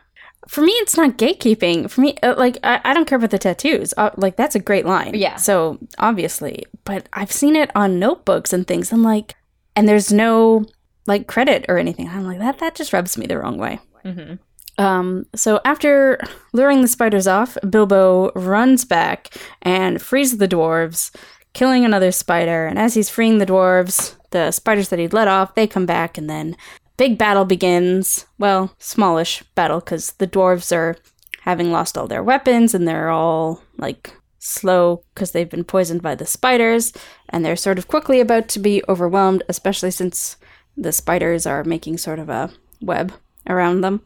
For 0.48 0.62
me, 0.62 0.72
it's 0.74 0.98
not 0.98 1.18
gatekeeping. 1.18 1.90
For 1.90 2.02
me, 2.02 2.18
uh, 2.24 2.36
like, 2.38 2.58
I, 2.64 2.82
I 2.84 2.94
don't 2.94 3.06
care 3.06 3.18
about 3.18 3.30
the 3.30 3.38
tattoos. 3.38 3.94
Uh, 3.96 4.10
like, 4.18 4.38
that's 4.38 4.56
a 4.56 4.60
great 4.60 4.86
line. 4.86 5.14
Yeah. 5.14 5.36
So, 5.36 5.78
obviously. 6.00 6.66
But 6.84 7.08
I've 7.14 7.32
seen 7.32 7.56
it 7.56 7.70
on 7.76 8.00
notebooks 8.00 8.52
and 8.52 8.68
things. 8.68 8.92
I'm 8.92 9.04
like, 9.04 9.36
and 9.76 9.88
there's 9.88 10.12
no, 10.12 10.66
like, 11.06 11.28
credit 11.28 11.66
or 11.70 11.78
anything. 11.78 12.10
I'm 12.10 12.26
like, 12.26 12.40
that, 12.40 12.58
that 12.60 12.76
just 12.76 12.92
rubs 12.92 13.18
me 13.18 13.28
the 13.28 13.38
wrong 13.38 13.58
way. 13.58 13.80
Mm-hmm. 14.04 14.36
Um, 14.84 15.28
so 15.36 15.60
after 15.64 16.20
luring 16.54 16.82
the 16.82 16.88
spiders 16.88 17.28
off, 17.28 17.56
Bilbo 17.70 18.32
runs 18.32 18.84
back 18.84 19.36
and 19.62 20.02
frees 20.02 20.38
the 20.38 20.48
dwarves, 20.48 21.16
killing 21.54 21.86
another 21.86 22.12
spider. 22.12 22.66
And 22.66 22.80
as 22.80 22.96
he's 22.96 23.10
freeing 23.10 23.38
the 23.38 23.46
dwarves, 23.46 24.16
the 24.32 24.50
spiders 24.52 24.90
that 24.90 24.98
he'd 24.98 25.14
let 25.14 25.28
off, 25.28 25.54
they 25.54 25.68
come 25.68 25.86
back, 25.86 26.18
and 26.18 26.30
then 26.30 26.56
big 27.02 27.18
battle 27.18 27.46
begins. 27.46 28.28
Well, 28.38 28.76
smallish 28.78 29.42
battle 29.56 29.80
because 29.80 30.12
the 30.20 30.28
dwarves 30.28 30.72
are 30.72 30.98
having 31.42 31.72
lost 31.72 31.98
all 31.98 32.06
their 32.06 32.22
weapons 32.22 32.76
and 32.76 32.88
they're 32.88 33.10
all 33.10 33.64
like 33.80 34.14
slow 34.38 35.04
because 35.16 35.32
they've 35.32 35.50
been 35.50 35.64
poisoned 35.64 36.04
by 36.04 36.14
the 36.14 36.28
spiders, 36.28 36.94
and 37.30 37.44
they're 37.44 37.56
sort 37.56 37.80
of 37.80 37.88
quickly 37.88 38.20
about 38.20 38.48
to 38.50 38.60
be 38.60 38.84
overwhelmed, 38.88 39.42
especially 39.50 39.90
since 39.90 40.38
the 40.78 40.92
spiders 40.92 41.48
are 41.48 41.64
making 41.64 41.98
sort 41.98 42.20
of 42.20 42.30
a 42.30 42.52
web 42.82 43.12
around 43.50 43.82
them. 43.82 44.02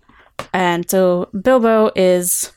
And 0.53 0.89
so 0.89 1.27
Bilbo 1.37 1.91
is 1.97 2.53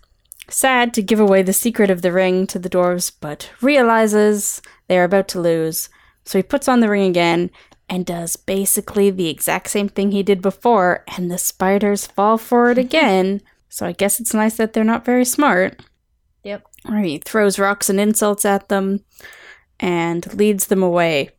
sad 0.49 0.95
to 0.95 1.03
give 1.03 1.19
away 1.19 1.43
the 1.43 1.53
secret 1.53 1.91
of 1.91 2.03
the 2.03 2.13
ring 2.13 2.47
to 2.47 2.61
the 2.61 2.71
dwarves, 2.71 3.11
but 3.21 3.51
realizes 3.61 4.63
they 4.87 5.01
are 5.01 5.05
about 5.11 5.27
to 5.29 5.41
lose. 5.41 5.89
So 6.23 6.39
he 6.39 6.45
puts 6.45 6.69
on 6.69 6.79
the 6.79 6.89
ring 6.89 7.11
again 7.11 7.51
and 7.89 8.05
does 8.05 8.37
basically 8.37 9.11
the 9.11 9.29
exact 9.29 9.71
same 9.71 9.89
thing 9.89 10.11
he 10.11 10.23
did 10.23 10.43
before, 10.43 11.05
and 11.17 11.31
the 11.31 11.39
spiders 11.39 12.07
fall 12.07 12.39
for 12.39 12.71
it 12.71 12.79
again. 12.87 13.41
So 13.69 13.87
I 13.87 13.93
guess 13.93 14.21
it's 14.21 14.35
nice 14.35 14.57
that 14.57 14.73
they're 14.73 14.85
not 14.85 15.05
very 15.05 15.25
smart. 15.25 15.83
Yep. 16.45 16.67
Or 16.89 16.99
he 16.99 17.19
throws 17.19 17.59
rocks 17.59 17.91
and 17.91 18.01
insults 18.01 18.45
at 18.45 18.69
them 18.69 19.05
and 19.81 20.33
leads 20.35 20.67
them 20.67 20.83
away. 20.83 21.31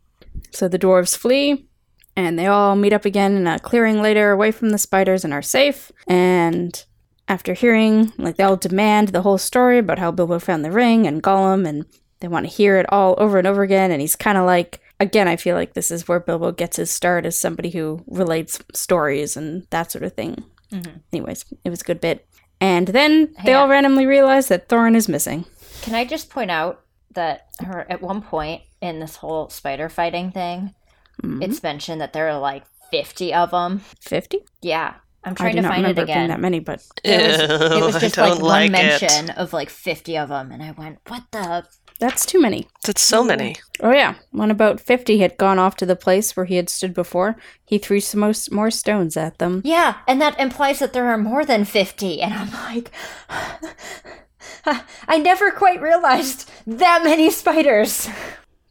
So 0.52 0.68
the 0.68 0.80
dwarves 0.80 1.18
flee, 1.18 1.68
and 2.16 2.38
they 2.38 2.48
all 2.48 2.76
meet 2.76 2.94
up 2.94 3.06
again 3.06 3.36
in 3.36 3.48
a 3.48 3.60
clearing 3.60 4.02
later 4.02 4.32
away 4.32 4.52
from 4.52 4.70
the 4.70 4.78
spiders 4.78 5.24
and 5.24 5.34
are 5.34 5.42
safe. 5.42 5.92
And 6.08 6.84
after 7.28 7.54
hearing, 7.54 8.12
like, 8.18 8.38
they 8.38 8.44
all 8.44 8.58
demand 8.58 9.10
the 9.10 9.22
whole 9.22 9.38
story 9.38 9.78
about 9.78 10.00
how 10.00 10.12
Bilbo 10.12 10.40
found 10.40 10.66
the 10.66 10.72
ring 10.72 11.08
and 11.08 11.24
Gollum, 11.24 11.68
and 11.68 11.86
they 12.20 12.28
want 12.28 12.46
to 12.46 12.52
hear 12.52 12.78
it 12.78 12.92
all 12.92 13.16
over 13.18 13.38
and 13.38 13.48
over 13.48 13.64
again. 13.64 13.92
And 13.92 14.02
he's 14.02 14.16
kind 14.16 14.38
of 14.38 14.46
like, 14.46 14.82
again, 15.00 15.28
I 15.28 15.36
feel 15.36 15.56
like 15.56 15.74
this 15.74 15.92
is 15.92 16.08
where 16.08 16.20
Bilbo 16.20 16.52
gets 16.52 16.78
his 16.78 16.92
start 16.92 17.26
as 17.26 17.40
somebody 17.40 17.70
who 17.70 18.04
relates 18.08 18.60
stories 18.74 19.38
and 19.38 19.66
that 19.70 19.92
sort 19.92 20.04
of 20.04 20.14
thing. 20.14 20.44
Mhm. 20.72 21.02
Anyways, 21.14 21.46
it 21.64 21.70
was 21.70 21.82
a 21.82 21.86
good 21.86 22.02
bit. 22.02 22.26
And 22.62 22.88
then 22.90 23.34
they 23.44 23.52
Hang 23.52 23.56
all 23.56 23.68
randomly 23.70 24.06
realize 24.06 24.48
that 24.50 24.68
Thorin 24.68 24.96
is 24.96 25.08
missing. 25.08 25.46
Can 25.82 25.96
I 25.96 26.04
just 26.06 26.30
point 26.30 26.52
out 26.52 26.82
that 27.16 27.48
her, 27.66 27.86
at 27.90 28.02
one 28.02 28.22
point 28.22 28.62
in 28.82 29.00
this 29.00 29.16
whole 29.18 29.50
spider 29.50 29.88
fighting 29.90 30.32
thing, 30.32 30.76
Mhm. 31.24 31.42
it's 31.44 31.64
mentioned 31.64 32.02
that 32.02 32.14
there 32.14 32.28
are 32.30 32.38
like 32.40 32.64
50 32.92 33.34
of 33.34 33.52
them. 33.52 33.82
50? 34.02 34.40
Yeah. 34.62 34.96
I'm 35.24 35.34
I 35.34 35.36
trying 35.36 35.52
do 35.56 35.58
to 35.58 35.62
not 35.64 35.72
find 35.74 35.86
it 35.86 35.90
remember 35.90 36.02
it 36.02 36.04
again. 36.14 36.28
that 36.30 36.40
many, 36.40 36.60
but 36.60 36.82
It 37.04 37.22
was, 37.52 37.72
it 37.72 37.82
was 37.84 38.00
just 38.02 38.18
I 38.18 38.22
like 38.22 38.32
don't 38.34 38.42
one 38.42 38.50
like 38.50 38.70
it. 38.70 38.72
mention 38.72 39.30
of 39.32 39.52
like 39.54 39.70
50 39.70 40.18
of 40.18 40.30
them. 40.30 40.52
And 40.52 40.62
I 40.64 40.72
went, 40.72 41.00
what 41.08 41.24
the? 41.32 41.66
That's 42.00 42.26
too 42.26 42.40
many. 42.40 42.68
That's 42.84 43.02
so 43.02 43.24
many. 43.24 43.56
Oh 43.82 43.92
yeah, 43.92 44.16
when 44.32 44.52
about 44.52 44.80
fifty 44.80 45.20
had 45.20 45.38
gone 45.38 45.60
off 45.60 45.76
to 45.78 45.86
the 45.86 45.96
place 45.96 46.36
where 46.36 46.46
he 46.46 46.56
had 46.56 46.70
stood 46.70 46.94
before, 46.94 47.36
he 47.66 47.78
threw 47.78 48.00
some 48.00 48.22
more, 48.22 48.34
more 48.52 48.72
stones 48.72 49.16
at 49.18 49.38
them. 49.38 49.62
Yeah. 49.64 49.96
And 50.08 50.22
that 50.22 50.40
implies 50.40 50.80
that 50.80 50.94
there 50.94 51.08
are 51.08 51.18
more 51.18 51.46
than 51.46 51.66
50. 51.66 52.22
And 52.22 52.34
I'm 52.34 52.52
like, 52.52 52.92
I 55.08 55.18
never 55.20 55.52
quite 55.52 55.82
realized 55.82 56.50
that 56.68 57.04
many 57.04 57.30
spiders. 57.30 58.10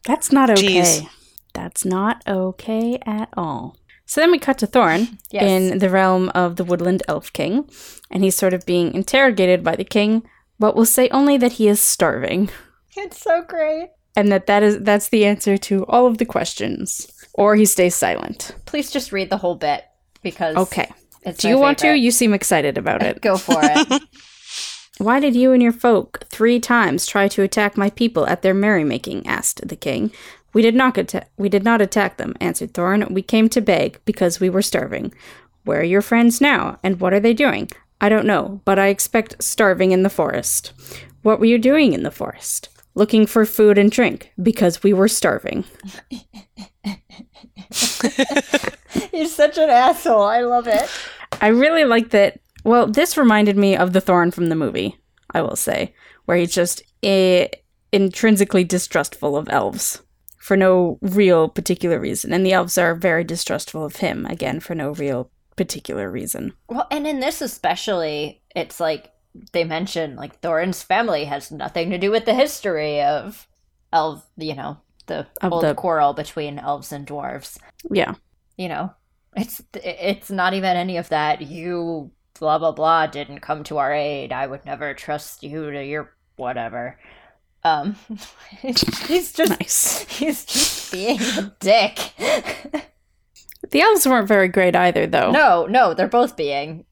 That's 0.05 0.31
not 0.31 0.49
okay. 0.49 0.81
Jeez. 0.81 1.07
That's 1.53 1.83
not 1.85 2.23
okay 2.27 2.99
at 3.05 3.29
all. 3.35 3.75
So 4.05 4.21
then 4.21 4.31
we 4.31 4.39
cut 4.39 4.57
to 4.59 4.67
Thorin 4.67 5.19
Yes. 5.29 5.43
in 5.43 5.79
the 5.79 5.89
realm 5.89 6.29
of 6.29 6.55
the 6.55 6.63
Woodland 6.63 7.03
Elf 7.07 7.31
King, 7.33 7.69
and 8.09 8.23
he's 8.23 8.35
sort 8.35 8.53
of 8.53 8.65
being 8.65 8.93
interrogated 8.95 9.63
by 9.63 9.75
the 9.75 9.83
king, 9.83 10.23
but 10.57 10.75
we'll 10.75 10.85
say 10.85 11.09
only 11.09 11.37
that 11.37 11.53
he 11.53 11.67
is 11.67 11.79
starving, 11.79 12.49
It's 13.01 13.19
so 13.21 13.41
great. 13.43 13.89
and 14.15 14.31
that 14.31 14.47
that 14.47 14.63
is 14.63 14.79
that's 14.79 15.09
the 15.09 15.25
answer 15.25 15.57
to 15.57 15.85
all 15.87 16.05
of 16.07 16.17
the 16.17 16.25
questions, 16.25 17.07
or 17.33 17.55
he 17.55 17.65
stays 17.65 17.95
silent. 17.95 18.55
Please 18.65 18.91
just 18.91 19.11
read 19.11 19.29
the 19.29 19.37
whole 19.37 19.55
bit 19.55 19.83
because 20.23 20.55
Okay. 20.57 20.89
it's 21.23 21.39
Do 21.41 21.47
my 21.47 21.51
you 21.53 21.59
want 21.59 21.77
to? 21.79 21.95
You 21.95 22.11
seem 22.11 22.33
excited 22.33 22.77
about 22.77 23.01
it. 23.03 23.21
Go 23.21 23.37
for 23.37 23.59
it. 23.61 24.01
Why 24.97 25.21
did 25.21 25.33
you 25.35 25.53
and 25.53 25.63
your 25.63 25.71
folk 25.71 26.25
three 26.27 26.59
times 26.59 27.05
try 27.05 27.29
to 27.29 27.41
attack 27.43 27.77
my 27.77 27.89
people 27.89 28.27
at 28.27 28.41
their 28.41 28.53
merrymaking? 28.53 29.25
asked 29.25 29.65
the 29.67 29.77
king. 29.77 30.11
We 30.53 30.61
did 30.61 30.75
not 30.75 30.97
atta- 30.97 31.27
we 31.37 31.47
did 31.47 31.63
not 31.63 31.81
attack 31.81 32.17
them, 32.17 32.33
answered 32.41 32.73
Thorin. 32.73 33.11
We 33.11 33.21
came 33.21 33.47
to 33.49 33.61
beg 33.61 33.99
because 34.03 34.39
we 34.41 34.49
were 34.49 34.61
starving. 34.63 35.13
Where 35.63 35.79
are 35.81 35.83
your 35.93 36.01
friends 36.01 36.41
now, 36.41 36.79
and 36.83 36.99
what 36.99 37.13
are 37.13 37.19
they 37.21 37.33
doing? 37.33 37.69
I 38.01 38.09
don't 38.09 38.25
know, 38.25 38.59
but 38.65 38.79
I 38.79 38.87
expect 38.87 39.41
starving 39.43 39.91
in 39.91 40.03
the 40.03 40.09
forest. 40.09 40.73
What 41.21 41.39
were 41.39 41.45
you 41.45 41.59
doing 41.59 41.93
in 41.93 42.03
the 42.03 42.11
forest? 42.11 42.67
Looking 42.99 43.27
for 43.27 43.45
food 43.45 43.77
and 43.77 43.89
drink 43.89 44.33
because 44.43 44.83
we 44.83 44.91
were 44.91 45.07
starving. 45.07 45.63
He's 49.11 49.33
such 49.33 49.57
an 49.57 49.69
asshole. 49.69 50.23
I 50.23 50.41
love 50.41 50.67
it. 50.67 50.89
I 51.39 51.47
really 51.47 51.85
like 51.85 52.09
that. 52.09 52.41
Well, 52.65 52.87
this 52.87 53.15
reminded 53.15 53.55
me 53.55 53.77
of 53.77 53.93
the 53.93 54.01
Thorin 54.01 54.33
from 54.33 54.47
the 54.49 54.55
movie, 54.55 54.97
I 55.31 55.41
will 55.41 55.55
say, 55.55 55.93
where 56.25 56.35
he's 56.35 56.53
just 56.53 56.83
eh, 57.01 57.47
intrinsically 57.93 58.65
distrustful 58.65 59.37
of 59.37 59.47
elves 59.47 60.01
for 60.37 60.57
no 60.57 60.99
real 61.01 61.47
particular 61.47 62.01
reason. 62.01 62.33
And 62.33 62.45
the 62.45 62.51
elves 62.51 62.77
are 62.77 62.95
very 62.95 63.23
distrustful 63.23 63.85
of 63.85 63.95
him, 63.95 64.25
again, 64.25 64.59
for 64.59 64.75
no 64.75 64.89
real 64.91 65.31
particular 65.55 66.11
reason. 66.11 66.51
Well, 66.67 66.85
and 66.91 67.07
in 67.07 67.21
this 67.21 67.41
especially, 67.41 68.41
it's 68.57 68.81
like 68.81 69.13
they 69.53 69.63
mention 69.63 70.15
like 70.15 70.39
Thorin's 70.41 70.81
family 70.83 71.25
has 71.25 71.51
nothing 71.51 71.89
to 71.91 71.97
do 71.97 72.11
with 72.11 72.25
the 72.25 72.33
history 72.33 73.01
of 73.01 73.47
elf, 73.93 74.25
you 74.37 74.55
know, 74.55 74.77
the 75.07 75.27
Of 75.41 75.53
old 75.53 75.63
the- 75.63 75.75
quarrel 75.75 76.13
between 76.13 76.59
elves 76.59 76.91
and 76.91 77.05
dwarves. 77.07 77.57
Yeah. 77.91 78.15
You 78.57 78.69
know, 78.69 78.93
it's 79.35 79.61
it's 79.73 80.29
not 80.29 80.53
even 80.53 80.75
any 80.75 80.97
of 80.97 81.09
that. 81.09 81.41
You 81.41 82.11
blah 82.39 82.57
blah 82.57 82.71
blah 82.71 83.07
didn't 83.07 83.39
come 83.39 83.63
to 83.65 83.77
our 83.77 83.93
aid. 83.93 84.31
I 84.31 84.47
would 84.47 84.65
never 84.65 84.93
trust 84.93 85.43
you 85.43 85.71
to 85.71 85.83
your 85.85 86.13
whatever. 86.35 86.99
Um, 87.63 87.95
he's 88.61 89.33
just 89.33 89.49
Nice. 89.59 90.05
he's 90.07 90.45
just 90.45 90.91
being 90.91 91.19
a 91.21 91.53
dick. 91.59 91.97
The 93.71 93.81
elves 93.81 94.07
weren't 94.07 94.27
very 94.27 94.47
great 94.47 94.75
either, 94.75 95.05
though. 95.05 95.31
no, 95.31 95.65
no, 95.65 95.93
they're 95.93 96.07
both 96.07 96.37
being 96.37 96.85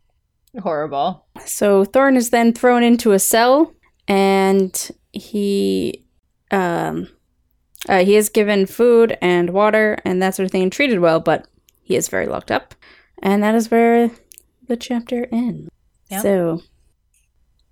horrible. 0.62 1.26
So 1.46 1.86
Thorin 1.86 2.16
is 2.18 2.30
then 2.30 2.54
thrown 2.54 2.84
into 2.84 3.12
a 3.12 3.20
cell, 3.20 3.74
and 4.08 4.90
he, 5.14 6.06
um, 6.52 7.08
uh, 7.90 8.04
he 8.04 8.16
is 8.16 8.30
given 8.30 8.66
food 8.66 9.18
and 9.22 9.50
water 9.52 9.98
and 10.06 10.22
that 10.22 10.36
sort 10.36 10.46
of 10.46 10.52
thing, 10.52 10.64
and 10.64 10.72
treated 10.72 11.00
well, 11.00 11.20
but 11.20 11.48
he 11.82 11.96
is 11.96 12.10
very 12.10 12.28
locked 12.28 12.52
up, 12.52 12.76
and 13.22 13.42
that 13.44 13.56
is 13.56 13.72
where 13.72 14.12
the 14.68 14.78
chapter 14.78 15.28
ends. 15.32 15.70
Yep. 16.10 16.22
So 16.22 16.62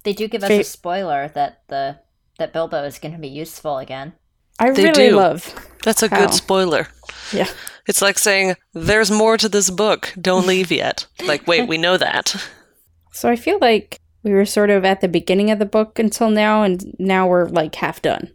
They 0.04 0.14
do 0.14 0.28
give 0.28 0.44
us 0.44 0.50
a 0.52 0.64
spoiler 0.64 1.30
that 1.30 1.64
the 1.68 2.00
that 2.38 2.52
Bilbo 2.52 2.84
is 2.84 3.00
going 3.00 3.14
to 3.14 3.18
be 3.20 3.30
useful 3.30 3.78
again. 3.78 4.12
I 4.60 4.72
They 4.72 4.84
really 4.86 5.10
do. 5.10 5.16
love, 5.16 5.54
That's 5.84 6.04
a 6.04 6.10
How? 6.10 6.20
good 6.26 6.34
spoiler. 6.34 6.88
yeah, 7.32 7.48
It's 7.88 8.02
like 8.02 8.18
saying, 8.18 8.56
there's 8.74 9.10
more 9.10 9.38
to 9.38 9.48
this 9.48 9.70
book. 9.70 10.14
Don't 10.20 10.46
leave 10.48 10.70
yet. 10.72 11.08
Like, 11.26 11.48
wait, 11.48 11.68
we 11.70 11.78
know 11.78 11.96
that. 11.98 12.36
So 13.16 13.30
I 13.30 13.36
feel 13.38 13.58
like 13.62 14.00
we 14.24 14.32
were 14.34 14.46
sort 14.46 14.70
of 14.70 14.84
at 14.84 15.02
the 15.02 15.08
beginning 15.08 15.50
of 15.52 15.60
the 15.60 15.66
book 15.66 16.00
until 16.00 16.30
now, 16.30 16.64
and 16.64 16.96
now 17.00 17.28
we're 17.28 17.48
like 17.48 17.76
half 17.76 18.02
done. 18.02 18.32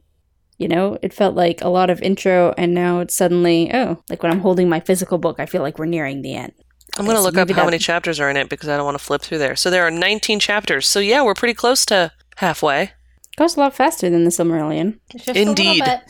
You 0.57 0.69
know, 0.69 0.99
it 1.03 1.13
felt 1.13 1.35
like 1.35 1.63
a 1.63 1.69
lot 1.69 1.91
of 1.91 2.01
intro, 2.03 2.55
and 2.57 2.75
now 2.75 3.01
it's 3.01 3.15
suddenly, 3.15 3.71
oh, 3.75 4.03
like 4.09 4.23
when 4.23 4.33
I'm 4.33 4.41
holding 4.41 4.69
my 4.69 4.81
physical 4.81 5.19
book, 5.19 5.39
I 5.39 5.47
feel 5.47 5.63
like 5.63 5.79
we're 5.79 5.87
nearing 5.87 6.23
the 6.23 6.35
end. 6.35 6.53
I'm 6.99 7.05
going 7.05 7.17
to 7.17 7.23
look 7.23 7.37
up 7.37 7.49
how 7.51 7.57
that- 7.57 7.65
many 7.67 7.79
chapters 7.79 8.19
are 8.21 8.31
in 8.31 8.37
it 8.37 8.49
because 8.49 8.69
I 8.69 8.77
don't 8.77 8.85
want 8.85 8.99
to 8.99 9.05
flip 9.05 9.23
through 9.23 9.39
there. 9.39 9.57
So 9.57 9.71
there 9.71 9.87
are 9.87 9.91
19 9.91 10.41
chapters. 10.41 10.89
So 10.89 10.99
yeah, 10.99 11.23
we're 11.23 11.35
pretty 11.35 11.55
close 11.55 11.87
to 11.87 12.13
halfway. 12.37 12.93
Goes 13.37 13.57
a 13.57 13.61
lot 13.61 13.75
faster 13.75 14.11
than 14.11 14.25
the 14.25 14.31
Silmarillion. 14.31 14.99
Indeed. 15.35 15.83
A 15.83 16.03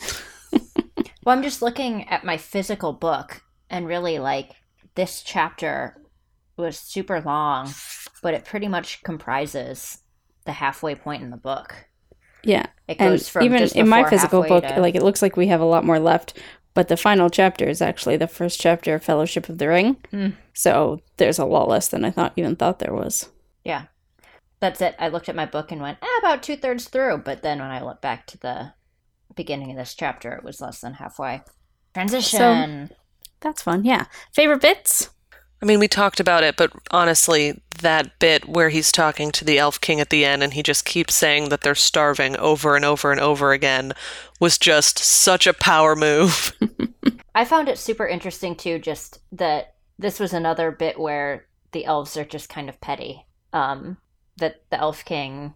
bit. 0.51 0.71
well, 1.23 1.37
I'm 1.37 1.43
just 1.43 1.61
looking 1.61 2.07
at 2.09 2.23
my 2.23 2.37
physical 2.37 2.93
book, 2.93 3.41
and 3.69 3.87
really, 3.87 4.19
like, 4.19 4.51
this 4.95 5.21
chapter 5.21 5.97
was 6.57 6.77
super 6.77 7.21
long, 7.21 7.67
but 8.21 8.33
it 8.33 8.45
pretty 8.45 8.67
much 8.67 9.03
comprises 9.03 9.99
the 10.45 10.51
halfway 10.53 10.95
point 10.95 11.23
in 11.23 11.29
the 11.29 11.37
book. 11.37 11.75
Yeah, 12.43 12.65
It 12.87 12.97
and 12.99 13.11
goes 13.11 13.29
from 13.29 13.43
even 13.43 13.63
in 13.75 13.87
my 13.87 14.09
physical 14.09 14.43
book, 14.43 14.65
to- 14.65 14.79
like 14.79 14.95
it 14.95 15.03
looks 15.03 15.21
like 15.21 15.37
we 15.37 15.47
have 15.47 15.61
a 15.61 15.65
lot 15.65 15.85
more 15.85 15.99
left. 15.99 16.37
But 16.73 16.87
the 16.87 16.95
final 16.97 17.29
chapter 17.29 17.67
is 17.67 17.81
actually 17.81 18.15
the 18.15 18.27
first 18.29 18.59
chapter 18.59 18.95
of 18.95 19.03
Fellowship 19.03 19.49
of 19.49 19.57
the 19.57 19.67
Ring. 19.67 19.97
Hmm. 20.09 20.29
So 20.53 21.01
there's 21.17 21.37
a 21.37 21.45
lot 21.45 21.67
less 21.67 21.89
than 21.89 22.05
I 22.05 22.11
thought 22.11 22.33
even 22.37 22.55
thought 22.55 22.79
there 22.79 22.93
was. 22.93 23.29
yeah, 23.65 23.85
that's 24.61 24.79
it. 24.79 24.95
I 24.97 25.09
looked 25.09 25.27
at 25.27 25.35
my 25.35 25.45
book 25.45 25.71
and 25.71 25.81
went 25.81 25.97
eh, 26.01 26.07
about 26.19 26.41
two 26.43 26.55
thirds 26.55 26.87
through, 26.87 27.19
but 27.25 27.41
then 27.41 27.59
when 27.59 27.69
I 27.69 27.83
looked 27.83 28.01
back 28.01 28.25
to 28.27 28.37
the 28.39 28.73
beginning 29.35 29.69
of 29.71 29.77
this 29.77 29.93
chapter, 29.95 30.31
it 30.33 30.43
was 30.43 30.61
less 30.61 30.79
than 30.81 30.93
halfway. 30.93 31.41
Transition. 31.93 32.87
So, 32.89 32.95
That's 33.41 33.61
fun. 33.63 33.83
Yeah. 33.83 34.05
Favorite 34.33 34.61
bits? 34.61 35.09
I 35.61 35.65
mean, 35.65 35.79
we 35.79 35.87
talked 35.87 36.19
about 36.19 36.43
it, 36.43 36.57
but 36.57 36.71
honestly, 36.89 37.61
that 37.81 38.17
bit 38.19 38.47
where 38.47 38.69
he's 38.69 38.91
talking 38.91 39.31
to 39.31 39.45
the 39.45 39.59
Elf 39.59 39.79
King 39.79 39.99
at 39.99 40.09
the 40.09 40.25
end 40.25 40.41
and 40.41 40.53
he 40.53 40.63
just 40.63 40.85
keeps 40.85 41.13
saying 41.13 41.49
that 41.49 41.61
they're 41.61 41.75
starving 41.75 42.35
over 42.37 42.75
and 42.75 42.83
over 42.83 43.11
and 43.11 43.21
over 43.21 43.51
again 43.51 43.93
was 44.39 44.57
just 44.57 44.97
such 44.99 45.45
a 45.45 45.53
power 45.53 45.95
move. 45.95 46.53
I 47.35 47.45
found 47.45 47.69
it 47.69 47.77
super 47.77 48.07
interesting 48.07 48.55
too, 48.55 48.79
just 48.79 49.19
that 49.31 49.75
this 49.97 50.19
was 50.19 50.33
another 50.33 50.71
bit 50.71 50.99
where 50.99 51.47
the 51.71 51.85
elves 51.85 52.17
are 52.17 52.25
just 52.25 52.49
kind 52.49 52.67
of 52.69 52.81
petty. 52.81 53.25
Um, 53.53 53.97
that 54.37 54.63
the 54.69 54.79
elf 54.79 55.05
king, 55.05 55.53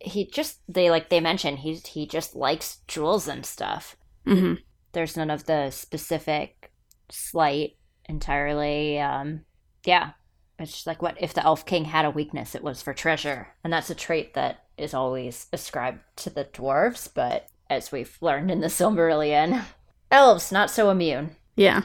he 0.00 0.26
just 0.26 0.60
they 0.68 0.90
like 0.90 1.08
they 1.08 1.20
mentioned 1.20 1.60
he's 1.60 1.86
he 1.86 2.06
just 2.06 2.36
likes 2.36 2.80
jewels 2.86 3.26
and 3.28 3.46
stuff. 3.46 3.96
hmm 4.26 4.54
There's 4.92 5.16
none 5.16 5.30
of 5.30 5.46
the 5.46 5.70
specific 5.70 6.72
slight 7.10 7.76
entirely. 8.08 9.00
Um, 9.00 9.45
yeah, 9.86 10.12
it's 10.58 10.72
just 10.72 10.86
like 10.86 11.02
what 11.02 11.16
if 11.20 11.34
the 11.34 11.44
elf 11.44 11.64
king 11.66 11.86
had 11.86 12.04
a 12.04 12.10
weakness? 12.10 12.54
It 12.54 12.62
was 12.62 12.82
for 12.82 12.92
treasure, 12.94 13.48
and 13.64 13.72
that's 13.72 13.90
a 13.90 13.94
trait 13.94 14.34
that 14.34 14.64
is 14.76 14.92
always 14.94 15.46
ascribed 15.52 16.00
to 16.16 16.30
the 16.30 16.44
dwarves. 16.44 17.08
But 17.12 17.48
as 17.70 17.90
we've 17.92 18.16
learned 18.20 18.50
in 18.50 18.60
the 18.60 18.66
Silmarillion, 18.68 19.62
elves 20.10 20.52
not 20.52 20.70
so 20.70 20.90
immune. 20.90 21.36
Yeah. 21.56 21.82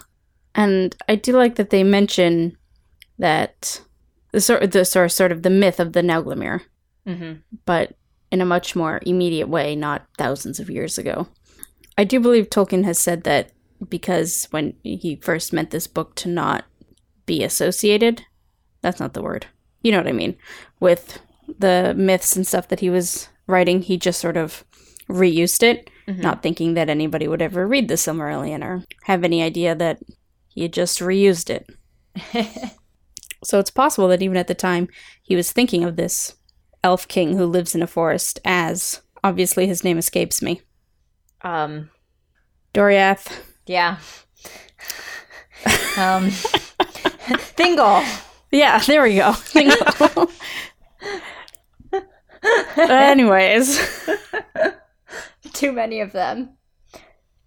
And 0.54 0.96
I 1.08 1.16
do 1.16 1.32
like 1.34 1.56
that 1.56 1.70
they 1.70 1.84
mention 1.84 2.58
that 3.18 3.82
the 4.32 4.42
sort 4.42 4.72
the 4.72 4.84
sort 4.86 5.12
sort 5.12 5.32
of 5.32 5.44
the 5.44 5.50
myth 5.50 5.80
of 5.80 5.94
the 5.94 6.02
Nauglamir, 6.02 6.62
Mm-hmm. 7.08 7.40
but 7.66 7.94
in 8.32 8.42
a 8.42 8.46
much 8.46 8.76
more 8.76 9.00
immediate 9.06 9.50
way, 9.50 9.76
not 9.76 10.06
thousands 10.18 10.60
of 10.60 10.70
years 10.70 10.98
ago. 10.98 11.28
I 11.98 12.04
do 12.06 12.20
believe 12.20 12.50
Tolkien 12.50 12.86
has 12.86 12.98
said 13.00 13.24
that 13.24 13.52
because 13.90 14.48
when 14.52 14.74
he 14.84 15.18
first 15.22 15.52
meant 15.52 15.72
this 15.72 15.88
book 15.88 16.16
to 16.16 16.30
not 16.30 16.64
be 17.32 17.44
associated, 17.44 18.16
that's 18.82 19.00
not 19.00 19.14
the 19.14 19.22
word. 19.22 19.44
You 19.84 19.92
know 19.92 20.00
what 20.00 20.08
I 20.08 20.12
mean? 20.24 20.36
With 20.80 21.20
the 21.60 21.94
myths 21.96 22.36
and 22.36 22.46
stuff 22.48 22.68
that 22.70 22.80
he 22.82 22.90
was 22.90 23.30
writing, 23.48 23.82
he 23.82 23.98
just 23.98 24.20
sort 24.20 24.38
of 24.38 24.64
reused 25.10 25.64
it, 25.64 25.90
Mhm. 26.08 26.22
not 26.28 26.42
thinking 26.44 26.74
that 26.76 26.90
anybody 26.90 27.28
would 27.28 27.42
ever 27.42 27.68
read 27.68 27.88
the 27.88 27.96
Silmarillion 27.98 28.64
or 28.64 28.84
have 29.04 29.24
any 29.24 29.42
idea 29.44 29.76
that 29.76 29.98
he 30.54 30.62
had 30.64 30.74
just 30.74 31.00
reused 31.00 31.50
it. 31.50 31.66
So 33.44 33.58
it's 33.58 33.72
possible 33.72 34.08
that 34.10 34.22
even 34.22 34.38
at 34.38 34.46
the 34.48 34.54
time 34.70 34.88
he 35.24 35.36
was 35.36 35.52
thinking 35.52 35.84
of 35.84 35.96
this 35.96 36.36
elf 36.84 37.08
king 37.08 37.38
who 37.38 37.46
lives 37.48 37.74
in 37.74 37.82
a 37.82 37.88
forest 37.88 38.40
as 38.46 39.02
obviously 39.24 39.66
his 39.66 39.84
name 39.84 39.98
escapes 39.98 40.44
me. 40.44 40.62
um, 41.42 41.90
Doriath. 42.74 43.26
yeah. 43.66 43.98
um, 45.98 46.30
Thingol. 47.58 48.04
Yeah, 48.52 48.80
there 48.80 49.04
we 49.04 49.16
go. 49.16 49.34
Anyways, 52.78 53.80
Too 55.54 55.72
many 55.72 56.02
of 56.02 56.12
them. 56.12 56.52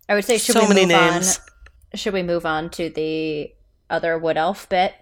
I 0.09 0.14
would 0.14 0.25
say 0.25 0.38
should 0.38 0.55
so 0.55 0.62
we 0.62 0.68
many 0.68 0.83
move 0.83 0.90
names. 0.90 1.38
on? 1.38 1.99
Should 1.99 2.14
we 2.14 2.23
move 2.23 2.44
on 2.47 2.70
to 2.70 2.90
the 2.90 3.53
other 3.90 4.18
wood 4.18 4.37
elf 4.37 4.68
bit? 4.68 4.94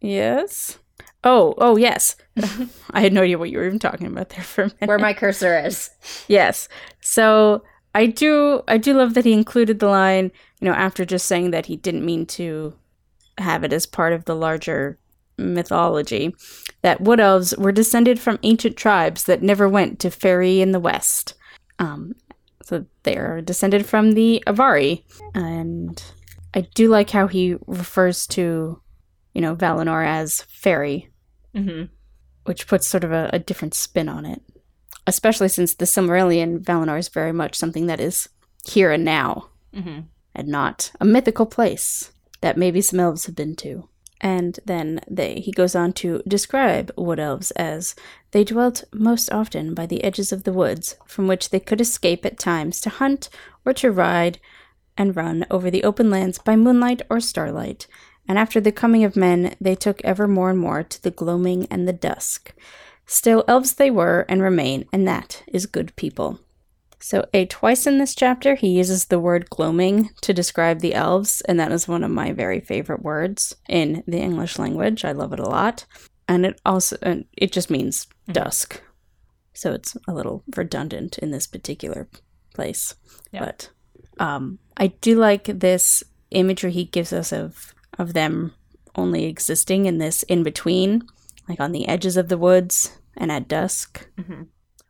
yes. 0.00 0.78
Oh, 1.24 1.54
oh 1.58 1.76
yes. 1.76 2.16
I 2.90 3.00
had 3.00 3.12
no 3.12 3.22
idea 3.22 3.38
what 3.38 3.48
you 3.48 3.58
were 3.58 3.66
even 3.66 3.78
talking 3.78 4.08
about 4.08 4.30
there 4.30 4.42
for 4.42 4.62
a 4.62 4.66
minute. 4.66 4.88
Where 4.88 4.98
my 4.98 5.12
cursor 5.14 5.56
is. 5.56 5.90
Yes. 6.26 6.68
So 7.00 7.62
I 7.94 8.06
do 8.06 8.62
I 8.66 8.76
do 8.76 8.94
love 8.94 9.14
that 9.14 9.24
he 9.24 9.32
included 9.32 9.78
the 9.78 9.86
line, 9.86 10.32
you 10.60 10.68
know, 10.68 10.74
after 10.74 11.04
just 11.04 11.26
saying 11.26 11.52
that 11.52 11.66
he 11.66 11.76
didn't 11.76 12.04
mean 12.04 12.26
to 12.26 12.74
have 13.42 13.64
it 13.64 13.72
as 13.72 13.86
part 13.86 14.12
of 14.12 14.24
the 14.24 14.34
larger 14.36 14.98
mythology, 15.38 16.34
that 16.82 17.00
wood 17.00 17.20
elves 17.20 17.54
were 17.56 17.72
descended 17.72 18.18
from 18.18 18.38
ancient 18.42 18.76
tribes 18.76 19.24
that 19.24 19.42
never 19.42 19.68
went 19.68 19.98
to 20.00 20.10
fairy 20.10 20.60
in 20.60 20.72
the 20.72 20.80
west. 20.80 21.34
Um, 21.78 22.14
so 22.62 22.84
they're 23.02 23.40
descended 23.40 23.86
from 23.86 24.12
the 24.12 24.42
Avari. 24.46 25.02
And 25.34 26.02
I 26.54 26.62
do 26.74 26.88
like 26.88 27.10
how 27.10 27.26
he 27.26 27.56
refers 27.66 28.26
to, 28.28 28.80
you 29.34 29.40
know, 29.40 29.56
Valinor 29.56 30.06
as 30.06 30.42
fairy 30.42 31.08
Mm-hmm. 31.54 31.84
which 32.44 32.66
puts 32.66 32.86
sort 32.86 33.04
of 33.04 33.12
a, 33.12 33.28
a 33.32 33.38
different 33.38 33.74
spin 33.74 34.08
on 34.08 34.24
it. 34.24 34.42
Especially 35.06 35.48
since 35.48 35.74
the 35.74 35.84
Silmarillion 35.84 36.60
Valinor 36.60 36.98
is 36.98 37.08
very 37.08 37.32
much 37.32 37.56
something 37.56 37.88
that 37.88 38.00
is 38.00 38.28
here 38.64 38.90
and 38.92 39.04
now, 39.04 39.48
Mm-hmm. 39.74 40.00
and 40.34 40.48
not 40.48 40.92
a 41.00 41.04
mythical 41.04 41.46
place 41.46 42.11
that 42.42 42.58
maybe 42.58 42.80
some 42.80 43.00
elves 43.00 43.26
have 43.26 43.34
been 43.34 43.56
to. 43.56 43.88
And 44.20 44.60
then 44.64 45.00
they 45.10 45.40
he 45.40 45.50
goes 45.50 45.74
on 45.74 45.92
to 45.94 46.22
describe 46.28 46.92
wood 46.96 47.18
elves 47.18 47.50
as 47.52 47.96
they 48.30 48.44
dwelt 48.44 48.84
most 48.92 49.32
often 49.32 49.74
by 49.74 49.86
the 49.86 50.04
edges 50.04 50.30
of 50.30 50.44
the 50.44 50.52
woods, 50.52 50.96
from 51.06 51.26
which 51.26 51.50
they 51.50 51.58
could 51.58 51.80
escape 51.80 52.24
at 52.24 52.38
times 52.38 52.80
to 52.82 52.90
hunt 52.90 53.28
or 53.64 53.72
to 53.74 53.90
ride 53.90 54.38
and 54.96 55.16
run 55.16 55.44
over 55.50 55.70
the 55.70 55.82
open 55.82 56.08
lands 56.08 56.38
by 56.38 56.54
moonlight 56.54 57.02
or 57.10 57.18
starlight. 57.18 57.88
And 58.28 58.38
after 58.38 58.60
the 58.60 58.70
coming 58.70 59.02
of 59.02 59.16
men, 59.16 59.56
they 59.60 59.74
took 59.74 60.00
ever 60.04 60.28
more 60.28 60.50
and 60.50 60.58
more 60.58 60.84
to 60.84 61.02
the 61.02 61.10
gloaming 61.10 61.66
and 61.70 61.88
the 61.88 61.92
dusk. 61.92 62.52
Still, 63.06 63.44
elves 63.48 63.74
they 63.74 63.90
were 63.90 64.24
and 64.28 64.40
remain, 64.40 64.86
and 64.92 65.08
that 65.08 65.42
is 65.48 65.66
good 65.66 65.94
people. 65.96 66.38
So, 67.02 67.26
a 67.34 67.46
twice 67.46 67.86
in 67.86 67.98
this 67.98 68.14
chapter, 68.14 68.54
he 68.54 68.68
uses 68.68 69.06
the 69.06 69.18
word 69.18 69.50
gloaming 69.50 70.10
to 70.20 70.32
describe 70.32 70.78
the 70.78 70.94
elves, 70.94 71.40
and 71.42 71.58
that 71.58 71.72
is 71.72 71.88
one 71.88 72.04
of 72.04 72.12
my 72.12 72.30
very 72.32 72.60
favorite 72.60 73.02
words 73.02 73.56
in 73.68 74.04
the 74.06 74.20
English 74.20 74.56
language. 74.56 75.04
I 75.04 75.10
love 75.10 75.32
it 75.32 75.40
a 75.40 75.48
lot, 75.48 75.84
and 76.28 76.46
it 76.46 76.60
also 76.64 76.96
and 77.02 77.24
it 77.36 77.50
just 77.50 77.70
means 77.70 78.06
dusk. 78.30 78.80
So 79.52 79.72
it's 79.72 79.96
a 80.06 80.14
little 80.14 80.44
redundant 80.56 81.18
in 81.18 81.32
this 81.32 81.48
particular 81.48 82.08
place, 82.54 82.94
Yeah. 83.32 83.46
but 83.46 83.70
um, 84.18 84.60
I 84.76 84.86
do 84.86 85.18
like 85.18 85.44
this 85.46 86.04
imagery 86.30 86.70
he 86.70 86.84
gives 86.84 87.12
us 87.12 87.32
of 87.32 87.74
of 87.98 88.14
them 88.14 88.54
only 88.94 89.24
existing 89.24 89.86
in 89.86 89.98
this 89.98 90.22
in 90.24 90.44
between, 90.44 91.02
like 91.48 91.58
on 91.58 91.72
the 91.72 91.88
edges 91.88 92.16
of 92.16 92.28
the 92.28 92.38
woods 92.38 92.96
and 93.16 93.32
at 93.32 93.48
dusk. 93.48 94.08
Mm-hmm. 94.16 94.42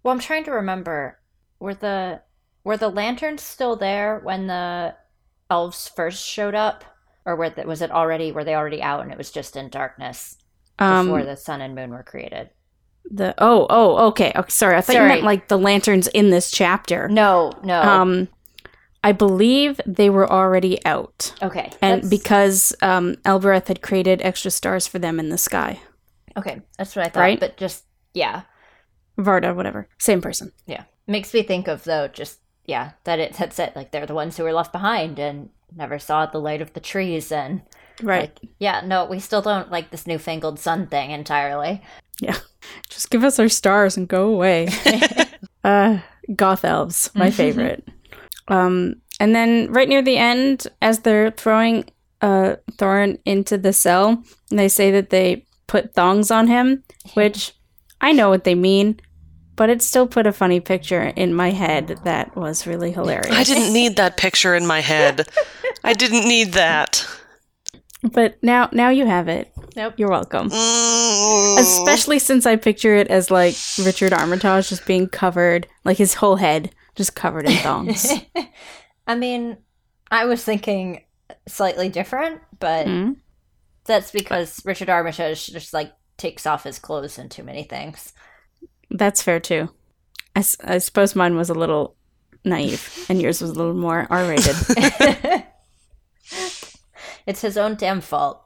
Well, 0.02 0.12
I'm 0.12 0.20
trying 0.20 0.44
to 0.44 0.50
remember. 0.50 1.18
Were 1.62 1.74
the 1.74 2.20
were 2.64 2.76
the 2.76 2.88
lanterns 2.88 3.42
still 3.42 3.76
there 3.76 4.18
when 4.22 4.46
the 4.48 4.94
elves 5.48 5.88
first 5.94 6.24
showed 6.26 6.54
up, 6.56 6.84
or 7.24 7.36
were 7.36 7.50
the, 7.50 7.62
was 7.62 7.82
it 7.82 7.90
already 7.90 8.32
were 8.32 8.42
they 8.44 8.54
already 8.56 8.82
out 8.82 9.02
and 9.02 9.12
it 9.12 9.18
was 9.18 9.30
just 9.30 9.56
in 9.56 9.68
darkness 9.68 10.36
Um, 10.78 11.06
before 11.06 11.24
the 11.24 11.36
sun 11.36 11.60
and 11.60 11.74
moon 11.74 11.90
were 11.90 12.02
created? 12.02 12.50
the 13.10 13.34
oh 13.38 13.66
oh 13.68 14.08
okay 14.08 14.32
okay 14.36 14.48
sorry 14.50 14.76
I 14.76 14.80
thought 14.80 14.94
you 14.96 15.02
meant 15.02 15.24
like 15.24 15.48
the 15.48 15.58
lanterns 15.58 16.06
in 16.08 16.30
this 16.30 16.50
chapter. 16.50 17.08
No, 17.08 17.52
no. 17.64 17.80
Um, 17.80 18.28
I 19.04 19.10
believe 19.12 19.80
they 19.86 20.08
were 20.10 20.30
already 20.30 20.84
out, 20.84 21.32
okay, 21.42 21.70
and 21.82 22.02
that's- 22.02 22.08
because 22.10 22.74
um, 22.82 23.16
Elbereth 23.24 23.68
had 23.68 23.82
created 23.82 24.20
extra 24.22 24.50
stars 24.52 24.86
for 24.86 24.98
them 25.00 25.18
in 25.20 25.28
the 25.30 25.38
sky. 25.38 25.80
okay, 26.36 26.62
that's 26.78 26.94
what 26.96 27.06
I 27.06 27.08
thought. 27.08 27.20
Right? 27.20 27.40
But 27.40 27.56
just 27.56 27.84
yeah, 28.14 28.42
Varda, 29.18 29.54
whatever, 29.54 29.88
same 29.98 30.20
person. 30.20 30.52
yeah, 30.66 30.84
makes 31.06 31.32
me 31.34 31.42
think 31.42 31.68
of 31.68 31.84
though 31.84 32.08
just 32.08 32.38
yeah 32.66 32.92
that 33.04 33.18
it 33.18 33.34
that's 33.34 33.58
it 33.58 33.74
like 33.74 33.90
they're 33.90 34.06
the 34.06 34.14
ones 34.14 34.36
who 34.36 34.44
were 34.44 34.52
left 34.52 34.72
behind 34.72 35.18
and 35.18 35.48
never 35.76 35.98
saw 35.98 36.26
the 36.26 36.38
light 36.40 36.60
of 36.62 36.72
the 36.74 36.80
trees 36.80 37.32
and 37.32 37.62
Right. 38.02 38.22
like 38.22 38.38
yeah 38.58 38.80
no 38.84 39.04
we 39.04 39.18
still 39.18 39.42
don't 39.42 39.70
like 39.70 39.90
this 39.90 40.06
newfangled 40.06 40.58
sun 40.58 40.86
thing 40.86 41.10
entirely. 41.10 41.82
Yeah. 42.20 42.36
Just 42.88 43.10
give 43.10 43.24
us 43.24 43.38
our 43.38 43.48
stars 43.48 43.96
and 43.96 44.06
go 44.06 44.28
away. 44.28 44.68
uh, 45.64 45.98
goth 46.36 46.64
elves, 46.64 47.10
my 47.14 47.30
favorite. 47.42 47.86
um, 48.48 48.94
and 49.18 49.34
then 49.34 49.72
right 49.72 49.88
near 49.88 50.02
the 50.02 50.16
end, 50.18 50.66
as 50.80 51.00
they're 51.00 51.30
throwing 51.32 51.84
uh, 52.20 52.56
Thorin 52.72 53.18
into 53.24 53.58
the 53.58 53.72
cell, 53.72 54.22
and 54.50 54.58
they 54.58 54.68
say 54.68 54.90
that 54.92 55.10
they 55.10 55.44
put 55.66 55.94
thongs 55.94 56.30
on 56.30 56.46
him, 56.46 56.84
which 57.14 57.52
I 58.00 58.12
know 58.12 58.28
what 58.28 58.44
they 58.44 58.54
mean, 58.54 59.00
but 59.56 59.70
it 59.70 59.82
still 59.82 60.06
put 60.06 60.26
a 60.26 60.32
funny 60.32 60.60
picture 60.60 61.02
in 61.02 61.34
my 61.34 61.50
head 61.50 61.98
that 62.04 62.34
was 62.36 62.66
really 62.66 62.92
hilarious. 62.92 63.34
I 63.34 63.44
didn't 63.44 63.72
need 63.80 63.96
that 63.96 64.16
picture 64.16 64.54
in 64.54 64.66
my 64.66 64.80
head. 64.80 65.28
I 65.84 65.92
didn't 65.92 66.26
need 66.28 66.52
that. 66.52 67.06
But 68.02 68.42
now, 68.42 68.68
now 68.72 68.88
you 68.90 69.06
have 69.06 69.28
it. 69.28 69.52
Nope. 69.76 69.94
You're 69.96 70.10
welcome. 70.10 70.50
Mm. 70.50 71.58
Especially 71.58 72.18
since 72.18 72.46
I 72.46 72.56
picture 72.56 72.94
it 72.96 73.08
as 73.08 73.30
like 73.30 73.54
Richard 73.84 74.12
Armitage 74.12 74.68
just 74.70 74.86
being 74.86 75.08
covered, 75.08 75.66
like 75.84 75.98
his 75.98 76.14
whole 76.14 76.36
head 76.36 76.74
just 76.96 77.14
covered 77.14 77.46
in 77.48 77.56
thongs. 77.58 78.12
I 79.06 79.14
mean, 79.14 79.56
I 80.10 80.24
was 80.26 80.42
thinking 80.44 81.04
slightly 81.46 81.88
different, 81.88 82.40
but 82.58 82.86
Mm. 82.86 83.16
that's 83.84 84.10
because 84.10 84.60
Richard 84.64 84.90
Armitage 84.90 85.46
just 85.46 85.72
like 85.72 85.92
takes 86.16 86.44
off 86.46 86.64
his 86.64 86.78
clothes 86.78 87.18
in 87.18 87.28
too 87.28 87.42
many 87.44 87.62
things. 87.62 88.12
That's 88.92 89.22
fair 89.22 89.40
too. 89.40 89.68
I 90.34 90.40
suppose 90.78 91.14
mine 91.14 91.36
was 91.36 91.50
a 91.50 91.54
little 91.54 91.94
naive, 92.44 93.06
and 93.08 93.20
yours 93.20 93.40
was 93.42 93.50
a 93.50 93.54
little 93.54 93.74
more 93.74 94.06
R 94.10 94.24
rated 94.26 94.56
it's 97.26 97.40
his 97.42 97.56
own 97.56 97.74
damn 97.76 98.00
fault. 98.00 98.42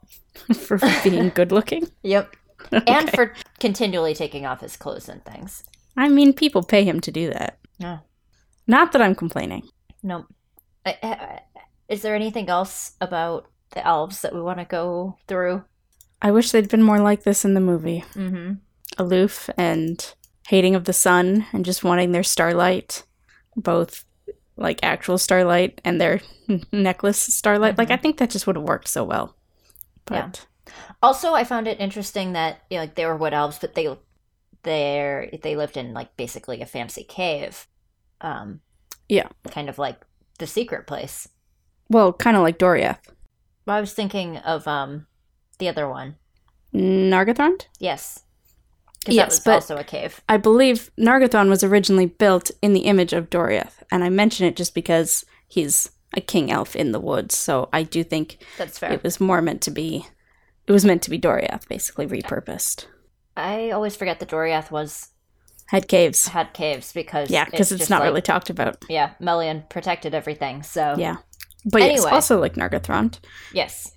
for 0.53 0.77
being 1.03 1.29
good 1.29 1.51
looking. 1.51 1.89
Yep. 2.03 2.35
And 2.85 3.09
for 3.11 3.33
continually 3.59 4.13
taking 4.13 4.45
off 4.45 4.59
his 4.61 4.75
clothes 4.75 5.07
and 5.07 5.23
things. 5.23 5.63
I 5.95 6.09
mean, 6.09 6.33
people 6.33 6.63
pay 6.63 6.83
him 6.83 6.99
to 7.01 7.11
do 7.11 7.29
that. 7.29 7.57
No. 7.79 7.99
Not 8.67 8.91
that 8.91 9.01
I'm 9.01 9.15
complaining. 9.15 9.69
No. 10.03 10.25
I- 10.85 10.97
I- 11.01 11.39
Is 11.87 12.01
there 12.01 12.13
anything 12.15 12.49
else 12.49 12.93
about 12.99 13.47
the 13.71 13.85
elves 13.87 14.21
that 14.21 14.35
we 14.35 14.41
want 14.41 14.59
to 14.59 14.65
go 14.65 15.17
through? 15.27 15.63
I 16.21 16.31
wish 16.31 16.51
they'd 16.51 16.67
been 16.67 16.83
more 16.83 16.99
like 16.99 17.23
this 17.23 17.45
in 17.45 17.53
the 17.53 17.61
movie. 17.61 18.03
Mm-hmm. 18.15 18.53
Aloof 18.97 19.49
and 19.57 20.13
hating 20.47 20.75
of 20.75 20.85
the 20.85 20.93
sun 20.93 21.45
and 21.53 21.65
just 21.65 21.83
wanting 21.83 22.11
their 22.11 22.23
starlight, 22.23 23.03
both 23.55 24.05
like 24.55 24.79
actual 24.81 25.17
starlight 25.17 25.79
and 25.85 25.99
their 26.01 26.21
necklace 26.71 27.19
starlight. 27.19 27.77
Like, 27.77 27.91
I 27.91 27.97
think 27.97 28.17
that 28.17 28.31
just 28.31 28.47
would 28.47 28.55
have 28.55 28.65
worked 28.65 28.87
so 28.87 29.03
well. 29.03 29.35
Yeah. 30.11 30.27
But 30.27 30.47
Also, 31.03 31.33
I 31.33 31.43
found 31.43 31.67
it 31.67 31.79
interesting 31.79 32.33
that 32.33 32.61
you 32.69 32.77
know, 32.77 32.83
like 32.83 32.95
they 32.95 33.05
were 33.05 33.15
wood 33.15 33.33
elves, 33.33 33.59
but 33.59 33.75
they 33.75 33.87
they 34.63 35.39
they 35.43 35.55
lived 35.55 35.77
in 35.77 35.93
like 35.93 36.15
basically 36.17 36.61
a 36.61 36.65
fancy 36.65 37.03
cave. 37.03 37.67
Um, 38.21 38.61
Yeah. 39.09 39.27
kind 39.51 39.69
of 39.69 39.77
like 39.77 39.97
the 40.39 40.47
secret 40.47 40.87
place. 40.87 41.27
well, 41.89 42.13
kind 42.13 42.35
of 42.37 42.43
like 42.43 42.57
Doriath. 42.59 42.99
Well, 43.65 43.77
I 43.77 43.81
was 43.81 43.93
thinking 43.93 44.37
of 44.37 44.67
um 44.67 45.07
the 45.59 45.67
other 45.69 45.87
one. 45.89 46.15
Nargothrond? 46.73 47.65
Yes, 47.79 48.23
Yes, 49.05 49.31
was 49.31 49.39
but- 49.41 49.53
also 49.55 49.77
a 49.77 49.83
cave. 49.83 50.21
I 50.27 50.37
believe 50.37 50.91
Nargothrond 50.99 51.49
was 51.49 51.63
originally 51.63 52.05
built 52.07 52.51
in 52.61 52.73
the 52.73 52.81
image 52.81 53.13
of 53.13 53.29
Doriath, 53.29 53.83
and 53.91 54.03
I 54.03 54.09
mention 54.09 54.45
it 54.45 54.55
just 54.55 54.73
because 54.73 55.25
he's 55.47 55.89
a 56.15 56.21
king 56.21 56.51
elf 56.51 56.75
in 56.75 56.91
the 56.91 56.99
woods. 56.99 57.35
So 57.35 57.69
I 57.71 57.83
do 57.83 58.03
think 58.03 58.37
That's 58.57 58.79
fair. 58.79 58.91
it 58.93 59.03
was 59.03 59.19
more 59.21 59.41
meant 59.41 59.61
to 59.63 59.71
be. 59.71 60.05
It 60.67 60.71
was 60.71 60.83
meant 60.83 61.01
to 61.03 61.09
be 61.09 61.19
Doriath, 61.19 61.67
basically 61.69 62.07
repurposed. 62.07 62.85
I 63.37 63.69
always 63.71 63.95
forget 63.95 64.19
that 64.19 64.29
Doriath 64.29 64.71
was 64.71 65.09
Had 65.67 65.87
caves. 65.87 66.27
had 66.29 66.53
caves 66.53 66.91
because 66.91 67.29
Yeah, 67.29 67.45
because 67.45 67.71
it's, 67.71 67.79
just 67.79 67.89
not 67.89 67.99
like- 68.01 68.07
really 68.09 68.21
talked 68.21 68.49
about. 68.49 68.83
yeah 68.89 69.11
Melian 69.21 69.63
protected 69.69 70.13
everything. 70.15 70.63
So 70.63 70.95
Yeah. 70.97 71.17
But 71.65 71.81
yes, 71.83 72.03
also 72.05 72.39
like 72.39 72.55
Nargothrond. 72.55 73.19
yes, 73.53 73.91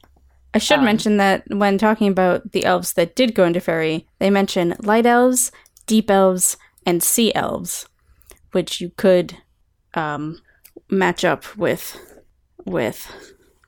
I 0.53 0.59
should 0.59 0.79
Um, 0.81 0.85
mention 0.85 1.17
that 1.19 1.45
when 1.49 1.79
talking 1.79 2.09
about 2.09 2.53
the 2.53 2.65
elves 2.65 2.93
that 2.95 3.15
did 3.15 3.35
go 3.35 3.45
into 3.45 3.61
fairy, 3.61 4.07
they 4.19 4.31
mention 4.31 4.75
light 4.81 5.07
elves, 5.07 5.53
deep 5.87 6.11
elves, 6.11 6.57
and 6.85 7.03
sea 7.03 7.33
elves, 7.35 7.87
which 8.53 8.81
you 8.81 8.91
could 8.97 9.37
um, 9.95 10.41
match 10.91 11.25
up 11.25 11.57
with 11.57 11.97
with. 12.65 13.07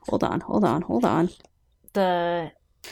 Hold 0.08 0.24
on, 0.24 0.40
hold 0.40 0.64
on, 0.64 0.82
hold 0.82 1.04
on. 1.04 1.30
the 1.92 2.50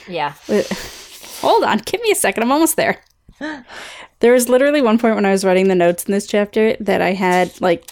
yeah 0.09 0.35
hold 1.41 1.65
on, 1.65 1.79
give 1.79 2.01
me 2.03 2.13
a 2.13 2.15
second. 2.15 2.43
I'm 2.45 2.53
almost 2.53 2.77
there. 2.77 3.03
There 4.21 4.35
was 4.35 4.51
literally 4.51 4.83
one 4.83 4.99
point 4.99 5.15
when 5.15 5.25
I 5.25 5.31
was 5.31 5.47
writing 5.47 5.69
the 5.69 5.75
notes 5.75 6.05
in 6.05 6.13
this 6.13 6.27
chapter 6.27 6.77
that 6.79 7.01
I 7.01 7.15
had 7.15 7.59
like 7.63 7.91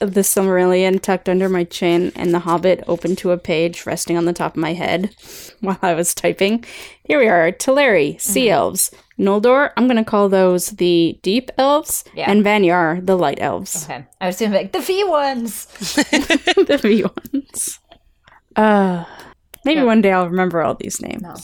the 0.00 0.22
Silmarillion 0.22 1.00
tucked 1.00 1.28
under 1.28 1.48
my 1.48 1.64
chin 1.64 2.10
and 2.16 2.32
the 2.34 2.38
Hobbit 2.40 2.82
open 2.88 3.14
to 3.16 3.30
a 3.32 3.38
page 3.38 3.84
resting 3.86 4.16
on 4.16 4.24
the 4.24 4.32
top 4.32 4.52
of 4.56 4.60
my 4.60 4.72
head 4.72 5.14
while 5.60 5.78
I 5.82 5.94
was 5.94 6.14
typing. 6.14 6.64
Here 7.04 7.18
we 7.18 7.28
are, 7.28 7.52
Teleri, 7.52 8.20
Sea 8.20 8.50
Elves. 8.50 8.90
Noldor, 9.18 9.70
I'm 9.76 9.86
gonna 9.86 10.04
call 10.04 10.28
those 10.30 10.68
the 10.70 11.18
Deep 11.22 11.50
Elves, 11.58 12.04
Yeah. 12.14 12.30
and 12.30 12.42
Vanyar, 12.42 13.04
the 13.04 13.16
Light 13.18 13.38
Elves. 13.42 13.84
okay. 13.84 14.06
I 14.20 14.26
was 14.26 14.38
gonna 14.38 14.52
be 14.52 14.56
like 14.56 14.72
the 14.72 14.80
V 14.80 15.04
ones. 15.04 15.66
the 15.66 16.78
V 16.82 17.04
ones. 17.04 17.78
Uh, 18.56 19.04
maybe 19.64 19.80
Yeah. 19.80 19.84
one 19.86 20.00
day 20.00 20.12
I'll 20.12 20.28
remember 20.28 20.62
all 20.62 20.74
these 20.74 21.00
names. 21.02 21.22
No. 21.22 21.34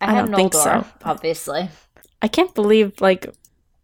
I 0.00 0.12
I, 0.12 0.14
don't 0.20 0.34
think 0.34 0.52
so. 0.52 0.84
obviously. 1.04 1.70
I 2.20 2.28
can't 2.28 2.54
believe 2.54 3.00
like 3.00 3.26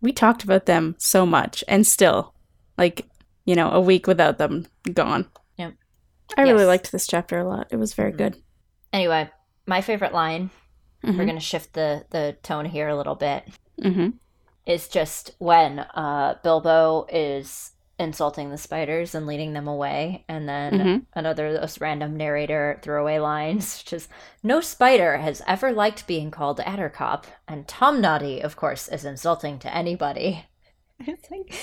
we 0.03 0.13
talked 0.13 0.45
about 0.45 0.67
them 0.67 0.95
so 0.99 1.25
much 1.25 1.65
and 1.67 1.87
still 1.87 2.35
like 2.77 3.07
you 3.45 3.55
know 3.55 3.71
a 3.71 3.81
week 3.81 4.07
without 4.07 4.39
them 4.39 4.67
gone. 4.93 5.27
Yep. 5.57 5.75
I 6.37 6.43
really 6.43 6.65
liked 6.67 6.93
this 6.93 7.07
chapter 7.07 7.39
a 7.39 7.49
lot. 7.49 7.69
It 7.71 7.77
was 7.77 7.95
very 7.95 8.13
good. 8.13 8.37
Anyway, 8.93 9.31
my 9.67 9.81
favorite 9.81 10.13
line. 10.13 10.51
We're 11.03 11.13
Mhm. 11.13 11.27
gonna 11.27 11.41
shift 11.41 11.73
the 11.73 12.05
the 12.11 12.37
tone 12.43 12.65
here 12.67 12.89
a 12.89 12.97
little 12.97 13.15
bit. 13.17 13.45
mm-hmm. 13.81 14.11
Is 14.67 14.89
just 14.89 15.33
when 15.39 15.79
uh 15.79 16.35
Bilbo 16.43 17.07
is 17.11 17.73
insulting 17.99 18.51
the 18.51 18.57
spiders 18.59 19.15
and 19.15 19.27
leading 19.27 19.53
them 19.55 19.67
away, 19.69 20.25
and 20.29 20.49
then 20.49 20.73
Mhm. 20.73 21.07
another 21.15 21.47
of 21.49 21.61
those 21.61 21.81
random 21.81 22.17
narrator 22.17 22.79
throwaway 22.83 23.19
lines, 23.19 23.79
which 23.85 23.93
is 23.95 24.09
no 24.43 24.61
spider 24.61 25.19
has 25.19 25.43
ever 25.47 25.73
liked 25.73 26.07
being 26.07 26.31
called 26.31 26.59
Attercop, 26.61 27.25
and 27.49 27.67
Tom 27.69 28.01
Noddy, 28.01 28.41
of 28.41 28.57
course, 28.57 28.87
is 28.89 29.05
insulting 29.05 29.59
to 29.61 29.75
anybody. 29.75 30.47
It's 31.07 31.31
like, 31.31 31.55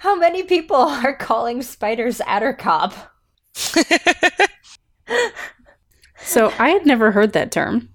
how 0.00 0.16
many 0.16 0.42
people 0.42 0.76
are 0.76 1.14
calling 1.16 1.62
spiders 1.62 2.18
Attercop? 2.18 2.92
So 6.20 6.52
I 6.58 6.70
had 6.70 6.84
never 6.84 7.12
heard 7.12 7.32
that 7.32 7.52
term. 7.52 7.88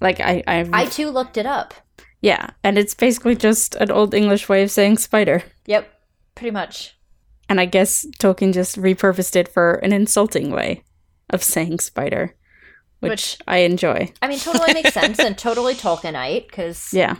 Like 0.00 0.20
I, 0.20 0.42
I've, 0.46 0.72
I 0.72 0.86
too 0.86 1.10
looked 1.10 1.36
it 1.36 1.44
up. 1.46 1.74
yeah, 2.22 2.50
and 2.64 2.78
it's 2.78 2.94
basically 2.94 3.36
just 3.36 3.74
an 3.76 3.90
old 3.90 4.14
English 4.14 4.48
way 4.48 4.62
of 4.62 4.70
saying 4.70 4.98
spider. 4.98 5.42
Yep, 5.66 5.88
pretty 6.34 6.50
much. 6.50 6.96
And 7.48 7.60
I 7.60 7.66
guess 7.66 8.06
Tolkien 8.18 8.52
just 8.54 8.76
repurposed 8.80 9.36
it 9.36 9.48
for 9.48 9.74
an 9.74 9.92
insulting 9.92 10.50
way 10.50 10.82
of 11.30 11.42
saying 11.42 11.80
spider, 11.80 12.34
which, 13.00 13.10
Which- 13.10 13.38
I 13.46 13.58
enjoy. 13.58 14.12
I 14.22 14.28
mean, 14.28 14.38
totally 14.38 14.72
makes 14.72 14.94
sense 14.94 15.18
and 15.18 15.36
totally 15.38 15.74
Tolkienite 15.74 16.48
because 16.48 16.92
Yeah. 16.92 17.16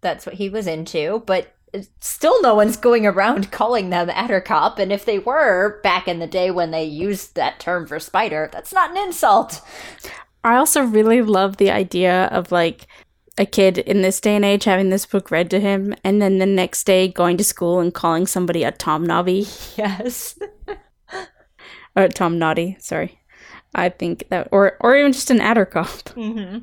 that's 0.00 0.24
what 0.26 0.36
he 0.36 0.48
was 0.48 0.66
into. 0.66 1.22
But 1.26 1.54
still, 2.00 2.40
no 2.42 2.54
one's 2.54 2.76
going 2.76 3.06
around 3.06 3.50
calling 3.50 3.90
them 3.90 4.08
Attercop. 4.08 4.78
And 4.78 4.92
if 4.92 5.04
they 5.04 5.18
were 5.18 5.80
back 5.82 6.08
in 6.08 6.18
the 6.18 6.26
day 6.26 6.50
when 6.50 6.70
they 6.70 6.84
used 6.84 7.34
that 7.34 7.60
term 7.60 7.86
for 7.86 7.98
spider, 8.00 8.48
that's 8.52 8.72
not 8.72 8.90
an 8.90 8.96
insult. 8.96 9.60
I 10.44 10.56
also 10.56 10.82
really 10.82 11.22
love 11.22 11.56
the 11.56 11.70
idea 11.70 12.26
of 12.26 12.50
like 12.52 12.86
a 13.36 13.46
kid 13.46 13.78
in 13.78 14.02
this 14.02 14.20
day 14.20 14.34
and 14.36 14.44
age 14.44 14.64
having 14.64 14.88
this 14.90 15.06
book 15.06 15.30
read 15.30 15.48
to 15.50 15.60
him 15.60 15.94
and 16.02 16.20
then 16.20 16.38
the 16.38 16.46
next 16.46 16.84
day 16.84 17.06
going 17.08 17.36
to 17.36 17.44
school 17.44 17.78
and 17.80 17.94
calling 17.94 18.26
somebody 18.26 18.64
a 18.64 18.72
Tom 18.72 19.04
Nobby 19.04 19.46
Yes. 19.76 20.38
or 21.96 22.08
Tom 22.08 22.38
Noddy, 22.38 22.76
sorry. 22.80 23.20
I 23.74 23.90
think 23.90 24.28
that 24.30 24.48
or 24.50 24.76
or 24.80 24.96
even 24.96 25.12
just 25.12 25.30
an 25.30 25.38
Attercop. 25.40 26.02
mm-hmm. 26.14 26.58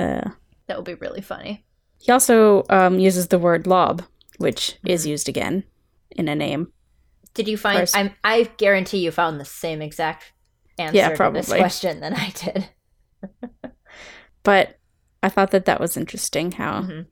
Uh, 0.00 0.30
That 0.66 0.76
would 0.76 0.84
be 0.86 0.94
really 0.94 1.20
funny. 1.22 1.64
he 1.98 2.12
also 2.12 2.64
um, 2.70 2.98
uses 2.98 3.28
the 3.28 3.38
word 3.38 3.66
lob, 3.66 4.02
which 4.40 4.78
is 4.86 5.06
used 5.06 5.28
again 5.28 5.64
in 6.10 6.26
a 6.28 6.34
name. 6.34 6.72
Did 7.34 7.46
you 7.46 7.56
find? 7.56 7.88
I'm, 7.94 8.14
I 8.24 8.44
guarantee 8.56 8.98
you 8.98 9.10
found 9.10 9.38
the 9.38 9.44
same 9.44 9.82
exact 9.82 10.32
answer 10.78 10.96
Yeah, 10.96 11.14
to 11.14 11.30
this 11.32 11.48
question 11.48 12.00
than 12.00 12.14
I 12.14 12.32
did. 12.34 12.68
But 14.42 14.78
I 15.22 15.28
thought 15.28 15.50
that 15.50 15.66
that 15.66 15.80
was 15.80 15.98
interesting 15.98 16.52
how 16.52 16.80
Mhm. 16.82 17.06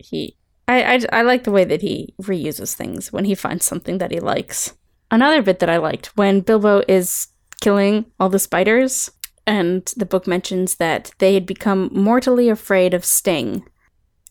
he 0.00 0.38
I, 0.66 0.94
I 0.94 1.00
I 1.12 1.22
like 1.22 1.44
the 1.44 1.50
way 1.50 1.64
that 1.64 1.82
he 1.82 2.14
reuses 2.22 2.72
things 2.72 3.12
when 3.12 3.26
he 3.26 3.34
finds 3.34 3.66
something 3.66 3.98
that 3.98 4.10
he 4.10 4.18
likes. 4.18 4.72
Another 5.10 5.42
bit 5.42 5.58
that 5.58 5.68
I 5.68 5.76
liked 5.76 6.16
when 6.16 6.40
Bilbo 6.40 6.82
is 6.88 7.28
killing 7.60 8.06
all 8.18 8.30
the 8.30 8.38
spiders 8.38 9.10
and 9.46 9.84
the 9.98 10.06
book 10.06 10.26
mentions 10.26 10.76
that 10.76 11.12
they 11.18 11.34
had 11.34 11.44
become 11.44 11.90
mortally 11.92 12.48
afraid 12.48 12.94
of 12.94 13.04
Sting. 13.04 13.62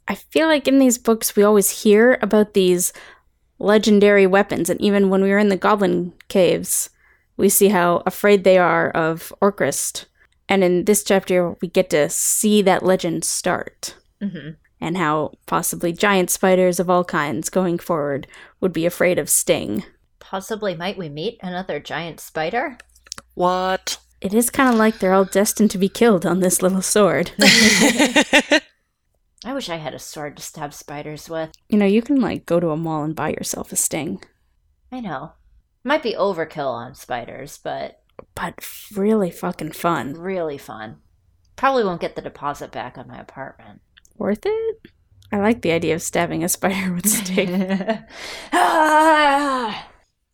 I 0.08 0.16
feel 0.16 0.48
like 0.48 0.68
in 0.68 0.80
these 0.80 0.98
books 0.98 1.36
we 1.36 1.44
always 1.44 1.84
hear 1.84 2.18
about 2.22 2.54
these 2.54 2.94
legendary 3.60 4.28
weapons 4.28 4.70
and 4.70 4.80
even 4.82 5.10
when 5.10 5.22
we 5.22 5.30
were 5.30 5.38
in 5.38 5.50
the 5.50 5.58
goblin 5.58 6.14
caves 6.28 6.90
we 7.38 7.50
see 7.50 7.70
how 7.70 8.04
afraid 8.06 8.44
they 8.44 8.58
are 8.58 8.90
of 8.92 9.34
Orcrist 9.42 10.06
And 10.50 10.64
in 10.64 10.86
this 10.86 11.04
chapter, 11.04 11.56
we 11.62 11.68
get 11.68 11.90
to 11.92 12.10
see 12.10 12.62
that 12.64 12.84
legend 12.84 13.24
start 13.24 13.96
hmm 14.22 14.52
and 14.82 14.98
how 14.98 15.32
possibly 15.46 15.94
giant 15.94 16.30
spiders 16.30 16.78
of 16.78 16.90
all 16.90 17.06
kinds 17.06 17.50
going 17.50 17.80
forward 17.80 18.28
would 18.60 18.74
be 18.74 18.86
afraid 18.86 19.18
of 19.18 19.30
Sting. 19.30 19.86
Possibly 20.20 20.76
might 20.76 20.98
we 20.98 21.08
meet 21.08 21.40
another 21.42 21.80
giant 21.80 22.20
spider? 22.20 22.78
What? 23.34 23.98
It 24.20 24.34
is 24.34 24.50
kind 24.50 24.70
of 24.70 24.76
like 24.76 25.00
they're 25.00 25.14
all 25.14 25.24
destined 25.24 25.72
to 25.72 25.78
be 25.78 25.88
killed 25.88 26.26
on 26.26 26.42
this 26.42 26.62
little 26.62 26.82
sword. 26.82 27.32
I 29.46 29.54
wish 29.54 29.70
I 29.70 29.76
had 29.76 29.94
a 29.94 30.00
sword 30.00 30.38
to 30.38 30.44
stab 30.44 30.74
spiders 30.74 31.30
with. 31.30 31.52
you 31.70 31.78
know, 31.78 31.86
you 31.86 32.02
can 32.02 32.20
like 32.22 32.46
go 32.46 32.60
to 32.60 32.70
a 32.72 32.78
mall 32.78 33.04
and 33.04 33.16
buy 33.16 33.30
yourself 33.30 33.72
a 33.72 33.76
Sting, 33.76 34.24
I 34.92 35.00
know. 35.00 35.34
Might 35.84 36.04
be 36.04 36.14
overkill 36.14 36.72
on 36.72 36.96
spiders, 36.96 37.60
but 37.62 38.02
but 38.36 38.54
really 38.96 39.32
fucking 39.32 39.72
fun. 39.74 40.14
really 40.14 40.58
fun. 40.58 40.98
Probably 41.56 41.84
won't 41.84 42.02
get 42.02 42.16
the 42.16 42.22
deposit 42.22 42.72
back 42.72 42.98
on 42.98 43.08
my 43.08 43.20
apartment. 43.20 43.82
Worth 44.18 44.46
it? 44.46 44.78
I 45.32 45.38
like 45.38 45.62
the 45.62 45.72
idea 45.72 45.96
of 45.96 46.02
stabbing 46.02 46.44
a 46.44 46.50
spider 46.50 46.94
with 46.94 47.06
a 47.06 47.10
Sting. 47.10 48.06
Ah! 48.54 49.88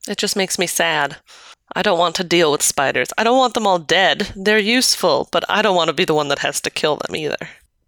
It 0.07 0.17
just 0.17 0.35
makes 0.35 0.59
me 0.59 0.67
sad. 0.67 1.17
I 1.75 1.81
don't 1.81 1.99
want 1.99 2.15
to 2.15 2.23
deal 2.23 2.51
with 2.51 2.61
spiders. 2.63 3.09
I 3.17 3.23
don't 3.23 3.37
want 3.37 3.53
them 3.53 3.67
all 3.67 3.79
dead. 3.79 4.33
They're 4.35 4.57
useful, 4.59 5.29
but 5.31 5.43
I 5.49 5.61
don't 5.61 5.75
want 5.75 5.87
to 5.89 5.93
be 5.93 6.05
the 6.05 6.15
one 6.15 6.27
that 6.29 6.39
has 6.39 6.59
to 6.61 6.69
kill 6.69 6.95
them 6.97 7.15
either. 7.15 7.37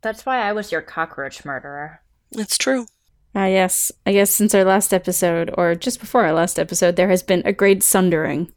That's 0.01 0.25
why 0.25 0.41
I 0.41 0.53
was 0.53 0.71
your 0.71 0.81
cockroach 0.81 1.45
murderer. 1.45 2.01
It's 2.31 2.57
true. 2.57 2.85
Ah, 3.35 3.45
yes. 3.45 3.91
I 4.05 4.13
guess 4.13 4.29
since 4.31 4.53
our 4.55 4.63
last 4.63 4.93
episode, 4.93 5.51
or 5.57 5.75
just 5.75 5.99
before 5.99 6.25
our 6.25 6.33
last 6.33 6.57
episode, 6.59 6.95
there 6.95 7.09
has 7.09 7.23
been 7.23 7.43
a 7.45 7.53
great 7.53 7.83
sundering 7.83 8.51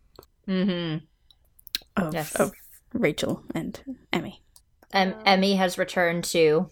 Mm-hmm. 0.48 1.04
of, 2.02 2.12
Yes. 2.14 2.34
of 2.36 2.52
Rachel 2.92 3.42
and 3.54 3.80
Emmy. 4.12 4.42
Em- 4.92 5.14
Emmy 5.24 5.56
has 5.56 5.78
returned 5.78 6.24
to 6.24 6.70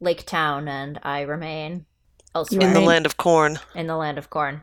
Lake 0.00 0.26
Town, 0.26 0.68
and 0.68 0.98
I 1.02 1.20
remain 1.22 1.86
elsewhere 2.34 2.60
In 2.66 2.72
the 2.72 2.80
land 2.80 3.06
of 3.06 3.16
corn. 3.16 3.58
in 3.74 3.86
the 3.86 3.96
land 3.96 4.18
of 4.18 4.30
corn. 4.30 4.62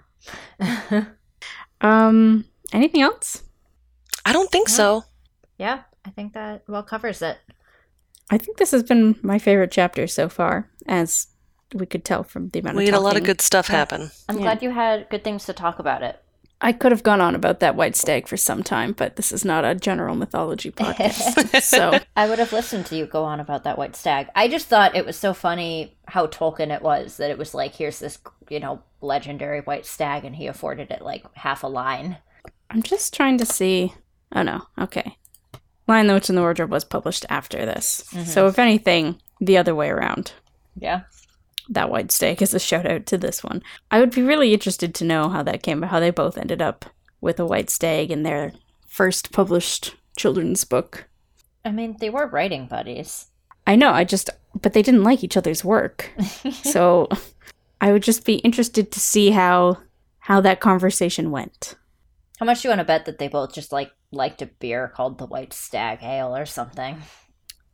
Um, 1.82 2.46
anything 2.74 3.02
else? 3.02 3.42
I 4.26 4.34
don't 4.34 4.52
think 4.52 4.70
Yeah. 4.70 4.76
so. 4.76 5.04
yeah, 5.58 5.82
I 6.06 6.10
think 6.12 6.34
that 6.34 6.64
well 6.68 6.84
covers 6.84 7.22
it. 7.22 7.38
I 8.32 8.38
think 8.38 8.58
this 8.58 8.72
has 8.72 8.82
been 8.84 9.18
my 9.22 9.38
favorite 9.38 9.72
chapter 9.72 10.08
so 10.08 10.30
far, 10.30 10.70
as 10.88 11.28
we 11.74 11.86
could 11.86 12.04
tell 12.06 12.24
from 12.24 12.50
the 12.50 12.60
amount 12.60 12.78
We 12.78 12.88
of 12.88 12.94
had 12.94 13.00
a 13.00 13.04
lot 13.04 13.18
of 13.18 13.24
good 13.24 13.42
stuff 13.42 13.68
happen. 13.68 14.10
I'm 14.28 14.38
Yeah. 14.38 14.44
glad 14.44 14.64
you 14.64 14.72
had 14.72 15.10
good 15.10 15.24
things 15.24 15.46
to 15.46 15.54
talk 15.54 15.80
about 15.80 16.02
it. 16.02 16.18
I 16.64 16.74
could 16.74 16.92
have 16.92 17.02
gone 17.02 17.22
on 17.22 17.34
about 17.34 17.60
that 17.62 17.76
white 17.76 17.96
stag 17.96 18.28
for 18.28 18.38
some 18.38 18.62
time, 18.62 18.92
but 18.94 19.16
this 19.16 19.32
is 19.32 19.44
not 19.44 19.66
a 19.66 19.74
general 19.74 20.16
mythology 20.16 20.70
podcast. 20.72 21.62
so 21.62 22.00
I 22.16 22.30
would 22.30 22.40
have 22.40 22.54
listened 22.54 22.86
to 22.88 22.96
you 22.96 23.06
go 23.06 23.24
on 23.24 23.40
about 23.40 23.64
that 23.64 23.78
white 23.78 23.96
stag. 23.96 24.28
I 24.36 24.48
just 24.48 24.68
thought 24.68 24.96
it 24.96 25.06
was 25.06 25.18
so 25.18 25.34
funny 25.34 25.98
how 26.08 26.28
Tolkien 26.28 26.74
it 26.74 26.82
was 26.84 27.18
that 27.18 27.32
it 27.32 27.38
was 27.38 27.54
like, 27.54 27.76
here's 27.76 28.00
this, 28.00 28.20
you 28.50 28.60
know, 28.60 28.82
legendary 29.02 29.62
white 29.62 29.86
stag, 29.86 30.24
and 30.24 30.36
he 30.36 30.48
afforded 30.48 30.92
it 30.92 31.02
like 31.02 31.24
half 31.36 31.64
a 31.64 31.68
line. 31.68 32.18
I'm 32.70 32.84
just 32.84 33.14
trying 33.14 33.38
to 33.40 33.46
see. 33.46 33.94
Oh 34.34 34.44
no, 34.44 34.62
okay. 34.80 35.18
Lion 35.88 36.08
the 36.08 36.14
Witch 36.14 36.30
in 36.30 36.36
the 36.36 36.42
Wardrobe 36.42 36.72
was 36.72 36.84
published 36.84 37.26
after 37.30 37.66
this. 37.66 38.04
Mhm. 38.12 38.26
So 38.26 38.48
if 38.48 38.60
anything, 38.60 39.20
the 39.40 39.58
other 39.58 39.76
way 39.76 39.90
around. 39.90 40.34
Yeah. 40.76 41.02
That 41.70 41.90
white 41.90 42.12
stag 42.12 42.42
is 42.42 42.54
a 42.54 42.60
shout 42.60 42.86
out 42.86 43.06
to 43.08 43.18
this 43.18 43.44
one. 43.44 43.62
I 43.90 44.00
would 44.00 44.12
be 44.12 44.22
really 44.22 44.54
interested 44.54 44.94
to 44.96 45.06
know 45.06 45.30
how 45.30 45.44
that 45.44 45.64
came 45.64 45.80
about, 45.80 45.92
how 45.92 46.00
they 46.00 46.12
both 46.12 46.38
ended 46.38 46.62
up 46.62 46.86
with 47.22 47.40
a 47.40 47.46
white 47.46 47.70
stag 47.70 48.12
in 48.12 48.24
their 48.24 48.54
first 48.88 49.32
published 49.32 49.96
children's 50.18 50.64
book. 50.66 51.08
I 51.64 51.72
mean, 51.72 51.98
they 52.00 52.10
were 52.10 52.28
writing 52.28 52.68
buddies. 52.68 53.28
I 53.68 53.76
know, 53.76 53.92
I 53.92 54.04
just 54.04 54.30
but 54.60 54.74
they 54.74 54.82
didn't 54.82 55.04
like 55.04 55.24
each 55.24 55.38
other's 55.38 55.64
work. 55.64 56.12
so 56.64 57.08
I 57.80 57.92
would 57.92 58.04
just 58.04 58.26
be 58.26 58.36
interested 58.36 58.92
to 58.92 59.00
see 59.00 59.32
how 59.32 59.78
how 60.20 60.42
that 60.42 60.60
conversation 60.60 61.32
went. 61.32 61.76
How 62.40 62.46
much 62.46 62.62
do 62.62 62.68
you 62.68 62.72
want 62.72 62.80
to 62.80 62.86
bet 62.86 63.06
that 63.06 63.18
they 63.18 63.28
both 63.28 63.54
just 63.54 63.72
like 63.72 63.92
liked 64.12 64.42
a 64.42 64.46
beer 64.48 64.88
called 64.94 65.18
the 65.18 65.26
White 65.26 65.54
Stag 65.54 66.00
Ale 66.04 66.36
or 66.36 66.46
something? 66.46 67.02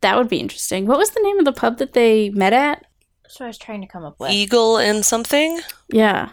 That 0.00 0.16
would 0.16 0.28
be 0.28 0.38
interesting. 0.38 0.86
What 0.86 0.98
was 0.98 1.10
the 1.10 1.20
name 1.22 1.38
of 1.38 1.44
the 1.44 1.52
pub 1.52 1.78
that 1.78 1.92
they 1.92 2.30
met 2.30 2.52
at? 2.52 2.84
That's 3.22 3.38
what 3.40 3.46
I 3.46 3.48
was 3.48 3.58
trying 3.58 3.80
to 3.82 3.86
come 3.88 4.04
up 4.04 4.18
with. 4.20 4.30
Eagle 4.30 4.76
and 4.78 5.04
something? 5.04 5.60
Yeah, 5.88 6.30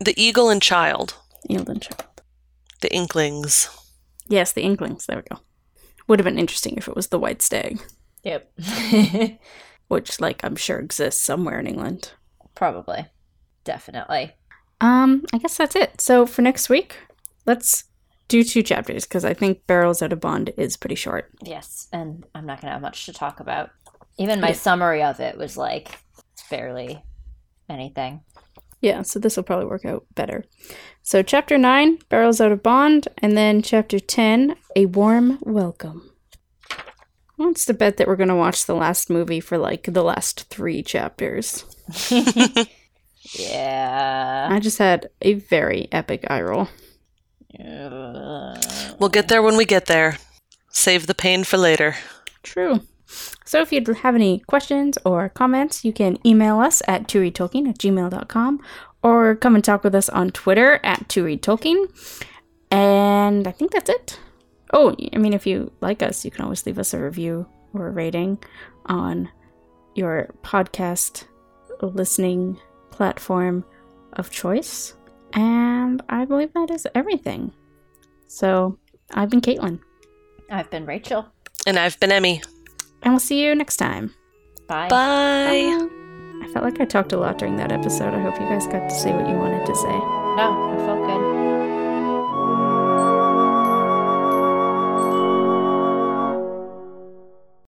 The 0.00 0.14
Eagle 0.20 0.50
and 0.50 0.60
Child. 0.62 1.14
Eagle 1.48 1.70
and 1.70 1.82
Child. 1.82 2.04
The 2.82 2.92
Inklings. 2.94 3.68
Yes, 4.28 4.52
the 4.52 4.62
Inklings. 4.62 5.06
There 5.06 5.16
we 5.16 5.22
go. 5.36 5.40
Would 6.06 6.20
have 6.20 6.24
been 6.24 6.38
interesting 6.38 6.76
if 6.76 6.86
it 6.86 6.94
was 6.94 7.08
the 7.08 7.18
White 7.18 7.42
Stag, 7.42 7.80
Yep. 8.22 8.52
which, 9.88 10.20
like, 10.20 10.44
I'm 10.44 10.56
sure 10.56 10.78
exists 10.78 11.22
somewhere 11.22 11.58
in 11.58 11.66
England. 11.66 12.12
Probably. 12.54 13.06
Definitely. 13.64 14.34
Um, 14.80 15.24
I 15.32 15.38
guess 15.38 15.56
that's 15.56 15.74
it. 15.76 16.00
So 16.00 16.26
for 16.26 16.42
next 16.42 16.68
week, 16.68 16.96
let's 17.46 17.84
do 18.28 18.42
two 18.44 18.62
chapters 18.62 19.04
because 19.04 19.24
I 19.24 19.34
think 19.34 19.66
Barrels 19.66 20.02
Out 20.02 20.12
of 20.12 20.20
Bond 20.20 20.52
is 20.56 20.76
pretty 20.76 20.94
short. 20.94 21.30
Yes, 21.42 21.88
and 21.92 22.24
I'm 22.34 22.46
not 22.46 22.60
going 22.60 22.68
to 22.68 22.72
have 22.72 22.82
much 22.82 23.06
to 23.06 23.12
talk 23.12 23.40
about. 23.40 23.70
Even 24.18 24.40
my 24.40 24.48
Yeah. 24.48 24.54
summary 24.54 25.02
of 25.02 25.20
it 25.20 25.36
was 25.36 25.56
like 25.56 25.98
barely 26.50 27.02
anything. 27.68 28.22
Yeah, 28.80 29.02
so 29.02 29.18
this 29.18 29.36
will 29.36 29.44
probably 29.44 29.66
work 29.66 29.84
out 29.84 30.04
better. 30.14 30.44
So 31.02 31.22
chapter 31.22 31.56
nine, 31.58 31.98
Barrels 32.08 32.40
Out 32.40 32.52
of 32.52 32.62
Bond, 32.62 33.08
and 33.18 33.36
then 33.36 33.62
chapter 33.62 33.98
ten, 33.98 34.54
A 34.74 34.86
Warm 34.86 35.38
Welcome. 35.42 36.10
Who 37.36 37.44
wants 37.44 37.64
to 37.66 37.74
bet 37.74 37.96
that 37.96 38.06
we're 38.06 38.16
gonna 38.16 38.36
watch 38.36 38.64
the 38.66 38.74
last 38.74 39.10
movie 39.10 39.40
for 39.40 39.58
like 39.58 39.84
the 39.84 40.02
last 40.04 40.48
three 40.50 40.82
chapters? 40.82 41.64
Yeah. 43.38 44.48
I 44.50 44.60
just 44.60 44.78
had 44.78 45.08
a 45.20 45.34
very 45.34 45.88
epic 45.90 46.24
eye 46.30 46.42
roll. 46.42 46.68
We'll 47.58 49.08
get 49.10 49.28
there 49.28 49.42
when 49.42 49.56
we 49.56 49.64
get 49.64 49.86
there. 49.86 50.18
Save 50.70 51.06
the 51.06 51.14
pain 51.14 51.44
for 51.44 51.56
later. 51.56 51.96
True. 52.42 52.80
So 53.44 53.60
if 53.60 53.72
you 53.72 53.82
have 54.02 54.14
any 54.14 54.40
questions 54.40 54.98
or 55.04 55.28
comments, 55.28 55.84
you 55.84 55.92
can 55.92 56.18
email 56.26 56.58
us 56.58 56.82
at 56.88 57.06
toreadtolkien 57.06 57.68
at 57.68 57.78
gmail.com 57.78 58.60
or 59.02 59.36
come 59.36 59.54
and 59.54 59.64
talk 59.64 59.84
with 59.84 59.94
us 59.94 60.08
on 60.08 60.30
Twitter 60.30 60.80
at 60.82 61.08
toreadtolkien. 61.08 61.86
And 62.70 63.46
I 63.46 63.52
think 63.52 63.70
that's 63.70 63.88
it. 63.88 64.18
Oh, 64.72 64.96
I 65.12 65.18
mean, 65.18 65.32
if 65.32 65.46
you 65.46 65.70
like 65.80 66.02
us, 66.02 66.24
you 66.24 66.30
can 66.30 66.44
always 66.44 66.66
leave 66.66 66.78
us 66.78 66.92
a 66.92 67.00
review 67.00 67.46
or 67.72 67.86
a 67.86 67.92
rating 67.92 68.38
on 68.86 69.30
your 69.94 70.34
podcast 70.42 71.24
listening 71.80 72.58
platform 72.90 73.64
of 74.14 74.30
choice. 74.30 74.95
And 75.32 76.02
I 76.08 76.24
believe 76.24 76.52
that 76.54 76.70
is 76.70 76.86
everything. 76.94 77.52
So 78.26 78.78
I've 79.14 79.30
been 79.30 79.40
Caitlin, 79.40 79.80
I've 80.50 80.70
been 80.70 80.86
Rachel. 80.86 81.26
And 81.66 81.78
I've 81.78 81.98
been 82.00 82.12
Emmy. 82.12 82.42
and 83.02 83.12
we'll 83.12 83.20
see 83.20 83.44
you 83.44 83.54
next 83.54 83.76
time. 83.76 84.14
Bye. 84.68 84.88
Bye. 84.88 85.88
I 86.42 86.48
felt 86.52 86.64
like 86.64 86.80
I 86.80 86.84
talked 86.84 87.12
a 87.12 87.18
lot 87.18 87.38
during 87.38 87.56
that 87.56 87.72
episode. 87.72 88.14
I 88.14 88.20
hope 88.20 88.34
you 88.40 88.46
guys 88.46 88.66
got 88.66 88.88
to 88.88 88.94
say 88.94 89.12
what 89.12 89.28
you 89.28 89.34
wanted 89.34 89.64
to 89.66 89.74
say. 89.74 89.88
No, 90.36 90.72
I 90.72 90.76
felt 90.86 91.06
good. 91.06 91.35